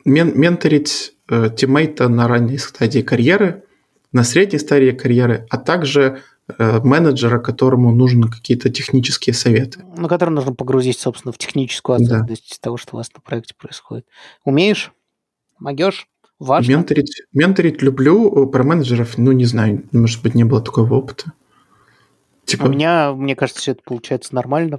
[0.05, 3.65] мен- менторить э, тиммейта на ранней стадии карьеры
[4.12, 9.84] на средней стадии карьеры, а также э, менеджера, которому нужны какие-то технические советы.
[9.96, 12.64] Ну, которым нужно погрузить, собственно, в техническую особенность да.
[12.64, 14.06] того, что у вас на проекте происходит.
[14.44, 14.92] Умеешь?
[15.58, 16.08] Могешь?
[16.38, 16.72] Важно?
[16.72, 21.32] Менторить, менторить люблю, про менеджеров, ну, не знаю, может быть, не было такого опыта.
[22.44, 22.66] Типа...
[22.66, 24.78] У меня, мне кажется, все это получается нормально.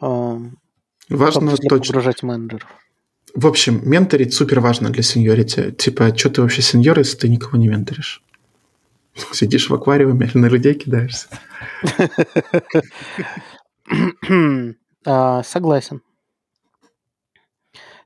[0.00, 1.68] Важно точно.
[1.70, 2.68] погружать менеджеров.
[3.38, 5.70] В общем, менторить супер важно для сеньорити.
[5.70, 8.20] Типа, что ты вообще сеньор, если ты никого не менторишь?
[9.32, 11.28] Сидишь в аквариуме на людей кидаешься?
[15.06, 16.02] А, согласен.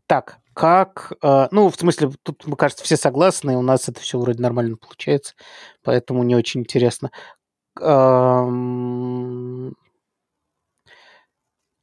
[0.07, 1.15] Так, как...
[1.23, 4.77] А, ну, в смысле, тут, мне кажется, все согласны, у нас это все вроде нормально
[4.77, 5.33] получается,
[5.83, 7.11] поэтому не очень интересно.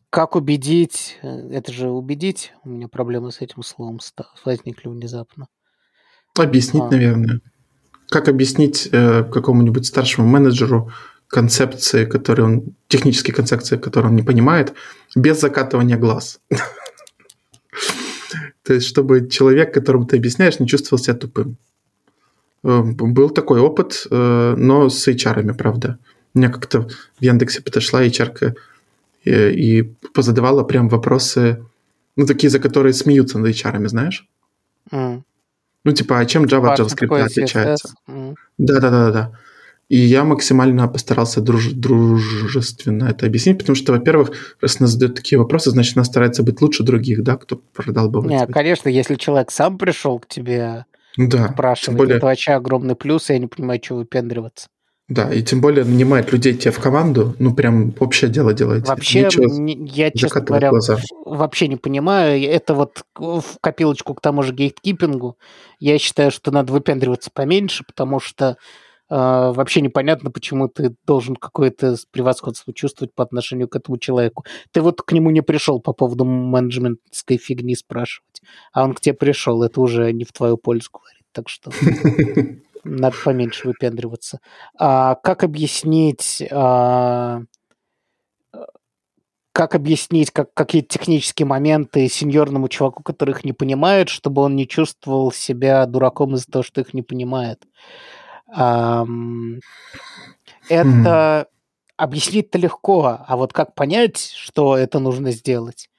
[0.10, 1.18] Как убедить?
[1.22, 2.54] Э, это же убедить.
[2.64, 4.00] У меня проблемы с этим словом
[4.46, 5.48] возникли внезапно.
[6.38, 6.92] Объяснить, а.
[6.92, 7.42] наверное.
[8.10, 10.92] Как объяснить э, какому-нибудь старшему менеджеру
[11.28, 14.74] концепции, которые он, технические концепции, которые он не понимает,
[15.16, 16.40] без закатывания глаз.
[18.64, 21.58] То есть, чтобы человек, которому ты объясняешь, не чувствовал себя тупым.
[22.64, 26.00] Э, был такой опыт, э, но с HR, правда.
[26.34, 28.56] У меня как-то в Яндексе подошла HR и,
[29.26, 29.84] и
[30.14, 31.66] позадавала прям вопросы,
[32.16, 34.28] ну, такие, за которые смеются над HR, знаешь?
[34.92, 35.22] Mm.
[35.84, 37.94] Ну, типа, а чем Java от JavaScript отличается?
[38.58, 39.32] Да-да-да-да.
[39.88, 45.40] И я максимально постарался друж- дружественно это объяснить, потому что, во-первых, раз нас задают такие
[45.40, 48.28] вопросы, значит, она старается быть лучше других, да, кто продал бы.
[48.28, 50.86] Не, конечно, если человек сам пришел к тебе
[51.18, 52.18] да, спрашивать, более...
[52.18, 54.68] это вообще огромный плюс, я не понимаю, что выпендриваться.
[55.10, 58.86] Да, и тем более нанимает людей тебе в команду, ну прям общее дело делаете.
[58.86, 60.98] Вообще, не, я, честно говоря, глаза.
[61.26, 62.40] вообще не понимаю.
[62.48, 65.36] Это вот в копилочку к тому же гейткипингу.
[65.80, 68.56] Я считаю, что надо выпендриваться поменьше, потому что э,
[69.10, 74.46] вообще непонятно, почему ты должен какое-то превосходство чувствовать по отношению к этому человеку.
[74.72, 79.16] Ты вот к нему не пришел по поводу менеджментской фигни спрашивать, а он к тебе
[79.16, 79.64] пришел.
[79.64, 81.24] Это уже не в твою пользу говорит.
[81.32, 81.72] Так что...
[82.84, 84.40] Надо поменьше выпендриваться.
[84.78, 86.44] А как объяснить...
[86.52, 87.42] А,
[89.52, 94.68] как объяснить как, какие-то технические моменты сеньорному чуваку, который их не понимает, чтобы он не
[94.68, 97.66] чувствовал себя дураком из-за того, что их не понимает?
[98.48, 99.06] А,
[100.70, 101.48] это
[101.98, 105.90] объяснить-то легко, а вот как понять, что это нужно сделать?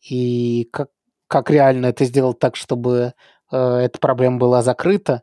[0.00, 0.88] И как,
[1.28, 3.14] как реально это сделать так, чтобы
[3.52, 5.22] э, эта проблема была закрыта?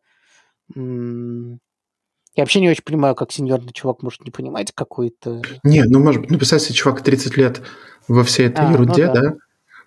[0.76, 5.41] Я вообще не очень понимаю, как сеньорный чувак может не понимать какой-то...
[5.64, 7.61] Не, ну, может быть, ну, представь себе, чувак 30 лет
[8.07, 9.35] во всей этой а, ну ерунде, ну, да, да?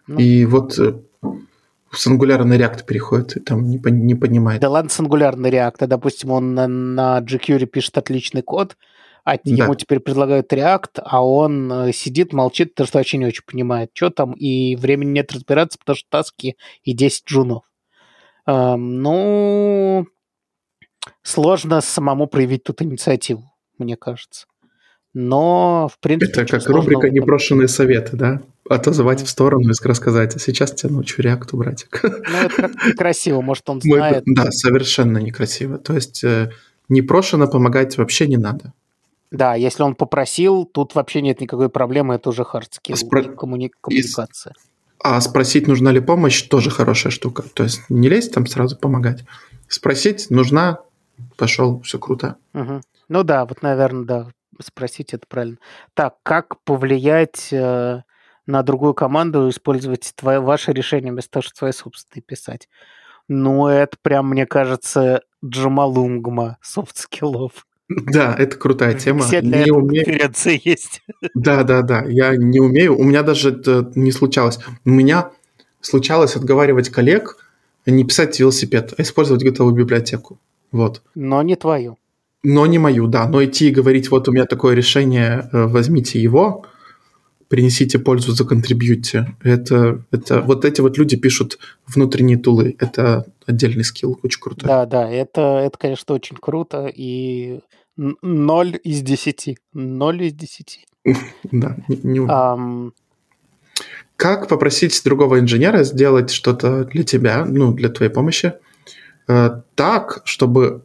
[0.09, 0.19] Ну.
[0.19, 1.01] и вот э,
[1.93, 4.61] с ангулярный реакт переходит, и там не, не понимает.
[4.61, 8.77] Да ладно, с ангулярный реакт, а, допустим, он на, на GQuery пишет отличный код,
[9.25, 9.41] а да.
[9.45, 13.91] ему теперь предлагают React, а он э, сидит, молчит, потому что вообще не очень понимает,
[13.93, 17.63] что там, и времени нет разбираться, потому что таски и 10 джунов.
[18.47, 20.07] Эм, ну,
[21.31, 24.47] сложно самому проявить тут инициативу, мне кажется.
[25.13, 26.43] Но, в принципе...
[26.43, 27.13] Это как рубрика опыт.
[27.13, 28.43] «Непрошенные советы», да?
[28.69, 29.25] Отозвать mm.
[29.25, 32.01] в сторону и рассказать, а сейчас тебя научу React у, братик.
[32.05, 34.23] Ну, это некрасиво, может, он знает.
[34.27, 35.79] Мы, да, совершенно некрасиво.
[35.79, 36.53] То есть э,
[36.89, 38.73] непрошено помогать вообще не надо.
[39.33, 43.25] Да, если он попросил, тут вообще нет никакой проблемы, это уже хардскилл, Спро...
[43.25, 43.73] коммуни...
[43.81, 44.55] коммуникация.
[45.03, 47.43] А спросить, нужна ли помощь, тоже хорошая штука.
[47.55, 49.25] То есть не лезть там сразу помогать.
[49.67, 50.81] Спросить, нужна,
[51.37, 52.37] пошел, все круто.
[52.55, 52.81] Угу.
[53.09, 54.27] Ну да, вот, наверное, да,
[54.61, 55.59] спросить это правильно.
[55.95, 58.03] Так, как повлиять э,
[58.47, 62.69] на другую команду, использовать твое, ваше решение вместо того, чтобы свои собственные писать?
[63.29, 67.67] Ну, это прям, мне кажется, Джомолунгма софт-скиллов.
[67.89, 69.23] Да, это крутая тема.
[69.23, 70.05] Все для не этого умею...
[70.05, 71.03] конференции есть.
[71.35, 72.05] Да, да, да.
[72.05, 72.97] Я не умею.
[72.97, 74.61] У меня даже это не случалось.
[74.85, 75.31] У меня
[75.81, 77.37] случалось отговаривать коллег
[77.87, 80.39] не писать велосипед, а использовать готовую библиотеку.
[80.73, 81.03] Вот.
[81.15, 81.99] Но не твою.
[82.43, 83.29] Но не мою, да.
[83.29, 86.65] Но идти и говорить, вот у меня такое решение, э, возьмите его,
[87.49, 89.37] принесите пользу, законтрибьюйте.
[89.43, 92.77] Это, это, вот эти вот люди пишут внутренние тулы.
[92.79, 94.67] Это отдельный скилл, очень круто.
[94.67, 96.87] Да, да, это, это, конечно, очень круто.
[96.87, 97.61] И
[97.97, 99.59] ноль из десяти.
[99.73, 100.87] Ноль из десяти.
[101.51, 102.93] Да, не
[104.17, 108.55] Как попросить другого инженера сделать что-то для тебя, ну, для твоей помощи,
[109.31, 110.85] Э, так, чтобы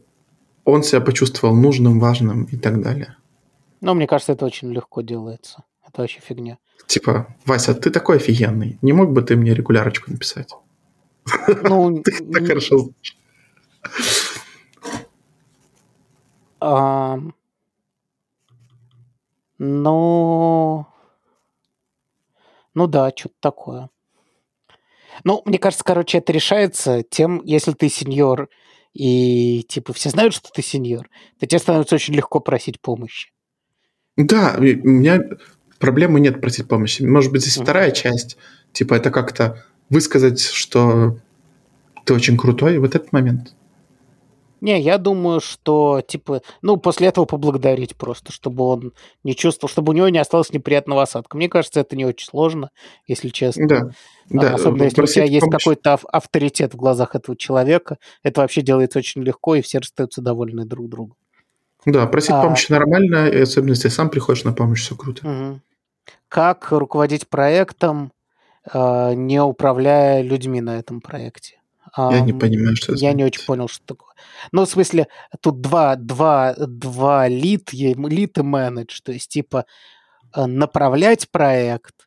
[0.64, 3.16] он себя почувствовал нужным, важным и так далее.
[3.80, 5.64] Ну, мне кажется, это очень легко делается.
[5.84, 6.58] Это вообще фигня.
[6.86, 8.78] Типа, Вася, ты такой офигенный.
[8.82, 10.54] Не мог бы ты мне регулярочку написать?
[11.62, 12.90] Ну, ты так хорошо
[16.60, 17.18] А,
[19.58, 20.86] ну,
[22.74, 23.90] ну да, что-то такое.
[25.24, 28.48] Ну, мне кажется, короче, это решается тем, если ты сеньор,
[28.92, 33.30] и типа все знают, что ты сеньор, то тебе становится очень легко просить помощи.
[34.16, 35.20] Да, у меня
[35.78, 37.02] проблемы нет просить помощи.
[37.02, 37.62] Может быть, здесь uh-huh.
[37.62, 38.38] вторая часть,
[38.72, 41.18] типа это как-то высказать, что
[42.04, 43.55] ты очень крутой в этот момент.
[44.60, 48.92] Не, я думаю, что, типа, ну, после этого поблагодарить просто, чтобы он
[49.22, 51.36] не чувствовал, чтобы у него не осталось неприятного осадка.
[51.36, 52.70] Мне кажется, это не очень сложно,
[53.06, 53.68] если честно.
[53.68, 53.76] Да.
[53.76, 53.90] А,
[54.28, 54.54] да.
[54.54, 57.98] Особенно если у тебя есть какой-то авторитет в глазах этого человека.
[58.22, 61.16] Это вообще делается очень легко, и все остаются довольны друг другом.
[61.84, 62.42] Да, просить а...
[62.42, 65.28] помощи нормально, и особенно если сам приходишь на помощь, все круто.
[65.28, 65.60] Угу.
[66.28, 68.12] Как руководить проектом,
[68.72, 71.60] а, не управляя людьми на этом проекте?
[71.96, 74.14] Я не понимаю, что это Я не очень понял, что такое.
[74.52, 75.08] Ну, в смысле,
[75.40, 79.64] тут два, два, два лид, лид и менедж, то есть, типа,
[80.34, 82.06] э, направлять проект,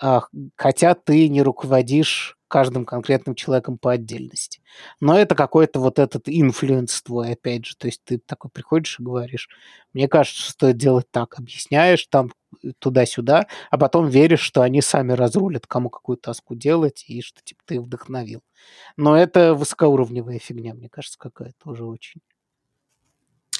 [0.00, 0.22] а,
[0.56, 4.60] хотя ты не руководишь каждым конкретным человеком по отдельности.
[5.00, 7.74] Но это какой-то вот этот influence твой, опять же.
[7.78, 9.48] То есть ты такой приходишь и говоришь,
[9.94, 11.38] мне кажется, стоит делать так.
[11.38, 12.30] Объясняешь там
[12.78, 17.62] туда-сюда, а потом веришь, что они сами разрулят, кому какую таску делать, и что типа
[17.64, 18.42] ты вдохновил.
[18.98, 22.20] Но это высокоуровневая фигня, мне кажется, какая-то уже очень.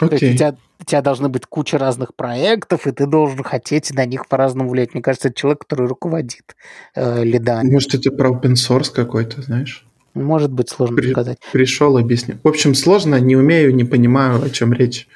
[0.03, 0.19] Okay.
[0.19, 3.93] То есть у тебя, у тебя должны быть куча разных проектов, и ты должен хотеть
[3.95, 4.95] на них по-разному влиять.
[4.95, 6.57] Мне кажется, это человек, который руководит
[6.95, 7.70] э, лидами.
[7.70, 9.87] Может, это про open source какой-то, знаешь?
[10.15, 11.39] Может быть, сложно При, сказать.
[11.53, 12.39] Пришел, объяснил.
[12.43, 15.09] В общем, сложно, не умею, не понимаю, о чем речь.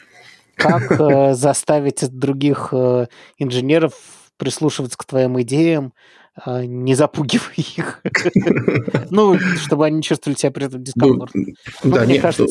[0.55, 3.07] Как э, заставить других э,
[3.39, 3.95] инженеров
[4.39, 5.93] прислушиваться к твоим идеям,
[6.47, 8.03] э, не запугивая их.
[9.11, 11.45] Ну, чтобы они чувствовали себя при этом дискомфортно.
[11.85, 12.45] Ну, да, мне кажется...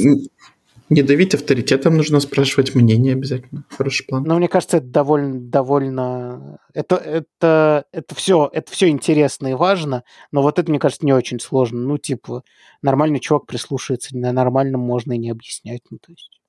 [0.90, 3.64] Не давить авторитетом, нужно спрашивать мнение обязательно.
[3.70, 4.24] Хороший план.
[4.24, 10.04] Но мне кажется, это довольно, довольно, это, это, это все, это все интересно и важно,
[10.32, 11.80] но вот это, мне кажется, не очень сложно.
[11.80, 12.44] Ну, типа,
[12.84, 16.40] нормальный чувак прислушается, на нормальном можно и не объяснять, ну, то есть.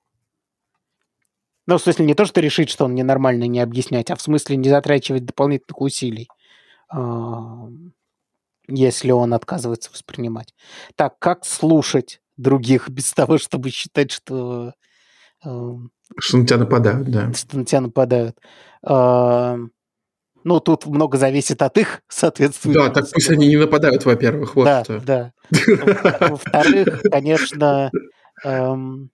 [1.67, 4.57] Ну, в смысле, не то, что решить, что он ненормальный, не объяснять, а в смысле
[4.57, 6.29] не затрачивать дополнительных усилий,
[6.89, 7.69] а,
[8.69, 10.55] если он отказывается воспринимать.
[10.95, 12.21] Так, как слушать?
[12.37, 14.73] Других без того, чтобы считать, что...
[15.45, 15.73] Э,
[16.19, 17.33] что на тебя нападают, да.
[17.33, 18.39] Что на тебя нападают.
[20.47, 22.75] Ну, тут много зависит от их, соответственно.
[22.85, 24.55] Да, так пусть они не нападают, во-первых.
[24.55, 25.01] Вот да, что.
[25.01, 25.33] да.
[26.31, 27.91] Во-вторых, конечно,
[28.45, 29.11] эм,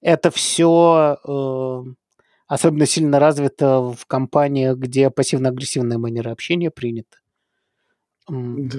[0.00, 1.82] это все э,
[2.46, 7.18] особенно сильно развито в компаниях, где пассивно-агрессивная манера общения принята.
[8.28, 8.78] Да.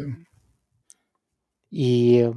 [1.72, 2.32] И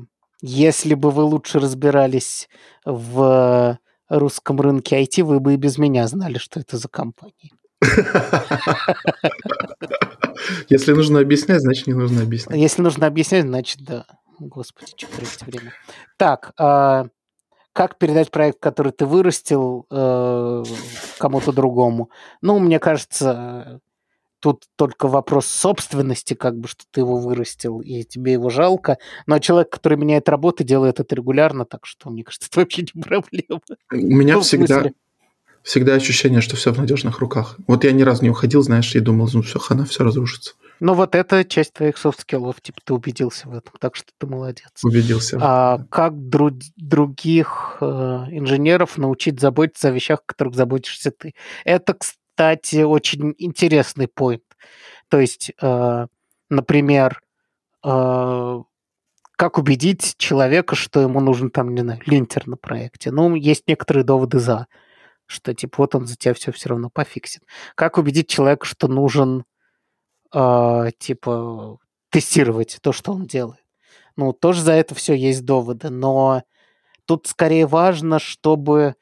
[0.47, 2.51] если бы вы лучше разбирались
[2.85, 3.79] в
[4.11, 7.53] русском рынке IT, вы бы и без меня знали, что это за компания.
[10.69, 12.59] Если нужно объяснять, значит не нужно объяснять.
[12.59, 14.05] Если нужно объяснять, значит да.
[14.39, 15.73] Господи, что тратить время.
[16.19, 17.07] Так, а
[17.73, 20.65] как передать проект, который ты вырастил, э,
[21.17, 22.11] кому-то другому?
[22.43, 23.81] Ну, мне кажется,
[24.45, 28.99] Тут только вопрос собственности, как бы, что ты его вырастил, и тебе его жалко.
[29.27, 33.01] Но человек, который меняет работы, делает это регулярно, так что, мне кажется, это вообще не
[33.01, 33.63] проблема.
[33.91, 34.91] У меня ну, всегда,
[35.63, 37.57] всегда ощущение, что все в надежных руках.
[37.67, 40.53] Вот я ни разу не уходил, знаешь, и думал, ну все, хана, все разрушится.
[40.79, 44.69] Ну вот это часть твоих софт-скиллов, типа ты убедился в этом, так что ты молодец.
[44.83, 45.39] Убедился.
[45.41, 51.33] А как дру- других э, инженеров научить заботиться о вещах, о которых заботишься ты?
[51.65, 54.43] Это, кстати, кстати, очень интересный point.
[55.09, 56.07] То есть, э,
[56.51, 57.23] например,
[57.85, 58.63] э,
[59.37, 63.13] как убедить человека, что ему нужен там, не знаю, линтер на проекте.
[63.13, 64.67] Ну, есть некоторые доводы за,
[65.27, 67.43] что типа вот он за тебя все все равно пофиксит.
[67.77, 69.45] Как убедить человека, что нужен
[70.35, 71.79] э, типа
[72.11, 73.63] тестировать то, что он делает.
[74.17, 76.43] Ну, тоже за это все есть доводы, но
[77.07, 78.97] тут скорее важно, чтобы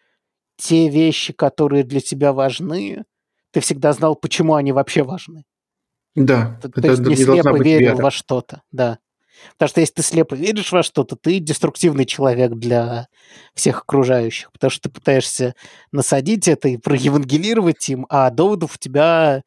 [0.56, 3.04] те вещи, которые для тебя важны,
[3.52, 5.44] ты всегда знал, почему они вообще важны.
[6.14, 6.58] Да.
[6.60, 8.98] То, это, то есть не слепо верил во что-то, да.
[9.52, 13.08] Потому что если ты слепо веришь во что-то, ты деструктивный человек для
[13.54, 15.54] всех окружающих, потому что ты пытаешься
[15.90, 19.42] насадить это и проевангелировать им, а доводов у тебя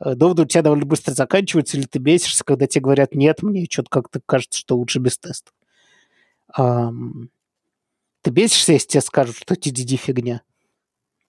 [0.00, 3.66] э, доводы у тебя довольно быстро заканчиваются, или ты бесишься, когда тебе говорят, нет, мне
[3.70, 5.52] что-то как-то кажется, что лучше без тестов.
[6.58, 7.28] Um,
[8.22, 10.42] ты бесишься, если тебе скажут, что TDD фигня?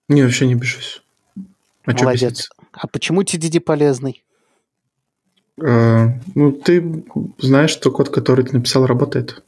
[0.07, 1.03] Не, вообще не бешусь.
[1.87, 2.49] А Молодец.
[2.73, 4.23] А почему TDD полезный?
[5.59, 7.05] А, ну, ты
[7.39, 9.41] знаешь, что код, который ты написал, работает.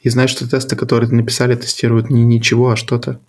[0.00, 3.20] И знаешь, что тесты, которые ты написали, тестируют не ничего, а что-то.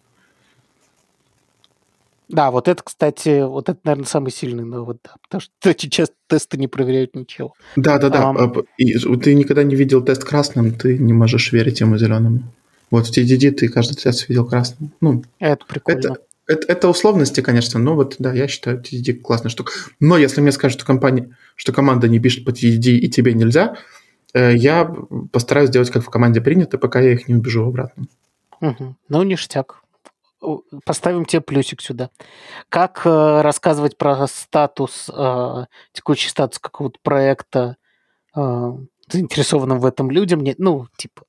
[2.29, 6.15] Да, вот это, кстати, вот это, наверное, самый сильный довод, да, потому что очень часто
[6.27, 7.53] тесты не проверяют ничего.
[7.75, 8.31] Да, да, да.
[8.31, 12.43] Um, и ты никогда не видел тест красным, ты не можешь верить ему зеленому.
[12.91, 14.91] Вот в TDD ты каждый тест видел красным.
[15.01, 15.99] Ну, это прикольно.
[15.99, 16.17] Это,
[16.47, 19.73] это, это условности, конечно, но вот да, я считаю TDD классная штука.
[19.99, 23.77] Но если мне скажут, что компания, что команда не пишет по TDD и тебе нельзя,
[24.33, 24.85] э, я
[25.31, 28.05] постараюсь сделать, как в команде принято, пока я их не убежу обратно.
[28.61, 28.95] Угу.
[29.09, 29.83] Ну, ништяк
[30.85, 32.09] поставим тебе плюсик сюда.
[32.69, 37.77] Как э, рассказывать про статус, э, текущий статус какого-то проекта
[38.35, 38.71] э,
[39.09, 40.41] заинтересованным в этом людям?
[40.41, 41.23] Не, ну, типа,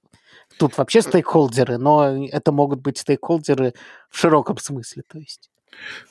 [0.58, 3.72] тут вообще стейкхолдеры, но это могут быть стейкхолдеры
[4.10, 5.50] в широком смысле, то есть.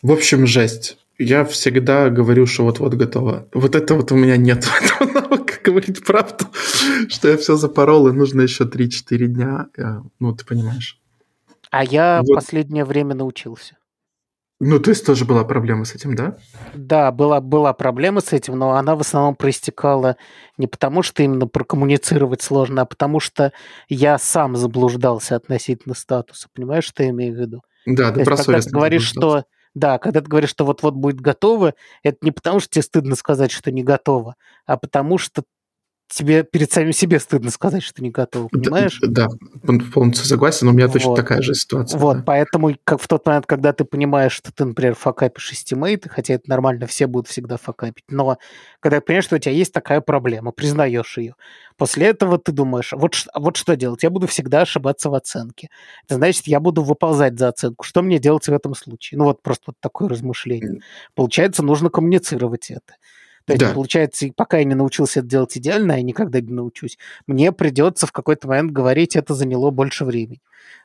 [0.02, 0.98] В общем, жесть.
[1.20, 3.48] Я всегда говорю, что вот-вот готово.
[3.54, 6.46] Вот это вот у меня нет этого навыка говорить правду,
[7.10, 9.68] что я все запорол, и нужно еще 3-4 дня.
[9.78, 11.00] Э, ну, ты понимаешь.
[11.72, 12.36] А я вот.
[12.36, 13.78] последнее время научился.
[14.60, 16.38] Ну, то есть тоже была проблема с этим, да?
[16.74, 20.18] Да, была, была проблема с этим, но она в основном проистекала
[20.58, 23.54] не потому, что именно прокоммуницировать сложно, а потому что
[23.88, 26.48] я сам заблуждался относительно статуса.
[26.56, 27.62] Понимаешь, что я имею в виду?
[27.86, 29.44] Да, ты про когда ты говоришь, что
[29.76, 33.52] да, когда ты говоришь, что вот-вот будет готово, это не потому, что тебе стыдно сказать,
[33.52, 34.36] что не готово,
[34.66, 35.44] а потому что
[36.08, 39.00] тебе перед самим себе стыдно сказать, что не готов, понимаешь?
[39.02, 39.28] Да,
[39.64, 40.94] да полностью согласен, но у меня вот.
[40.94, 42.00] точно такая же ситуация.
[42.00, 42.24] Вот, да.
[42.24, 46.50] поэтому как в тот момент, когда ты понимаешь, что ты, например, факапишь эстимейты, хотя это
[46.50, 48.38] нормально, все будут всегда факапить, но
[48.80, 51.36] когда ты понимаешь, что у тебя есть такая проблема, признаешь ее,
[51.76, 55.70] после этого ты думаешь, вот, вот что делать, я буду всегда ошибаться в оценке.
[56.06, 57.84] Это значит, я буду выползать за оценку.
[57.84, 59.18] Что мне делать в этом случае?
[59.18, 60.82] Ну вот просто вот такое размышление.
[61.16, 62.94] Получается, нужно коммуницировать это.
[63.48, 63.74] То есть, да.
[63.74, 66.98] получается, пока я не научился это делать идеально, я никогда не научусь,
[67.28, 70.42] мне придется в какой-то момент говорить, это заняло больше времени.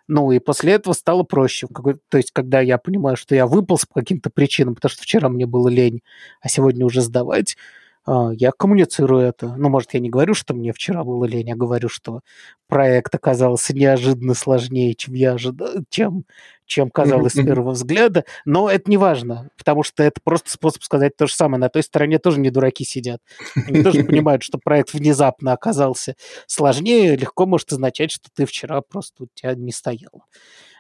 [0.06, 1.66] Ну, и после этого стало проще.
[2.09, 5.44] То есть, когда я понимаю, что я выполз по каким-то причинам, потому что вчера мне
[5.44, 6.02] было лень,
[6.40, 7.56] а сегодня уже сдавать,
[8.05, 9.55] а, я коммуницирую это.
[9.56, 12.20] Ну, может, я не говорю, что мне вчера было лень, я говорю, что
[12.68, 16.24] проект оказался неожиданно сложнее, чем я ожидал, чем,
[16.73, 21.16] чем казалось с первого взгляда, но это не важно, потому что это просто способ сказать
[21.16, 21.61] то же самое.
[21.61, 23.20] На той стороне тоже не дураки сидят.
[23.55, 26.16] Они тоже понимают, что проект внезапно оказался
[26.47, 30.24] сложнее, легко может означать, что ты вчера просто у тебя не стоял.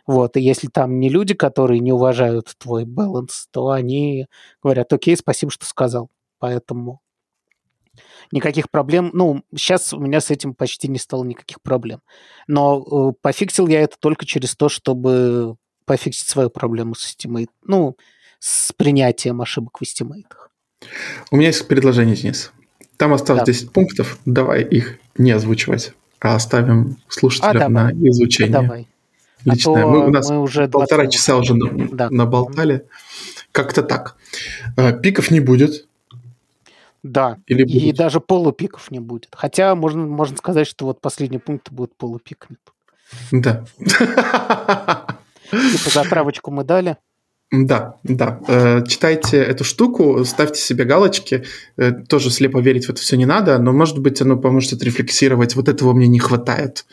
[0.06, 4.26] Вот, и если там не люди, которые не уважают твой баланс, то они
[4.62, 6.10] говорят, окей, спасибо, что сказал.
[6.38, 7.00] Поэтому
[8.32, 9.10] никаких проблем.
[9.12, 12.00] Ну, сейчас у меня с этим почти не стало никаких проблем.
[12.46, 15.56] Но э, пофиксил я это только через то, чтобы
[15.92, 17.50] пофиксить свою проблему с Estimate.
[17.66, 17.98] Ну,
[18.38, 20.50] с принятием ошибок в эстимейтах.
[21.30, 22.50] У меня есть предложение, Денис.
[22.96, 23.52] Там осталось да.
[23.52, 24.18] 10 пунктов.
[24.24, 28.56] Давай их не озвучивать, а оставим слушателям а, на изучение.
[28.56, 28.88] А, давай.
[29.44, 29.84] Личное.
[29.84, 31.52] А мы, у нас мы уже полтора часа уже
[31.92, 32.08] да.
[32.08, 32.86] наболтали.
[33.52, 34.16] Как-то так.
[34.78, 35.86] Э, пиков не будет.
[37.02, 37.82] Да, Или будет?
[37.82, 39.28] и даже полупиков не будет.
[39.34, 42.56] Хотя можно, можно сказать, что вот последний пункт будет полупиками.
[43.30, 43.66] Да.
[45.50, 46.96] Типа затравочку мы дали.
[47.52, 48.40] Да, да.
[48.48, 51.44] Э, читайте эту штуку, ставьте себе галочки.
[51.76, 55.54] Э, тоже слепо верить в это все не надо, но, может быть, оно поможет отрефлексировать.
[55.54, 56.86] Вот этого мне не хватает.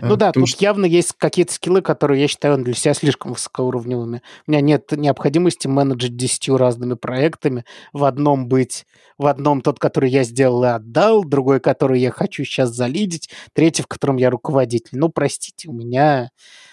[0.00, 0.64] Ну да, тут что...
[0.64, 4.22] явно есть какие-то скиллы, которые я считаю для себя слишком высокоуровневыми.
[4.46, 8.86] У меня нет необходимости менеджить десятью разными проектами, в одном быть,
[9.18, 13.82] в одном тот, который я сделал и отдал, другой, который я хочу сейчас залидить, третий,
[13.82, 14.98] в котором я руководитель.
[14.98, 16.69] Ну, простите, у меня Э,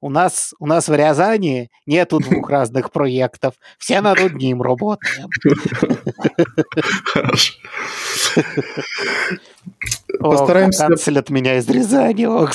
[0.00, 3.54] у нас, у нас в Рязани нету двух разных проектов.
[3.78, 5.28] Все над одним работаем.
[7.04, 7.54] Хорошо.
[10.18, 10.86] Постараемся...
[10.86, 12.24] Канцелят меня из Рязани.
[12.24, 12.52] Ох,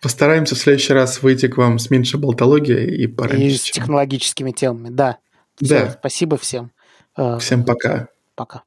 [0.00, 3.46] Постараемся в следующий раз выйти к вам с меньшей болтологией и пораньше.
[3.46, 5.18] И с технологическими темами, да.
[5.60, 5.96] да.
[5.98, 6.70] Спасибо всем.
[7.16, 8.08] Э, всем пока.
[8.34, 8.62] Пока.